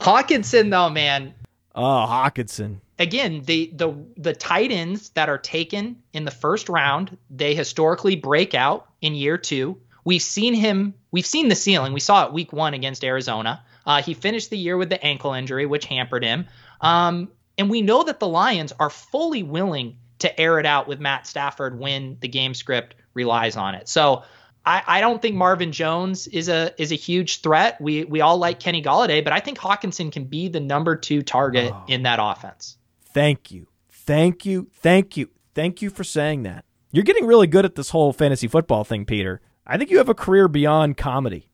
[0.00, 1.32] Hockenson, though, man.
[1.76, 2.78] Oh, Hockenson.
[2.98, 8.16] Again, the the the tight ends that are taken in the first round, they historically
[8.16, 9.78] break out in year two.
[10.04, 10.94] We've seen him.
[11.12, 11.92] We've seen the ceiling.
[11.92, 13.64] We saw it week one against Arizona.
[13.86, 16.46] Uh, he finished the year with the ankle injury, which hampered him.
[16.80, 21.00] Um, and we know that the Lions are fully willing to air it out with
[21.00, 23.88] Matt Stafford when the game script relies on it.
[23.88, 24.24] So
[24.66, 27.80] I, I, don't think Marvin Jones is a is a huge threat.
[27.80, 31.22] We we all like Kenny Golladay, but I think Hockenson can be the number two
[31.22, 31.84] target oh.
[31.86, 32.78] in that offense.
[33.12, 36.64] Thank you, thank you, thank you, thank you for saying that.
[36.90, 39.40] You're getting really good at this whole fantasy football thing, Peter.
[39.66, 41.48] I think you have a career beyond comedy.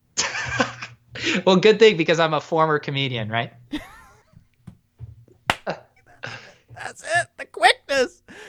[1.45, 3.51] well, good thing because I'm a former comedian, right?
[5.65, 7.27] That's it.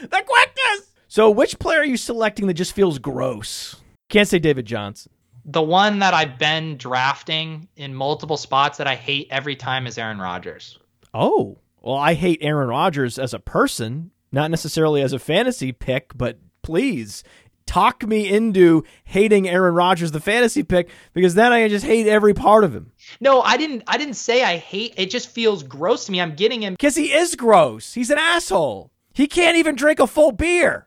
[0.02, 0.90] The quickness.
[1.08, 3.76] So, which player are you selecting that just feels gross?
[4.08, 5.12] Can't say David Johnson.
[5.44, 9.98] The one that I've been drafting in multiple spots that I hate every time is
[9.98, 10.78] Aaron Rodgers.
[11.12, 16.16] Oh, well, I hate Aaron Rodgers as a person, not necessarily as a fantasy pick,
[16.16, 17.24] but please
[17.66, 22.34] talk me into hating Aaron Rodgers, the fantasy pick, because then I just hate every
[22.34, 22.92] part of him.
[23.20, 23.82] No, I didn't.
[23.86, 24.94] I didn't say I hate.
[24.96, 26.20] It just feels gross to me.
[26.20, 27.94] I'm getting him because he is gross.
[27.94, 28.91] He's an asshole.
[29.12, 30.86] He can't even drink a full beer.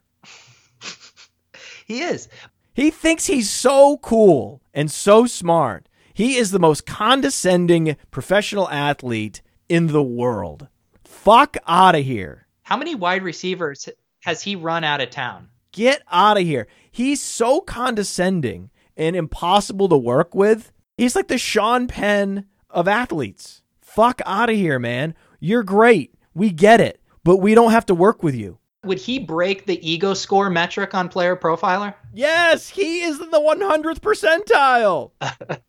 [1.85, 2.27] he is.
[2.73, 5.87] He thinks he's so cool and so smart.
[6.13, 10.67] He is the most condescending professional athlete in the world.
[11.03, 12.47] Fuck out of here.
[12.63, 13.89] How many wide receivers
[14.21, 15.49] has he run out of town?
[15.71, 16.67] Get out of here.
[16.89, 20.71] He's so condescending and impossible to work with.
[20.97, 23.61] He's like the Sean Penn of athletes.
[23.81, 25.15] Fuck out of here, man.
[25.39, 26.13] You're great.
[26.33, 28.59] We get it, but we don't have to work with you.
[28.85, 31.95] Would he break the ego score metric on Player Profiler?
[32.13, 35.11] Yes, he is in the 100th percentile.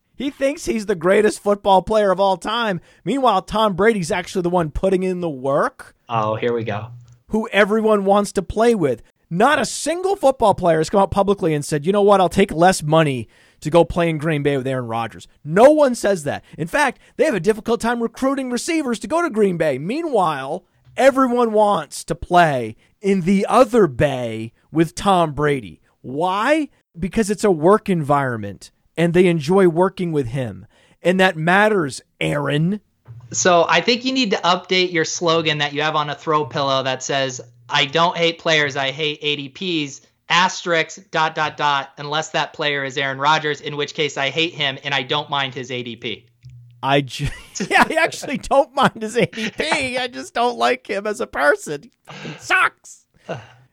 [0.15, 2.81] he thinks he's the greatest football player of all time.
[3.05, 5.97] Meanwhile, Tom Brady's actually the one putting in the work.
[6.11, 6.89] Oh, here we go.
[7.29, 9.03] Who everyone wants to play with.
[9.31, 12.29] Not a single football player has come out publicly and said, you know what, I'll
[12.29, 13.29] take less money
[13.61, 15.27] to go play in Green Bay with Aaron Rodgers.
[15.43, 16.45] No one says that.
[16.59, 19.79] In fact, they have a difficult time recruiting receivers to go to Green Bay.
[19.79, 20.65] Meanwhile,
[20.97, 25.81] everyone wants to play in the other Bay with Tom Brady.
[26.01, 26.69] Why?
[26.99, 30.67] Because it's a work environment and they enjoy working with him.
[31.03, 32.81] And that matters, Aaron.
[33.33, 36.45] So I think you need to update your slogan that you have on a throw
[36.45, 42.31] pillow that says, I don't hate players, I hate ADPs asterisk dot dot dot unless
[42.31, 45.55] that player is Aaron Rodgers, in which case I hate him and I don't mind
[45.55, 46.25] his ADP.
[46.83, 46.97] I
[47.71, 49.61] yeah, I actually don't mind his ADP.
[49.99, 51.85] I just don't like him as a person.
[51.85, 53.07] He fucking sucks.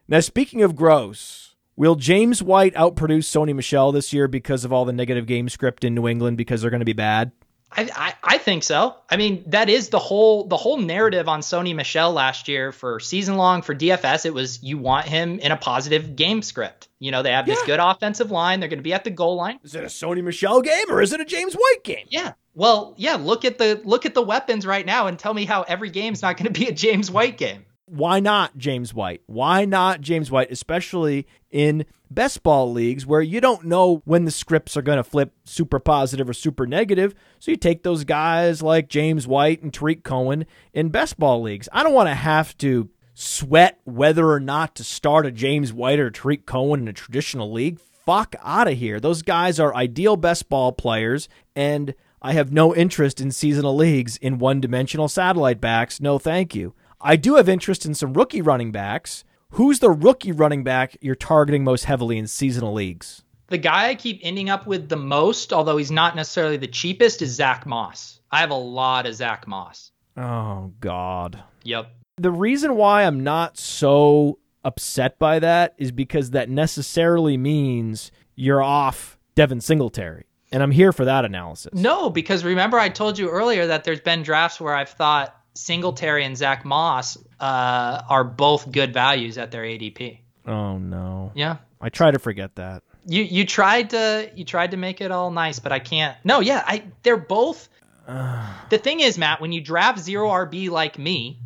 [0.07, 4.85] Now, speaking of gross, will James White outproduce Sony Michel this year because of all
[4.85, 7.31] the negative game script in New England because they're going to be bad?
[7.75, 8.95] I, I, I think so.
[9.09, 12.99] I mean, that is the whole the whole narrative on Sony Michel last year for
[12.99, 14.25] season long for DFS.
[14.25, 16.87] It was you want him in a positive game script.
[16.99, 18.59] You know, they have this good offensive line.
[18.59, 19.59] They're going to be at the goal line.
[19.63, 22.05] Is it a Sony Michel game or is it a James White game?
[22.09, 22.33] Yeah.
[22.53, 23.15] Well, yeah.
[23.15, 26.21] Look at the look at the weapons right now and tell me how every game's
[26.21, 27.65] not going to be a James White game.
[27.85, 29.21] Why not James White?
[29.25, 34.31] Why not James White, especially in best ball leagues where you don't know when the
[34.31, 37.13] scripts are going to flip super positive or super negative.
[37.39, 41.69] So you take those guys like James White and Tarik Cohen in best ball leagues.
[41.71, 45.99] I don't want to have to sweat whether or not to start a James White
[45.99, 47.79] or Tarik Cohen in a traditional league.
[47.79, 48.99] Fuck out of here.
[48.99, 54.17] Those guys are ideal best ball players, and I have no interest in seasonal leagues
[54.17, 56.01] in one dimensional satellite backs.
[56.01, 56.73] No, thank you.
[56.99, 59.23] I do have interest in some rookie running backs.
[59.53, 63.21] Who's the rookie running back you're targeting most heavily in seasonal leagues?
[63.49, 67.21] The guy I keep ending up with the most, although he's not necessarily the cheapest,
[67.21, 68.19] is Zach Moss.
[68.31, 69.91] I have a lot of Zach Moss.
[70.17, 71.43] Oh, God.
[71.65, 71.87] Yep.
[72.17, 78.63] The reason why I'm not so upset by that is because that necessarily means you're
[78.63, 80.25] off Devin Singletary.
[80.51, 81.75] And I'm here for that analysis.
[81.75, 86.25] No, because remember I told you earlier that there's been drafts where I've thought Singletary
[86.25, 90.19] and Zach Moss uh, are both good values at their ADP.
[90.45, 91.31] Oh, no.
[91.35, 91.57] Yeah.
[91.81, 92.83] I try to forget that.
[93.05, 96.15] You you tried to you tried to make it all nice, but I can't.
[96.23, 97.67] No, yeah, I they're both.
[98.07, 101.39] the thing is, Matt, when you draft zero RB like me,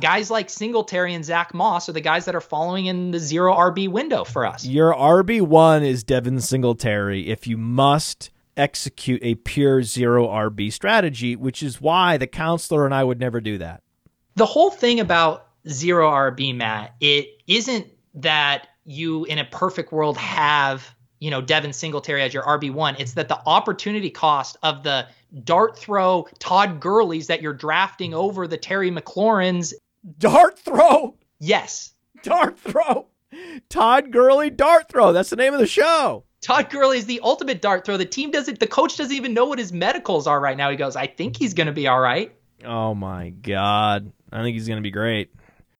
[0.00, 3.54] guys like Singletary and Zach Moss are the guys that are following in the zero
[3.54, 4.66] RB window for us.
[4.66, 8.30] Your RB1 is Devin Singletary if you must
[8.60, 13.40] execute a pure zero RB strategy, which is why the counselor and I would never
[13.40, 13.82] do that.
[14.36, 20.16] the whole thing about zero RB, Matt, it isn't that you in a perfect world
[20.16, 22.98] have, you know, Devin Singletary as your RB1.
[22.98, 25.06] It's that the opportunity cost of the
[25.44, 29.74] dart throw Todd Gurley's that you're drafting over the Terry McLaurin's.
[30.18, 31.16] Dart throw!
[31.38, 31.92] Yes.
[32.22, 33.06] Dart throw!
[33.68, 35.12] Todd Gurley dart throw.
[35.12, 36.24] That's the name of the show.
[36.40, 37.96] Todd Gurley is the ultimate dart throw.
[37.96, 40.70] The team doesn't, the coach doesn't even know what his medicals are right now.
[40.70, 42.34] He goes, I think he's going to be all right.
[42.64, 44.12] Oh my God.
[44.32, 45.30] I think he's going to be great.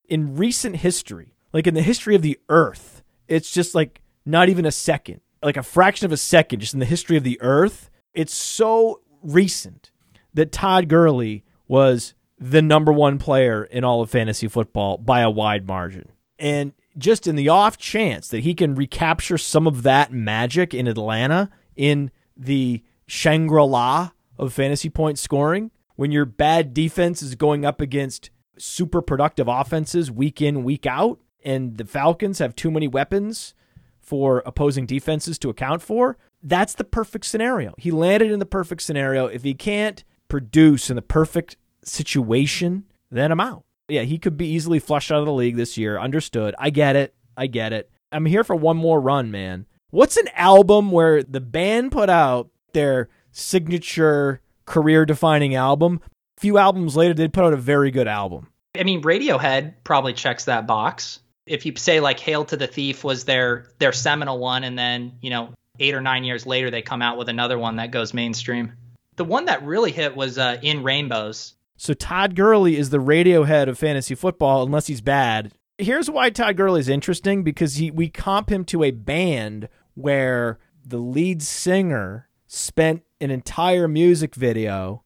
[0.09, 4.66] In recent history, like in the history of the earth, it's just like not even
[4.66, 7.91] a second, like a fraction of a second, just in the history of the earth.
[8.12, 9.91] It's so recent
[10.35, 15.31] that Todd Gurley was the number one player in all of fantasy football by a
[15.31, 16.11] wide margin.
[16.39, 20.87] And just in the off chance that he can recapture some of that magic in
[20.87, 27.65] Atlanta in the Shangri La of fantasy point scoring, when your bad defense is going
[27.65, 32.89] up against super productive offenses week in, week out, and the Falcons have too many
[32.89, 33.55] weapons
[34.01, 37.75] for opposing defenses to account for, that's the perfect scenario.
[37.79, 39.27] He landed in the perfect scenario.
[39.27, 43.65] If he can't produce in the perfect situation, then I'm out.
[43.91, 45.99] Yeah, he could be easily flushed out of the league this year.
[45.99, 46.55] Understood.
[46.59, 47.15] I get it.
[47.37, 47.91] I get it.
[48.12, 49.67] I'm here for one more run, man.
[49.91, 56.01] What's an album where the band put out their signature career defining album?
[56.39, 58.49] A few albums later, they put out a very good album.
[58.79, 61.21] I mean, Radiohead probably checks that box.
[61.47, 65.12] If you say like "Hail to the Thief" was their their seminal one, and then
[65.21, 68.15] you know eight or nine years later they come out with another one that goes
[68.15, 68.73] mainstream.
[69.17, 73.66] The one that really hit was uh, "In Rainbows." So Todd Gurley is the Radiohead
[73.66, 75.51] of fantasy football, unless he's bad.
[75.78, 80.59] Here's why Todd Gurley is interesting because he we comp him to a band where
[80.85, 85.05] the lead singer spent an entire music video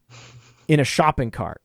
[0.66, 1.62] in a shopping cart.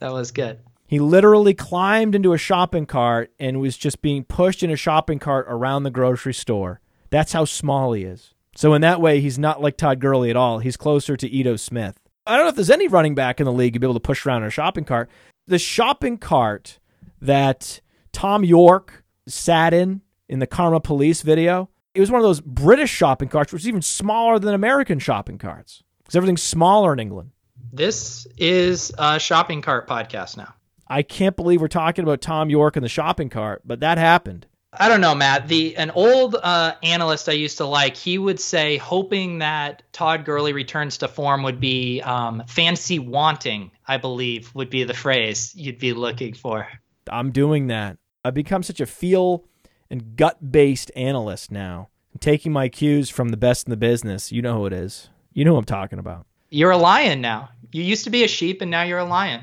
[0.00, 0.58] That was good.
[0.88, 5.20] He literally climbed into a shopping cart and was just being pushed in a shopping
[5.20, 6.80] cart around the grocery store.
[7.10, 8.34] That's how small he is.
[8.56, 10.58] So in that way, he's not like Todd Gurley at all.
[10.58, 12.00] He's closer to Ito Smith.
[12.30, 14.00] I don't know if there's any running back in the league who'd be able to
[14.00, 15.10] push around in a shopping cart.
[15.48, 16.78] The shopping cart
[17.20, 17.80] that
[18.12, 22.90] Thom Yorke sat in in the Karma Police video, it was one of those British
[22.90, 27.32] shopping carts, which is even smaller than American shopping carts because everything's smaller in England.
[27.72, 30.54] This is a shopping cart podcast now.
[30.86, 34.46] I can't believe we're talking about Thom Yorke and the shopping cart, but that happened.
[34.72, 35.48] I don't know, Matt.
[35.48, 40.24] The an old uh, analyst I used to like, he would say, hoping that Todd
[40.24, 43.72] Gurley returns to form would be um, fancy wanting.
[43.88, 46.68] I believe would be the phrase you'd be looking for.
[47.10, 47.98] I'm doing that.
[48.24, 49.44] I've become such a feel
[49.90, 51.88] and gut based analyst now.
[52.14, 54.30] I'm taking my cues from the best in the business.
[54.30, 55.08] You know who it is.
[55.32, 56.26] You know who I'm talking about.
[56.48, 57.48] You're a lion now.
[57.72, 59.42] You used to be a sheep and now you're a lion.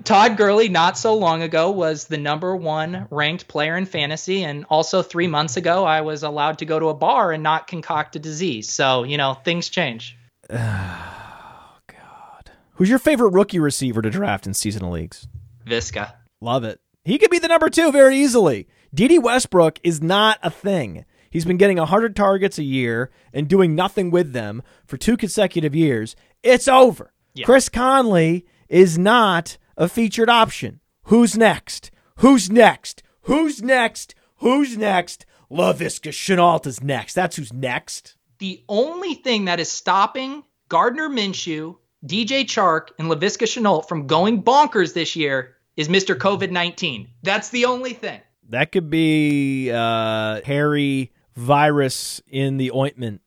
[0.06, 4.44] Todd Gurley, not so long ago, was the number one ranked player in fantasy.
[4.44, 7.66] And also, three months ago, I was allowed to go to a bar and not
[7.66, 8.70] concoct a disease.
[8.70, 10.16] So, you know, things change.
[10.48, 12.50] Oh, God.
[12.74, 15.26] Who's your favorite rookie receiver to draft in seasonal leagues?
[15.66, 16.12] Visca.
[16.40, 16.80] Love it.
[17.04, 18.68] He could be the number two very easily.
[18.94, 21.04] Dede Westbrook is not a thing.
[21.30, 25.74] He's been getting 100 targets a year and doing nothing with them for two consecutive
[25.74, 26.14] years.
[26.42, 27.12] It's over.
[27.34, 27.44] Yeah.
[27.44, 30.80] Chris Conley is not a featured option.
[31.04, 31.90] Who's next?
[32.16, 33.02] Who's next?
[33.22, 34.14] Who's next?
[34.36, 35.26] Who's next?
[35.50, 37.14] Laviska Shenault is next.
[37.14, 38.16] That's who's next.
[38.38, 44.42] The only thing that is stopping Gardner Minshew, DJ Chark, and Laviska Shenault from going
[44.42, 46.16] bonkers this year is Mr.
[46.16, 47.08] COVID 19.
[47.22, 48.20] That's the only thing.
[48.48, 53.20] That could be uh, hairy virus in the ointment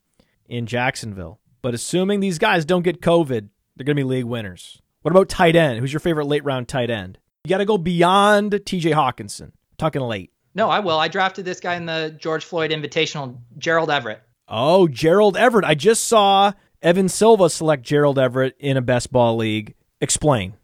[0.48, 1.40] in Jacksonville.
[1.62, 4.82] But assuming these guys don't get COVID, they're going to be league winners.
[5.02, 5.80] What about tight end?
[5.80, 7.18] Who's your favorite late round tight end?
[7.46, 9.54] You got to go beyond TJ Hockenson.
[9.78, 10.32] Talking late.
[10.54, 11.00] No, I will.
[11.00, 14.22] I drafted this guy in the George Floyd Invitational, Gerald Everett.
[14.50, 15.64] Oh, Gerald Everett.
[15.64, 16.52] I just saw
[16.82, 19.76] Evan Silva select Gerald Everett in a best ball league.
[20.02, 20.56] Explain.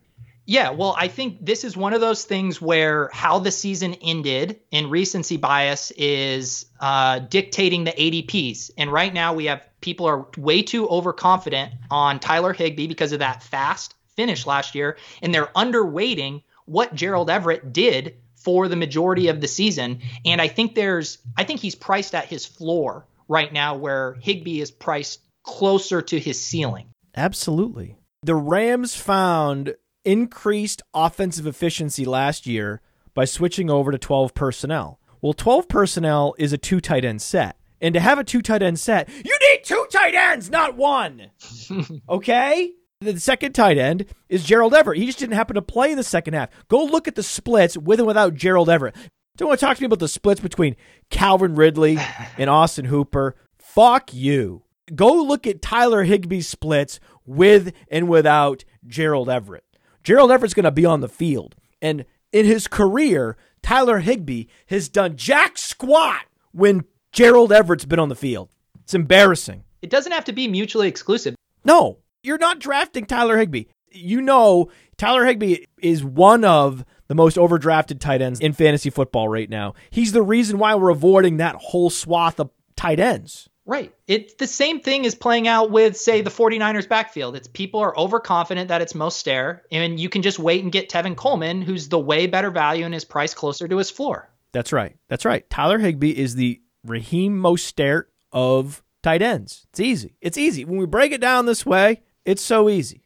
[0.47, 4.59] Yeah, well, I think this is one of those things where how the season ended
[4.69, 8.69] in recency bias is uh, dictating the ADPs.
[8.77, 13.19] And right now we have people are way too overconfident on Tyler Higbee because of
[13.19, 19.27] that fast finish last year, and they're underweighting what Gerald Everett did for the majority
[19.27, 20.01] of the season.
[20.25, 24.61] And I think there's, I think he's priced at his floor right now, where Higbee
[24.61, 26.87] is priced closer to his ceiling.
[27.15, 27.97] Absolutely.
[28.23, 32.81] The Rams found increased offensive efficiency last year
[33.13, 34.99] by switching over to 12 personnel.
[35.21, 37.57] Well, 12 personnel is a two tight end set.
[37.81, 41.31] And to have a two tight end set, you need two tight ends, not one.
[42.09, 42.71] okay?
[43.05, 44.97] The second tight end is Gerald Everett.
[44.97, 46.49] He just didn't happen to play in the second half.
[46.67, 48.95] Go look at the splits with and without Gerald Everett.
[49.37, 50.75] Don't want to talk to me about the splits between
[51.09, 51.97] Calvin Ridley
[52.37, 53.35] and Austin Hooper.
[53.59, 54.63] Fuck you.
[54.93, 59.63] Go look at Tyler Higbee's splits with and without Gerald Everett.
[60.03, 61.55] Gerald Everett's going to be on the field.
[61.81, 68.09] And in his career, Tyler Higbee has done jack squat when Gerald Everett's been on
[68.09, 68.49] the field.
[68.83, 69.63] It's embarrassing.
[69.81, 71.35] It doesn't have to be mutually exclusive.
[71.63, 73.65] No, you're not drafting Tyler Higbee.
[73.91, 79.29] You know, Tyler Higbee is one of the most overdrafted tight ends in fantasy football
[79.29, 79.75] right now.
[79.89, 83.47] He's the reason why we're avoiding that whole swath of tight ends.
[83.67, 83.93] Right.
[84.07, 87.35] It's the same thing as playing out with, say, the 49ers backfield.
[87.35, 91.15] It's people are overconfident that it's Mostert, and you can just wait and get Tevin
[91.15, 94.29] Coleman, who's the way better value and is priced closer to his floor.
[94.51, 94.95] That's right.
[95.09, 95.49] That's right.
[95.49, 99.65] Tyler Higbee is the Raheem Mostert of tight ends.
[99.71, 100.15] It's easy.
[100.21, 100.63] It's easy.
[100.63, 103.01] When we break it down this way, it's so easy.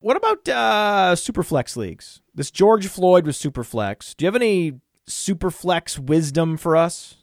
[0.00, 2.20] What about uh, Superflex leagues?
[2.34, 4.16] This George Floyd was Superflex.
[4.16, 7.16] Do you have any Superflex wisdom for us?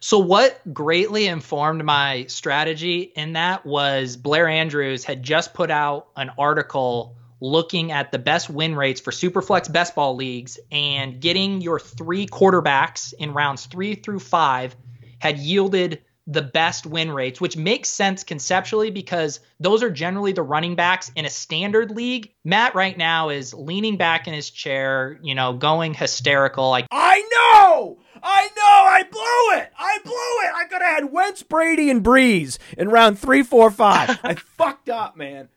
[0.00, 6.08] So, what greatly informed my strategy in that was Blair Andrews had just put out
[6.16, 11.60] an article looking at the best win rates for Superflex best ball leagues and getting
[11.60, 14.76] your three quarterbacks in rounds three through five
[15.18, 20.42] had yielded the best win rates, which makes sense conceptually because those are generally the
[20.42, 22.32] running backs in a standard league.
[22.44, 26.68] Matt right now is leaning back in his chair, you know, going hysterical.
[26.68, 27.98] Like, I know!
[28.22, 28.62] I know!
[28.62, 29.72] I blew it!
[29.78, 30.54] I blew it!
[30.54, 34.18] I could have had Wentz, Brady, and Brees in round three, four, five.
[34.24, 35.48] I fucked up, man.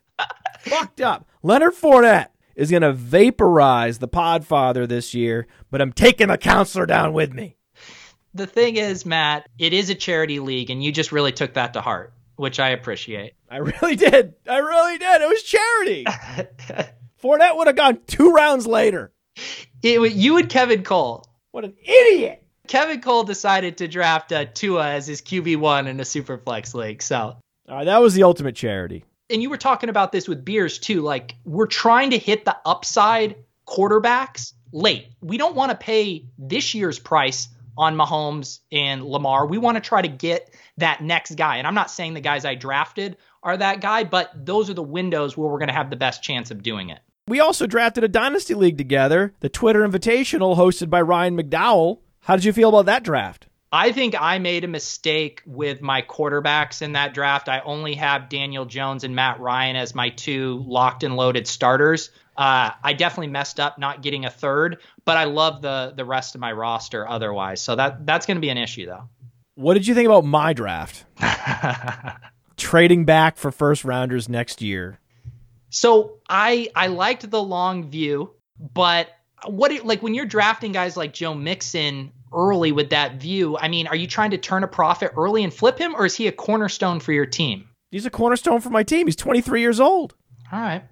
[0.60, 1.26] fucked up.
[1.42, 6.86] Leonard Fournette is going to vaporize the Podfather this year, but I'm taking the counselor
[6.86, 7.56] down with me.
[8.34, 11.72] The thing is, Matt, it is a charity league, and you just really took that
[11.74, 13.34] to heart, which I appreciate.
[13.50, 14.34] I really did.
[14.48, 15.22] I really did.
[15.22, 16.04] It was charity.
[17.22, 19.12] Fournette would have gone two rounds later.
[19.82, 21.26] It, you and Kevin Cole.
[21.50, 22.44] What an idiot.
[22.68, 27.02] Kevin Cole decided to draft uh, Tua as his QB1 in a Superflex league.
[27.02, 27.36] So,
[27.68, 29.04] right, that was the ultimate charity.
[29.28, 31.00] and you were talking about this with beers too.
[31.02, 33.36] Like, we're trying to hit the upside
[33.66, 35.08] quarterbacks late.
[35.20, 37.48] We don't want to pay this year's price
[37.80, 39.46] on Mahomes and Lamar.
[39.46, 41.56] We want to try to get that next guy.
[41.56, 44.82] And I'm not saying the guys I drafted are that guy, but those are the
[44.82, 46.98] windows where we're going to have the best chance of doing it.
[47.26, 52.00] We also drafted a dynasty league together, the Twitter Invitational hosted by Ryan McDowell.
[52.20, 53.46] How did you feel about that draft?
[53.72, 57.48] I think I made a mistake with my quarterbacks in that draft.
[57.48, 62.10] I only have Daniel Jones and Matt Ryan as my two locked and loaded starters.
[62.40, 66.34] Uh, I definitely messed up not getting a third, but I love the the rest
[66.34, 67.60] of my roster otherwise.
[67.60, 69.10] So that that's going to be an issue though.
[69.56, 71.04] What did you think about my draft?
[72.56, 74.98] Trading back for first rounders next year.
[75.68, 79.10] So I I liked the long view, but
[79.44, 83.68] what it, like when you're drafting guys like Joe Mixon early with that view, I
[83.68, 86.26] mean, are you trying to turn a profit early and flip him, or is he
[86.26, 87.68] a cornerstone for your team?
[87.90, 89.06] He's a cornerstone for my team.
[89.08, 90.14] He's 23 years old.
[90.50, 90.84] All right.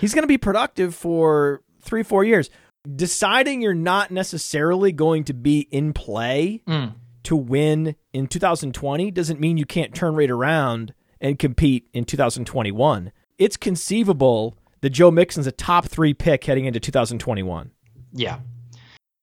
[0.00, 2.50] He's going to be productive for three, four years.
[2.94, 6.94] Deciding you're not necessarily going to be in play Mm.
[7.24, 13.10] to win in 2020 doesn't mean you can't turn right around and compete in 2021.
[13.38, 17.70] It's conceivable that Joe Mixon's a top three pick heading into 2021.
[18.12, 18.38] Yeah.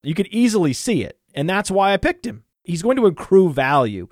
[0.02, 1.18] You could easily see it.
[1.34, 2.44] And that's why I picked him.
[2.64, 4.08] He's going to accrue value.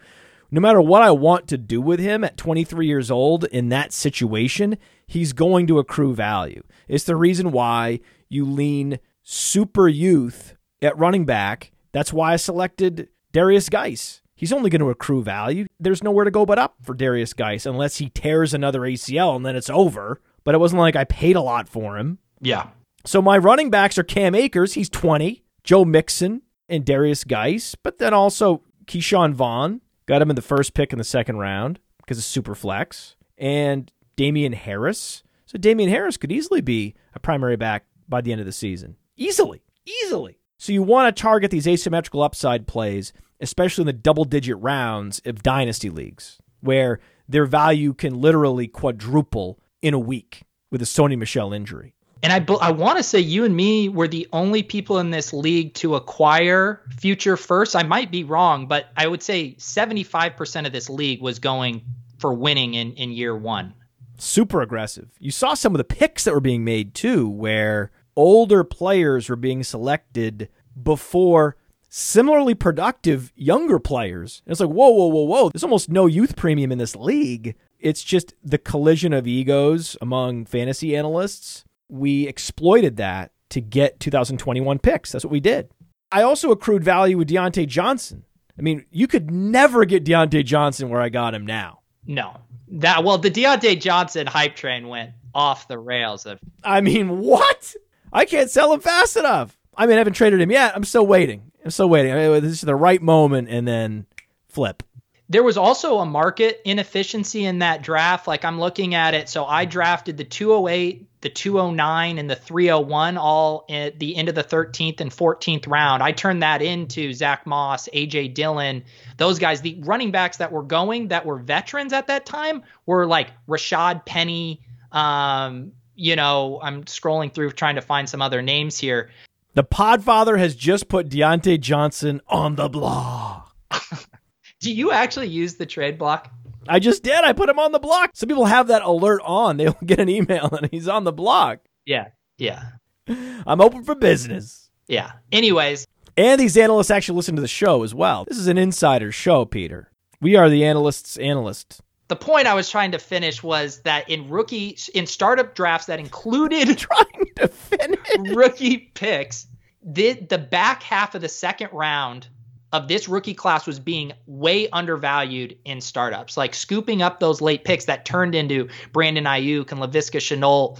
[0.49, 3.93] No matter what I want to do with him at 23 years old in that
[3.93, 4.77] situation,
[5.11, 6.63] he's going to accrue value.
[6.87, 11.71] It's the reason why you lean super youth at running back.
[11.91, 14.21] That's why I selected Darius Geis.
[14.35, 15.67] He's only going to accrue value.
[15.79, 19.45] There's nowhere to go but up for Darius Geis unless he tears another ACL and
[19.45, 20.21] then it's over.
[20.45, 22.17] But it wasn't like I paid a lot for him.
[22.39, 22.69] Yeah.
[23.05, 27.97] So my running backs are Cam Akers, he's 20, Joe Mixon, and Darius Geis, but
[27.97, 32.17] then also Ke'Shawn Vaughn, got him in the first pick in the second round because
[32.17, 33.91] it's super flex, and
[34.21, 35.23] Damien Harris.
[35.47, 38.95] So Damien Harris could easily be a primary back by the end of the season.
[39.17, 39.63] Easily.
[39.83, 40.37] Easily.
[40.59, 45.23] So you want to target these asymmetrical upside plays, especially in the double digit rounds
[45.25, 51.17] of dynasty leagues, where their value can literally quadruple in a week with a Sony
[51.17, 51.95] Michel injury.
[52.21, 55.33] And I, I want to say you and me were the only people in this
[55.33, 57.75] league to acquire future first.
[57.75, 61.81] I might be wrong, but I would say 75% of this league was going
[62.19, 63.73] for winning in, in year one.
[64.21, 65.09] Super aggressive.
[65.17, 69.35] You saw some of the picks that were being made too, where older players were
[69.35, 70.47] being selected
[70.81, 71.57] before
[71.89, 74.43] similarly productive younger players.
[74.45, 75.49] And it's like, whoa, whoa, whoa, whoa.
[75.49, 77.55] There's almost no youth premium in this league.
[77.79, 81.65] It's just the collision of egos among fantasy analysts.
[81.89, 85.11] We exploited that to get 2021 picks.
[85.11, 85.69] That's what we did.
[86.11, 88.25] I also accrued value with Diontae Johnson.
[88.55, 91.79] I mean, you could never get Diontae Johnson where I got him now.
[92.05, 92.37] No.
[92.71, 96.25] That well, the Diontae Johnson hype train went off the rails.
[96.25, 97.75] Of, I mean, what?
[98.13, 99.57] I can't sell him fast enough.
[99.75, 100.75] I mean, I haven't traded him yet.
[100.75, 101.51] I'm still waiting.
[101.63, 102.11] I'm still waiting.
[102.11, 104.05] I mean, this is the right moment, and then
[104.49, 104.83] flip.
[105.29, 108.27] there was also a market inefficiency in that draft.
[108.27, 109.29] Like I'm looking at it.
[109.29, 114.35] So I drafted the 208, the 209, and the 301 all at the end of
[114.35, 116.01] the 13th and 14th round.
[116.01, 118.83] I turned that into Zach Moss, AJ Dillon,
[119.17, 119.61] those guys.
[119.61, 124.05] The running backs that were going that were veterans at that time were like Rashad
[124.05, 124.61] Penny.
[124.91, 129.11] Um, you know, I'm scrolling through trying to find some other names here.
[129.53, 133.55] The Podfather has just put Diontae Johnson on the block.
[134.59, 136.31] Do you actually use the trade block?
[136.67, 137.23] I just did.
[137.23, 138.11] I put him on the block.
[138.13, 139.57] Some people have that alert on.
[139.57, 141.59] They'll get an email and he's on the block.
[141.85, 142.09] Yeah.
[142.37, 142.63] Yeah.
[143.07, 144.69] I'm open for business.
[144.87, 145.11] Yeah.
[145.31, 145.85] Anyways,
[146.17, 148.25] And these analysts actually listen to the show as well.
[148.27, 149.91] This is an insider show, Peter.
[150.21, 151.81] We are the analysts' analyst.
[152.09, 155.99] the point I was trying to finish was that in rookie in startup drafts that
[155.99, 157.99] included Trying to finish.
[158.35, 159.47] rookie picks,
[159.83, 162.27] the the back half of the second round
[162.73, 167.63] of this rookie class was being way undervalued in startups, like scooping up those late
[167.63, 170.77] picks that turned into Brandon Aiyuk and Laviska Shenault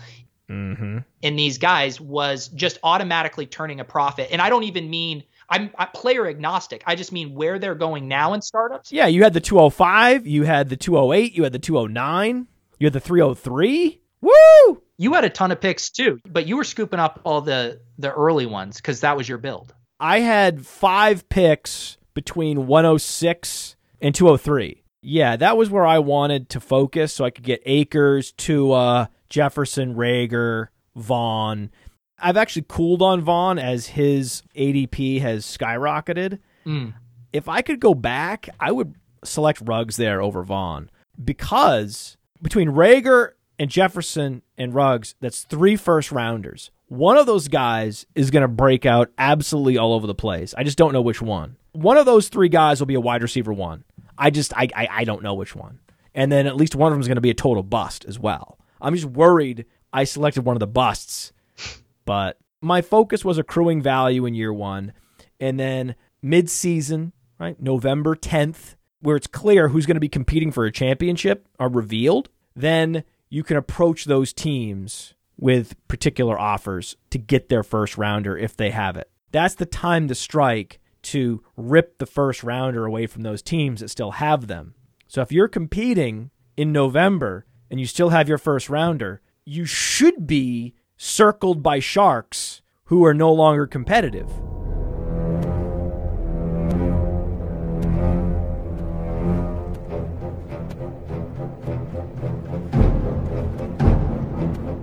[0.50, 0.98] Mm-hmm.
[1.24, 4.28] and these guys was just automatically turning a profit.
[4.34, 6.84] And I don't even mean I'm, I'm player agnostic.
[6.86, 8.92] I just mean where they're going now in startups.
[8.92, 12.48] Yeah, you had the 205, you had the 208, you had the 209,
[12.80, 14.02] you had the 303.
[14.20, 14.82] Woo!
[14.98, 18.12] You had a ton of picks too, but you were scooping up all the the
[18.12, 19.74] early ones because that was your build.
[20.02, 24.84] I had five picks between 106 and 203.
[25.04, 29.94] Yeah, that was where I wanted to focus so I could get Akers, Tua, Jefferson,
[29.94, 31.70] Reagor, Vaughn.
[32.18, 36.40] I've actually cooled on Vaughn as his ADP has skyrocketed.
[36.66, 36.94] Mm.
[37.32, 40.90] If I could go back, I would select Ruggs there over Vaughn
[41.24, 46.72] because between Reagor and Jefferson and Ruggs, that's three first rounders.
[46.92, 50.54] One of those guys is going to break out absolutely all over the place.
[50.58, 51.56] I just don't know which one.
[51.72, 53.86] One of those three guys will be a wide receiver one.
[54.18, 55.80] I just I I, I don't know which one.
[56.14, 58.20] And then at least one of them is going to be a total bust as
[58.20, 58.60] well.
[58.82, 61.32] I'm just worried I selected one of the busts.
[62.04, 64.92] But my focus was accruing value in year one.
[65.40, 67.58] And then mid season, right?
[67.58, 72.28] November 10th, where it's clear who's going to be competing for a championship are revealed,
[72.54, 78.56] then you can approach those teams with particular offers to get their first rounder if
[78.56, 79.10] they have it.
[79.32, 83.90] That's the time to strike to rip the first rounder away from those teams that
[83.90, 84.76] still have them.
[85.08, 90.28] So if you're competing in November and you still have your first rounder, you should
[90.28, 94.30] be circled by sharks who are no longer competitive.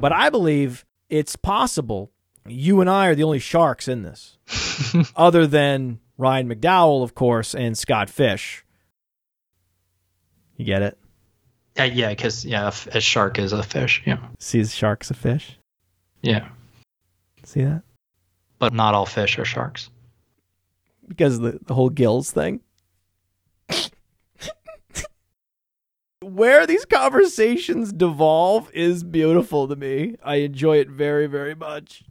[0.01, 2.13] But I believe it's possible
[2.47, 4.39] you and I are the only sharks in this,
[5.17, 8.65] other than Ryan McDowell, of course, and Scott Fish.
[10.57, 10.99] You get it?
[11.79, 14.03] Uh, yeah, because yeah, a shark is a fish.
[14.05, 14.19] Yeah.
[14.39, 15.59] See, shark's a fish.
[16.23, 16.49] Yeah.
[17.45, 17.83] See that?
[18.59, 19.91] But not all fish are sharks.
[21.07, 22.61] Because of the, the whole gills thing.
[26.39, 30.15] Where these conversations devolve is beautiful to me.
[30.23, 32.05] I enjoy it very, very much.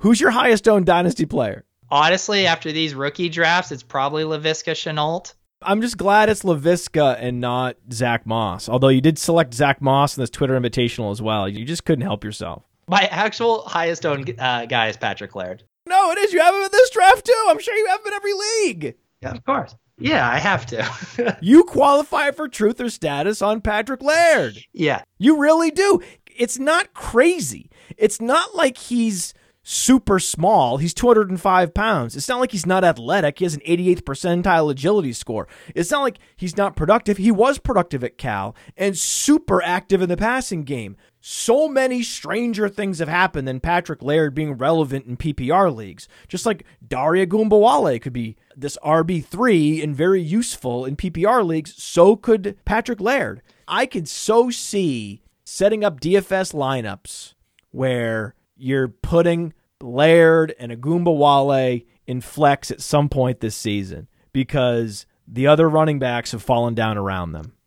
[0.00, 1.64] Who's your highest owned dynasty player?
[1.88, 5.32] Honestly, after these rookie drafts, it's probably Laviska Shenault.
[5.62, 8.68] I'm just glad it's Laviska and not Zach Moss.
[8.68, 11.48] Although you did select Zach Moss in this Twitter Invitational as well.
[11.48, 12.64] You just couldn't help yourself.
[12.88, 15.62] My actual highest owned uh, guy is Patrick Laird.
[15.88, 16.32] No, it is.
[16.32, 17.46] You have him in this draft too.
[17.46, 18.96] I'm sure you have him in every league.
[19.22, 19.76] Yeah, of course.
[19.98, 21.38] Yeah, I have to.
[21.40, 24.58] you qualify for truther status on Patrick Laird.
[24.72, 25.02] Yeah.
[25.18, 26.00] You really do.
[26.36, 27.70] It's not crazy.
[27.96, 29.32] It's not like he's
[29.62, 30.76] super small.
[30.76, 32.14] He's 205 pounds.
[32.14, 33.38] It's not like he's not athletic.
[33.38, 35.48] He has an 88th percentile agility score.
[35.74, 37.16] It's not like he's not productive.
[37.16, 40.96] He was productive at Cal and super active in the passing game.
[41.28, 46.06] So many stranger things have happened than Patrick Laird being relevant in PPR leagues.
[46.28, 52.14] Just like Dare Ogunbowale could be this RB3 and very useful in PPR leagues, so
[52.14, 53.42] could Patrick Laird.
[53.66, 57.34] I could so see setting up DFS lineups
[57.72, 65.48] where you're putting Laird and Ogunbowale in flex at some point this season because the
[65.48, 67.55] other running backs have fallen down around them.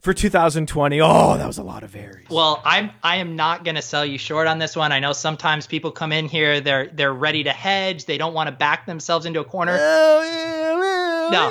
[0.00, 1.00] for 2020.
[1.00, 2.28] Oh, that was a lot of varies.
[2.30, 4.92] Well, I'm I am not going to sell you short on this one.
[4.92, 8.06] I know sometimes people come in here they're they're ready to hedge.
[8.06, 9.76] They don't want to back themselves into a corner.
[11.30, 11.50] No.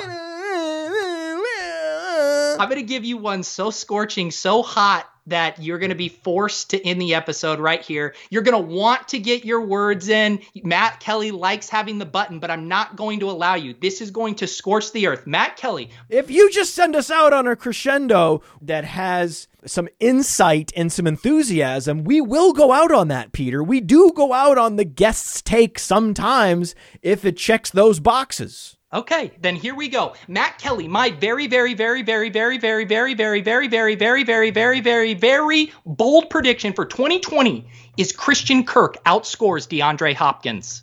[2.58, 6.08] I'm going to give you one so scorching, so hot that you're going to be
[6.08, 8.14] forced to end the episode right here.
[8.30, 10.40] You're going to want to get your words in.
[10.62, 13.74] Matt Kelly likes having the button, but I'm not going to allow you.
[13.80, 15.26] This is going to scorch the earth.
[15.26, 15.90] Matt Kelly.
[16.08, 21.06] If you just send us out on a crescendo that has some insight and some
[21.06, 23.62] enthusiasm, we will go out on that, Peter.
[23.62, 28.76] We do go out on the guest's take sometimes if it checks those boxes.
[28.92, 30.14] Okay, then here we go.
[30.26, 34.50] Matt Kelly, my very, very, very, very, very, very, very, very, very, very, very, very,
[34.50, 40.82] very, very, very bold prediction for 2020 is Christian Kirk outscores DeAndre Hopkins.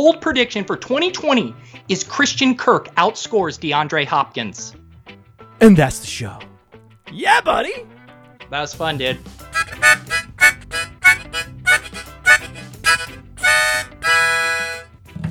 [0.00, 1.54] Bold prediction for 2020
[1.90, 4.74] is Christian Kirk outscores DeAndre Hopkins.
[5.60, 6.38] And that's the show.
[7.12, 7.74] Yeah, buddy.
[8.48, 9.18] That was fun, dude.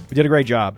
[0.08, 0.78] We did a great job.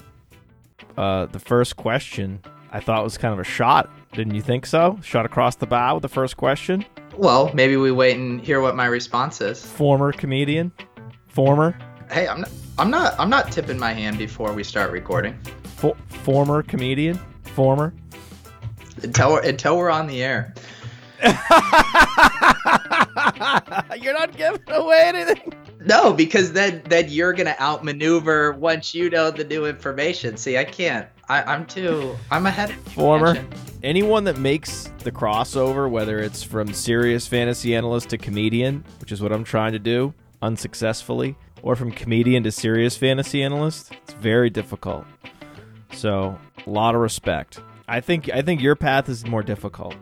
[0.96, 2.40] Uh, the first question
[2.72, 3.90] I thought was kind of a shot.
[4.14, 5.00] Didn't you think so?
[5.04, 6.86] Shot across the bow with the first question.
[7.18, 9.66] Well, maybe we wait and hear what my response is.
[9.66, 10.72] Former comedian.
[11.28, 11.78] Former.
[12.12, 12.52] Hey, I'm not.
[12.78, 13.16] I'm not.
[13.18, 15.40] I'm not tipping my hand before we start recording.
[15.78, 17.18] For, former comedian.
[17.56, 17.94] Former.
[19.02, 20.54] Until we're, until we're on the air.
[24.02, 25.54] you're not giving away anything.
[25.86, 30.36] No, because then then you're gonna outmaneuver once you know the new information.
[30.36, 31.08] See, I can't.
[31.30, 32.18] I, am too.
[32.30, 32.72] I'm ahead.
[32.90, 33.42] Former.
[33.84, 39.22] Anyone that makes the crossover, whether it's from serious fantasy analyst to comedian, which is
[39.22, 44.50] what I'm trying to do unsuccessfully, or from comedian to serious fantasy analyst, it's very
[44.50, 45.06] difficult.
[45.94, 47.60] So, a lot of respect.
[47.88, 49.96] I think I think your path is more difficult.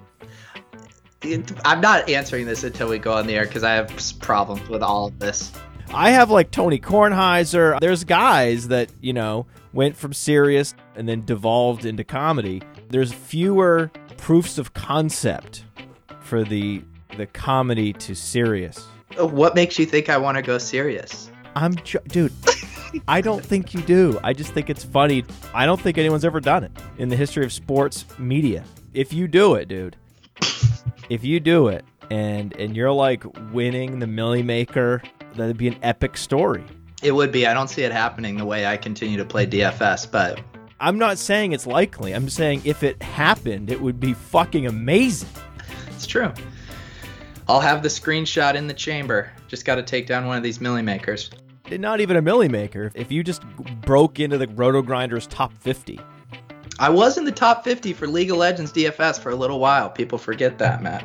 [1.65, 4.81] I'm not answering this until we go on the air because I have problems with
[4.81, 5.51] all of this.
[5.93, 7.79] I have like Tony Kornheiser.
[7.79, 12.61] There's guys that, you know, went from serious and then devolved into comedy.
[12.89, 15.65] There's fewer proofs of concept
[16.21, 16.83] for the
[17.17, 18.85] the comedy to serious.
[19.17, 21.31] What makes you think I want to go serious?
[21.55, 21.73] I'm
[22.07, 22.33] dude,
[23.07, 24.19] I don't think you do.
[24.23, 25.23] I just think it's funny.
[25.53, 28.63] I don't think anyone's ever done it in the history of sports media.
[28.93, 29.95] If you do it, dude.
[31.09, 35.01] if you do it and and you're like winning the Milly Maker,
[35.35, 36.63] that'd be an epic story.
[37.01, 37.47] It would be.
[37.47, 40.41] I don't see it happening the way I continue to play DFS, but
[40.79, 42.13] I'm not saying it's likely.
[42.13, 45.29] I'm saying if it happened, it would be fucking amazing.
[45.87, 46.33] it's true.
[47.49, 49.31] I'll have the screenshot in the chamber.
[49.47, 51.31] Just got to take down one of these milli makers.
[51.71, 52.91] Not even a Milly Maker.
[52.93, 53.41] If you just
[53.81, 55.99] broke into the Roto Grinders top 50,
[56.77, 59.89] I was in the top 50 for League of Legends DFS for a little while.
[59.89, 61.03] People forget that, Matt.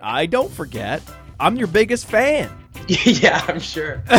[0.00, 1.02] I don't forget.
[1.38, 2.50] I'm your biggest fan.
[2.88, 4.02] yeah, I'm sure.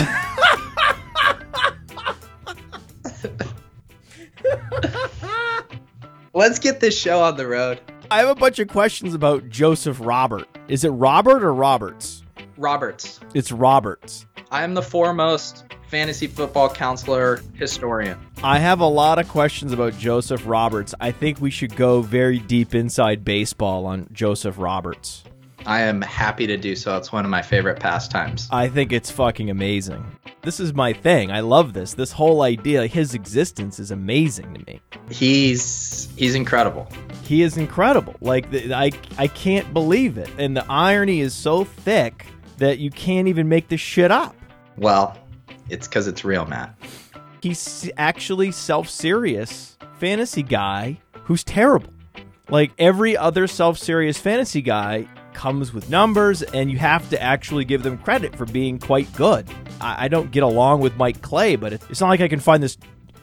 [6.35, 7.81] Let's get this show on the road.
[8.13, 10.47] I have a bunch of questions about Joseph Robert.
[10.67, 12.21] Is it Robert or Roberts?
[12.57, 13.19] Roberts.
[13.33, 14.27] It's Roberts.
[14.51, 18.19] I am the foremost fantasy football counselor historian.
[18.43, 20.93] I have a lot of questions about Joseph Roberts.
[21.01, 25.23] I think we should go very deep inside baseball on Joseph Roberts.
[25.65, 26.97] I am happy to do so.
[26.97, 28.47] It's one of my favorite pastimes.
[28.51, 30.05] I think it's fucking amazing.
[30.41, 31.31] This is my thing.
[31.31, 31.93] I love this.
[31.93, 34.81] This whole idea, his existence is amazing to me.
[35.09, 36.89] He's he's incredible.
[37.23, 38.15] He is incredible.
[38.19, 40.29] Like the, I I can't believe it.
[40.37, 42.25] And the irony is so thick
[42.57, 44.35] that you can't even make this shit up.
[44.77, 45.17] Well,
[45.69, 46.75] it's because it's real, Matt.
[47.41, 51.89] He's actually self-serious fantasy guy who's terrible.
[52.49, 57.83] Like every other self-serious fantasy guy comes with numbers and you have to actually give
[57.83, 59.47] them credit for being quite good.
[59.81, 62.39] I, I don't get along with Mike Clay, but it, it's not like I can
[62.39, 62.77] find this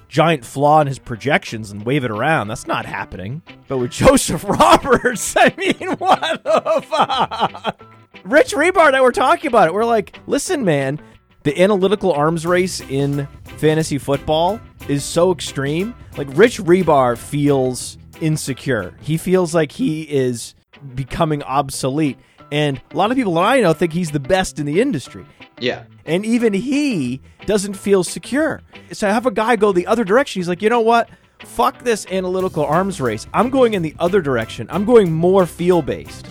[0.09, 2.49] giant flaw in his projections and wave it around.
[2.49, 3.43] That's not happening.
[3.69, 7.82] But with Joseph Roberts, I mean, what the fuck?
[8.24, 9.74] Rich Hribar and I were talking about it.
[9.74, 11.01] We're like, listen, man,
[11.45, 13.27] the analytical arms race in
[13.57, 15.95] fantasy football is so extreme.
[16.16, 18.95] Like, Rich Hribar feels insecure.
[19.01, 20.55] He feels like he is
[20.94, 22.19] becoming obsolete.
[22.52, 25.24] And a lot of people that I know think he's the best in the industry.
[25.61, 25.85] Yeah.
[26.05, 28.62] And even he doesn't feel secure.
[28.93, 30.40] So I have a guy go the other direction.
[30.40, 31.09] He's like, you know what?
[31.40, 33.27] Fuck this analytical arms race.
[33.32, 34.66] I'm going in the other direction.
[34.70, 36.27] I'm going more feel based.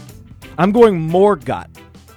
[0.57, 1.69] I'm going more gut,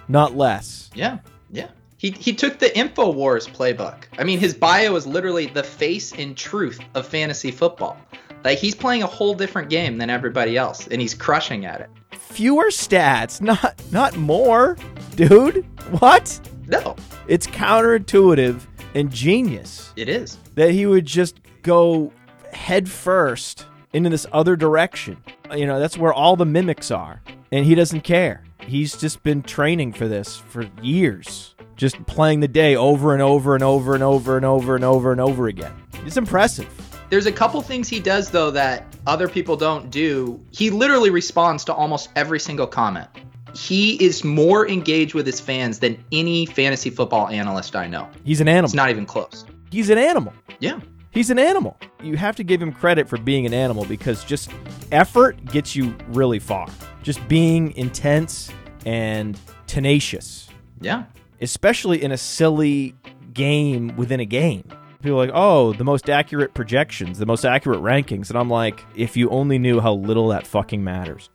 [0.08, 0.90] not less.
[0.94, 1.18] Yeah.
[1.50, 1.68] Yeah.
[1.96, 4.04] He, he took the InfoWars playbook.
[4.18, 7.96] I mean, his bio is literally the face and truth of fantasy football.
[8.44, 11.90] Like, he's playing a whole different game than everybody else, and he's crushing at it.
[12.32, 14.76] Fewer stats, not not more,
[15.16, 15.64] dude.
[16.00, 16.40] What?
[16.68, 16.96] No,
[17.28, 18.60] It's counterintuitive
[18.94, 19.92] and genius.
[19.96, 20.38] it is.
[20.54, 22.12] that he would just go
[22.52, 25.16] head first into this other direction.
[25.54, 27.20] You know, that's where all the mimics are.
[27.50, 28.42] And he doesn't care.
[28.66, 33.54] He's just been training for this for years, just playing the day over and over
[33.54, 35.72] and over and over and over and over and over again.
[36.06, 36.68] It's impressive.
[37.12, 40.42] There's a couple things he does, though, that other people don't do.
[40.50, 43.06] He literally responds to almost every single comment.
[43.54, 48.08] He is more engaged with his fans than any fantasy football analyst I know.
[48.24, 48.64] He's an animal.
[48.64, 49.44] It's not even close.
[49.70, 50.32] He's an animal.
[50.58, 50.80] Yeah.
[51.10, 51.76] He's an animal.
[52.02, 54.50] You have to give him credit for being an animal because just
[54.90, 56.66] effort gets you really far.
[57.02, 58.50] Just being intense
[58.86, 60.48] and tenacious.
[60.80, 61.04] Yeah.
[61.42, 62.94] especially in a silly
[63.34, 64.64] game within a game.
[65.02, 68.28] People are like, oh, the most accurate projections, the most accurate rankings.
[68.30, 71.28] And I'm like, if you only knew how little that fucking matters.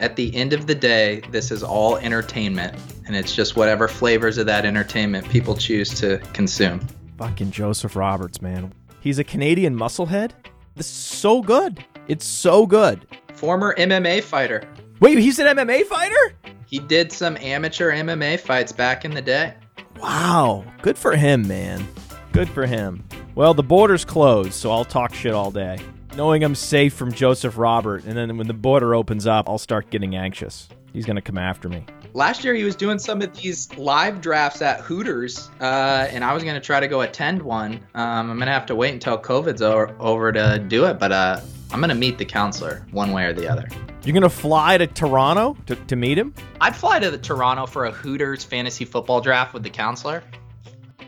[0.00, 2.74] At the end of the day, this is all entertainment,
[3.06, 6.80] and it's just whatever flavors of that entertainment people choose to consume.
[7.18, 8.72] Fucking Joseph Roberts, man.
[9.00, 10.30] He's a Canadian musclehead.
[10.74, 11.84] This is so good.
[12.08, 13.06] It's so good.
[13.34, 14.66] Former MMA fighter.
[15.00, 16.34] Wait, he's an MMA fighter?
[16.64, 19.52] He did some amateur MMA fights back in the day.
[19.98, 20.64] Wow.
[20.80, 21.86] Good for him, man.
[22.32, 23.04] Good for him.
[23.34, 25.78] Well, the border's closed, so I'll talk shit all day.
[26.16, 29.90] Knowing I'm safe from Joseph Robert, and then when the border opens up, I'll start
[29.90, 30.68] getting anxious.
[30.92, 31.84] He's going to come after me.
[32.12, 36.32] Last year, he was doing some of these live drafts at Hooters, uh, and I
[36.32, 37.74] was going to try to go attend one.
[37.94, 41.12] Um, I'm going to have to wait until COVID's over, over to do it, but
[41.12, 41.40] uh,
[41.72, 43.68] I'm going to meet the counselor one way or the other.
[44.04, 46.34] You're going to fly to Toronto to, to meet him?
[46.60, 50.24] I'd fly to the Toronto for a Hooters fantasy football draft with the counselor.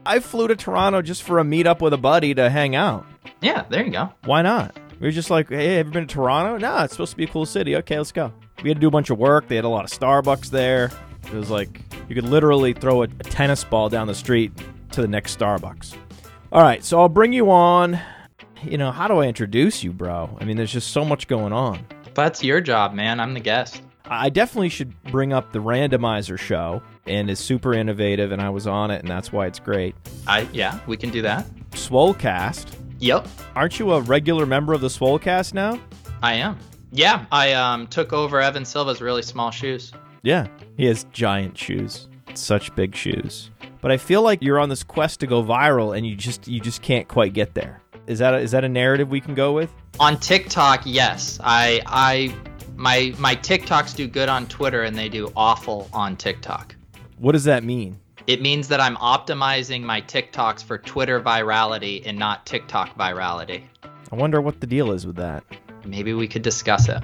[0.05, 3.07] I flew to Toronto just for a meetup with a buddy to hang out.
[3.41, 4.13] Yeah, there you go.
[4.25, 4.77] Why not?
[4.99, 6.59] We were just like, hey, have you been to Toronto?
[6.59, 7.77] No, it's supposed to be a cool city.
[7.77, 8.33] Okay, let's go.
[8.63, 9.49] We had to do a bunch of work.
[9.49, 10.91] They had a lot of Starbucks there.
[11.27, 14.53] It was like you could literally throw a, a tennis ball down the street
[14.93, 15.97] to the next Starbucks.
[16.53, 17.99] All right, so I'll bring you on.
[18.63, 20.37] You know, how do I introduce you, bro?
[20.41, 21.85] I mean, there's just so much going on.
[22.15, 23.19] That's your job, man.
[23.19, 23.83] I'm the guest.
[24.07, 28.67] I definitely should bring up the randomizer show and is super innovative and I was
[28.67, 29.95] on it and that's why it's great.
[30.27, 31.47] I yeah, we can do that.
[31.71, 32.75] Swolecast.
[32.99, 33.27] Yep,
[33.57, 35.81] Aren't you a regular member of the Swolecast now?
[36.23, 36.59] I am.
[36.93, 39.93] Yeah, I um took over Evan Silva's really small shoes.
[40.23, 40.47] Yeah.
[40.77, 42.09] He has giant shoes.
[42.35, 43.51] Such big shoes.
[43.81, 46.61] But I feel like you're on this quest to go viral and you just you
[46.61, 47.83] just can't quite get there.
[48.07, 49.71] Is that a, is that a narrative we can go with?
[50.01, 51.39] On TikTok, yes.
[51.43, 52.35] I I
[52.83, 56.75] my my TikToks do good on Twitter and they do awful on TikTok.
[57.19, 58.01] What does that mean?
[58.27, 63.63] It means that I'm optimizing my TikToks for Twitter virality and not TikTok virality.
[64.11, 65.45] I wonder what the deal is with that.
[65.85, 67.03] Maybe we could discuss it.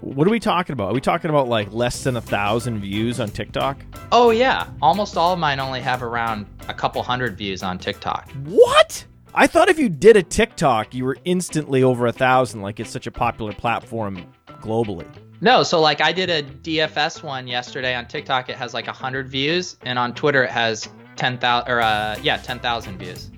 [0.00, 0.90] What are we talking about?
[0.90, 3.82] Are we talking about like less than a thousand views on TikTok?
[4.10, 8.30] Oh yeah, almost all of mine only have around a couple hundred views on TikTok.
[8.44, 9.06] What?
[9.34, 12.60] I thought if you did a TikTok, you were instantly over a thousand.
[12.60, 14.26] Like it's such a popular platform
[14.62, 15.06] globally.
[15.40, 18.48] No, so like I did a DFS one yesterday on TikTok.
[18.48, 22.36] It has like hundred views, and on Twitter it has ten thousand or uh yeah
[22.36, 23.30] ten thousand views.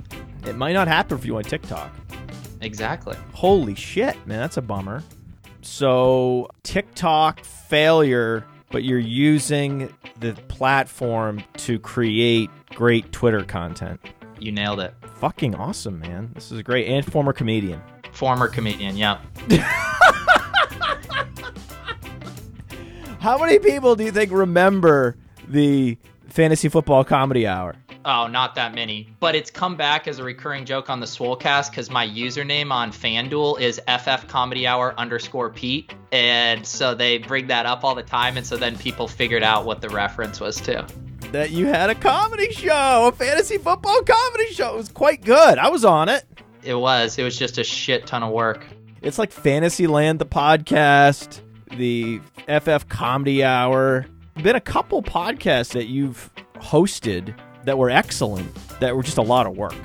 [0.47, 1.91] It might not happen for you on TikTok.
[2.61, 3.17] Exactly.
[3.33, 5.03] Holy shit, man, that's a bummer.
[5.63, 14.01] So TikTok failure, but you're using the platform to create great Twitter content.
[14.39, 14.95] You nailed it.
[15.17, 16.31] Fucking awesome, man.
[16.35, 16.87] This is great.
[16.89, 17.81] And former comedian.
[18.13, 18.97] Former comedian.
[18.97, 19.21] Yep.
[23.25, 25.17] How many people do you think remember
[25.49, 25.97] the
[26.29, 27.75] fantasy football comedy hour?
[28.05, 29.09] Oh, not that many.
[29.19, 32.93] But it's come back as a recurring joke on the Swolecast because my username on
[32.93, 35.95] FanDuel is FF Comedy Hour underscore Pete.
[36.13, 38.37] And so they bring that up all the time.
[38.37, 40.87] And so then people figured out what the reference was to.
[41.33, 44.75] That you had a comedy show, a fantasy football comedy show.
[44.75, 45.57] It was quite good.
[45.57, 46.27] I was on it.
[46.63, 47.19] It was.
[47.19, 48.67] It was just a shit ton of work.
[49.01, 51.41] It's like Fantasyland, the podcast,
[51.77, 54.07] the FF Comedy Hour.
[54.43, 57.35] Been a couple podcasts that you've hosted
[57.65, 59.77] that were excellent, that were just a lot of work.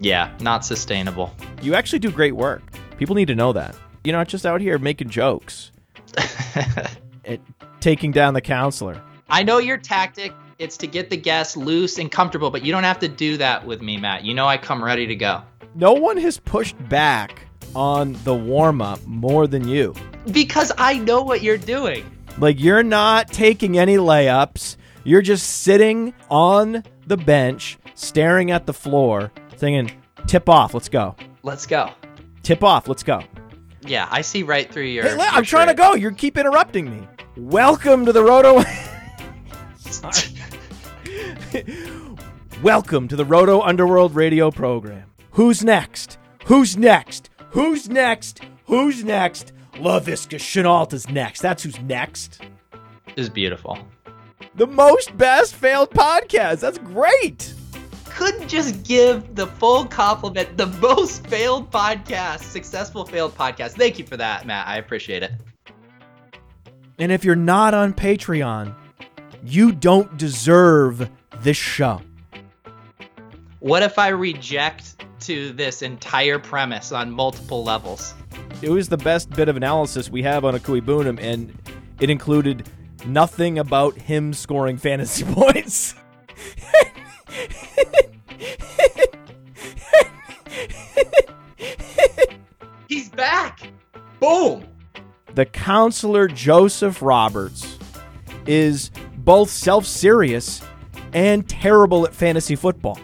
[0.00, 1.34] Yeah, not sustainable.
[1.62, 2.62] You actually do great work.
[2.98, 3.74] People need to know that.
[4.04, 5.72] You're not just out here making jokes,
[7.24, 7.40] and
[7.80, 9.00] taking down the counselor.
[9.30, 10.32] I know your tactic.
[10.58, 13.66] It's to get the guests loose and comfortable, but you don't have to do that
[13.66, 14.24] with me, Matt.
[14.24, 15.42] You know I come ready to go.
[15.74, 17.43] No one has pushed back
[17.74, 19.94] on the warm up more than you.
[20.30, 22.10] Because I know what you're doing.
[22.38, 24.76] Like you're not taking any layups.
[25.04, 29.96] You're just sitting on the bench, staring at the floor, thinking,
[30.26, 31.14] "Tip off, let's go.
[31.42, 31.90] Let's go.
[32.42, 33.20] Tip off, let's go."
[33.86, 35.04] Yeah, I see right through your.
[35.04, 35.94] Hey, your I'm trying to go.
[35.94, 37.06] You keep interrupting me.
[37.36, 38.64] Welcome to the Roto.
[42.62, 45.10] Welcome to the Roto Underworld radio program.
[45.32, 46.18] Who's next?
[46.46, 47.30] Who's next?
[47.54, 48.40] Who's next?
[48.64, 49.52] Who's next?
[49.74, 51.40] Laviska Shenault's next.
[51.40, 52.40] That's who's next.
[53.16, 53.78] is beautiful.
[54.56, 56.58] The most best failed podcast.
[56.58, 57.54] That's great.
[58.06, 60.56] Couldn't just give the full compliment.
[60.56, 63.74] The most failed podcast, successful failed podcast.
[63.74, 64.66] Thank you for that, Matt.
[64.66, 65.30] I appreciate it.
[66.98, 68.74] And if you're not on Patreon,
[69.44, 71.08] you don't deserve
[71.40, 72.02] this show.
[73.64, 78.12] What if I reject to this entire premise on multiple levels?
[78.60, 81.50] It was the best bit of analysis we have on Akui Boonham, and
[81.98, 82.68] it included
[83.06, 85.94] nothing about him scoring fantasy points.
[92.86, 93.60] He's back.
[94.20, 94.66] Boom.
[95.34, 97.78] the counselor Joseph Roberts
[98.44, 100.60] is both self serious
[101.14, 102.98] and terrible at fantasy football.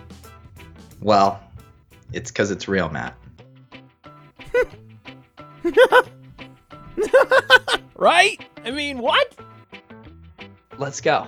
[1.00, 1.42] Well,
[2.12, 3.16] it's because it's real, Matt.
[8.00, 8.42] Right?
[8.64, 9.34] I mean, what?
[10.78, 11.26] Let's go.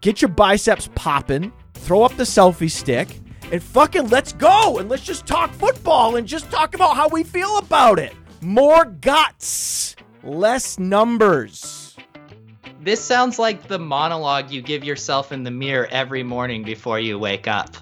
[0.00, 3.20] Get your biceps popping, throw up the selfie stick,
[3.52, 7.22] and fucking let's go and let's just talk football and just talk about how we
[7.22, 8.12] feel about it.
[8.40, 9.94] More guts,
[10.24, 11.96] less numbers.
[12.80, 17.16] This sounds like the monologue you give yourself in the mirror every morning before you
[17.16, 17.76] wake up.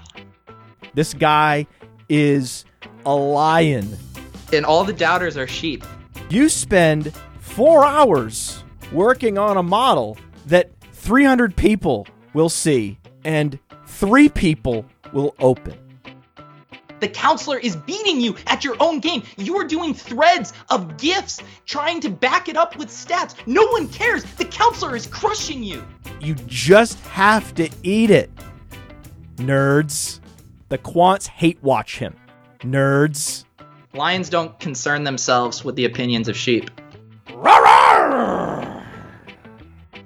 [0.95, 1.67] This guy
[2.09, 2.65] is
[3.05, 3.97] a lion.
[4.53, 5.85] And all the doubters are sheep.
[6.31, 8.63] You spend four hours
[8.93, 10.17] working on a model
[10.47, 15.77] that 300 people will see and three people will open.
[17.01, 19.23] The counselor is beating you at your own game.
[19.37, 23.35] You are doing threads of gifts, trying to back it up with stats.
[23.47, 24.25] No one cares.
[24.25, 25.85] The counselor is crushing you.
[26.21, 28.31] You just have to eat it.
[29.37, 30.19] Nerds.
[30.69, 32.15] The quants hate watch him.
[32.61, 33.45] Nerds.
[33.95, 36.71] Lions don't concern themselves with the opinions of sheep.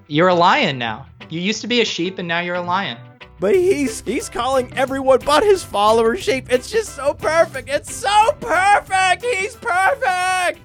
[0.07, 1.07] You're a lion now.
[1.31, 2.99] You used to be a sheep and now you're a lion.
[3.41, 6.53] But he's he's calling everyone but his followers sheep.
[6.53, 7.69] It's just so perfect.
[7.69, 9.25] It's so perfect.
[9.25, 10.61] He's perfect.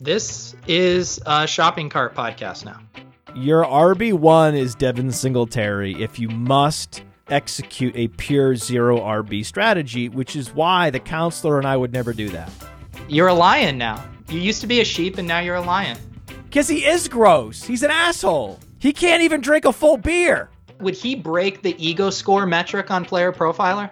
[0.00, 2.80] This is a shopping cart podcast now.
[3.34, 10.36] Your RB1 is Devin Singletary if you must execute a pure zero RB strategy, which
[10.36, 12.50] is why the counselor and I would never do that.
[13.08, 14.04] You're a lion now.
[14.28, 15.98] You used to be a sheep and now you're a lion.
[16.44, 17.62] Because he is gross.
[17.62, 18.58] He's an asshole.
[18.78, 20.50] He can't even drink a full beer.
[20.80, 23.90] Would he break the ego score metric on Player Profiler?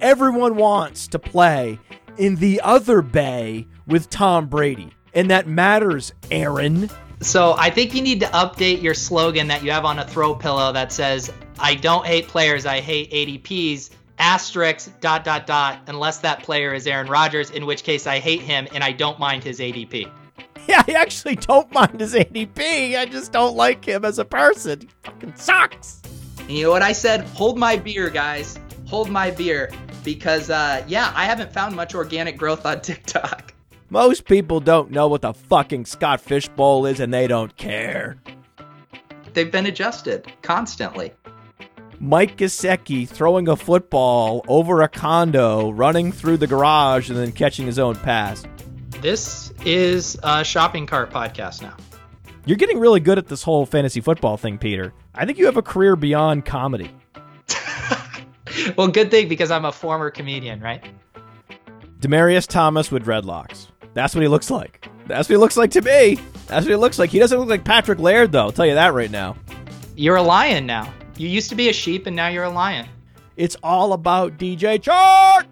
[0.00, 1.78] Everyone wants to play
[2.16, 4.92] in the other bay with Tom Brady.
[5.14, 6.90] And that matters, Aaron.
[7.20, 10.34] So I think you need to update your slogan that you have on a throw
[10.34, 16.18] pillow that says, I don't hate players, I hate ADPs, asterisk, dot, dot, dot, unless
[16.18, 19.44] that player is Aaron Rodgers, in which case I hate him and I don't mind
[19.44, 20.10] his ADP.
[20.68, 22.98] Yeah, I actually don't mind his ADP.
[22.98, 24.82] I just don't like him as a person.
[24.82, 26.02] He fucking sucks.
[26.46, 27.22] You know what I said?
[27.28, 28.58] Hold my beer, guys.
[28.86, 29.70] Hold my beer.
[30.04, 33.54] Because, uh, yeah, I haven't found much organic growth on TikTok.
[33.90, 38.18] Most people don't know what the fucking Scott Fishbowl is and they don't care.
[39.32, 41.12] They've been adjusted constantly.
[41.98, 47.64] Mike Gesicki throwing a football over a condo, running through the garage, and then catching
[47.64, 48.44] his own pass.
[49.00, 51.76] This is a shopping cart podcast now.
[52.44, 54.92] You're getting really good at this whole fantasy football thing, Peter.
[55.14, 56.90] I think you have a career beyond comedy.
[58.76, 60.84] well, good thing because I'm a former comedian, right?
[62.00, 63.68] Demaryius Thomas with dreadlocks.
[63.98, 64.88] That's what he looks like.
[65.08, 66.20] That's what he looks like to me.
[66.46, 67.10] That's what he looks like.
[67.10, 68.42] He doesn't look like Patrick Laird, though.
[68.42, 69.34] I'll tell you that right now.
[69.96, 70.94] You're a lion now.
[71.16, 72.86] You used to be a sheep and now you're a lion.
[73.36, 75.46] It's all about DJ Chark.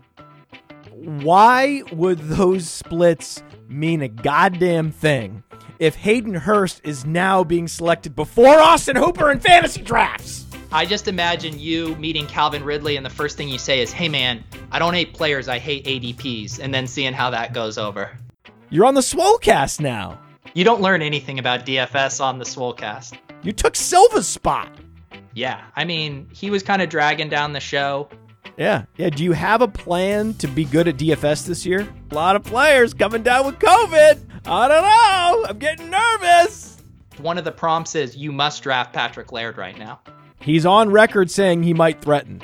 [1.24, 5.42] Why would those splits mean a goddamn thing
[5.80, 10.46] if Hayden Hurst is now being selected before Austin Hooper in fantasy drafts?
[10.70, 14.08] I just imagine you meeting Calvin Ridley and the first thing you say is, "Hey
[14.08, 18.12] man, I don't hate players, I hate ADPs," and then seeing how that goes over.
[18.68, 20.18] You're on the Swolecast now.
[20.54, 23.16] You don't learn anything about DFS on the Swolecast.
[23.42, 24.68] You took Silva's spot.
[25.34, 28.08] Yeah, I mean, he was kind of dragging down the show.
[28.56, 29.10] Yeah, yeah.
[29.10, 31.86] Do you have a plan to be good at DFS this year?
[32.10, 34.18] A lot of players coming down with COVID.
[34.46, 35.48] I don't know.
[35.50, 36.82] I'm getting nervous.
[37.18, 40.00] One of the prompts is you must draft Patrick Laird right now.
[40.40, 42.40] He's on record saying he might threaten.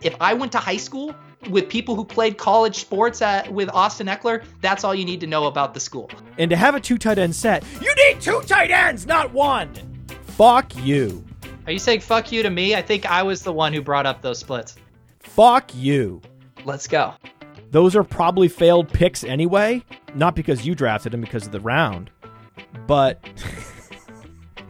[0.00, 1.14] If I went to high school
[1.50, 5.26] with people who played college sports at, with Austin Ekeler, that's all you need to
[5.26, 6.10] know about the school.
[6.36, 9.72] And to have a two tight end set, you need two tight ends, not one.
[10.26, 11.24] Fuck you.
[11.66, 12.74] Are you saying fuck you to me?
[12.74, 14.76] I think I was the one who brought up those splits.
[15.20, 16.22] Fuck you.
[16.64, 17.14] Let's go.
[17.70, 19.84] Those are probably failed picks anyway.
[20.14, 22.10] Not because you drafted him because of the round,
[22.86, 23.22] but.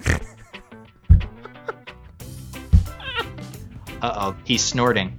[4.03, 5.17] uh oh, he's snorting.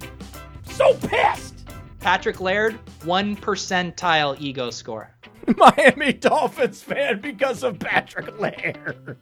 [0.80, 1.65] So pissed!
[1.99, 5.14] Patrick Laird, one percentile ego score.
[5.57, 9.18] Miami Dolphins fan because of Patrick Laird.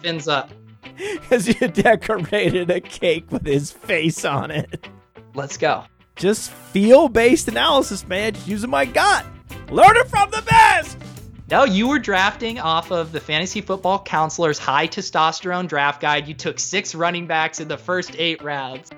[0.00, 0.50] Fins up.
[0.96, 4.88] Because you decorated a cake with his face on it.
[5.34, 5.84] Let's go.
[6.16, 8.34] Just feel based analysis, man.
[8.34, 9.24] Just using my gut.
[9.70, 10.98] Learn it from the best.
[11.48, 16.26] No, you were drafting off of the Fantasy Football Counselor's high testosterone draft guide.
[16.26, 18.90] You took six running backs in the first eight rounds.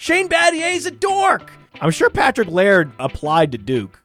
[0.00, 1.52] Shane Battier's a dork.
[1.82, 4.00] I'm sure Patrick Laird applied to Duke.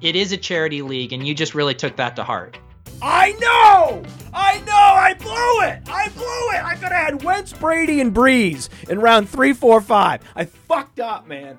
[0.00, 2.58] It is a charity league, and you just really took that to heart.
[3.00, 4.02] I know!
[4.34, 4.72] I know!
[4.72, 5.88] I blew it!
[5.88, 6.64] I blew it!
[6.64, 10.20] I could have had Wentz, Brady, and Brees in round three, four, five.
[10.34, 11.56] I fucked up, man.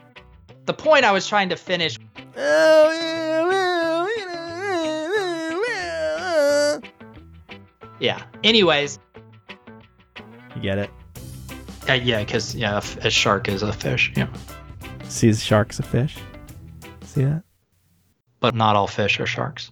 [0.65, 1.97] The point I was trying to finish.
[8.01, 8.21] Yeah.
[8.43, 8.99] Anyways.
[10.57, 10.89] You get it?
[11.89, 14.11] Uh, yeah, because yeah, a shark is a fish.
[14.15, 14.27] Yeah.
[15.07, 16.17] See, shark's a fish.
[17.03, 17.43] See that?
[18.39, 19.71] But not all fish are sharks.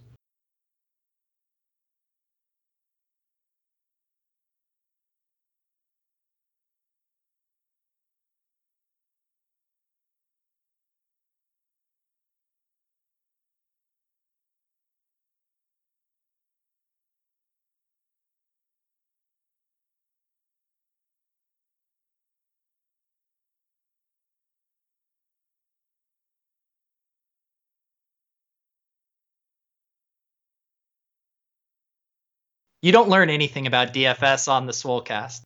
[32.86, 35.42] You don't learn anything about DFS on the Swolecast.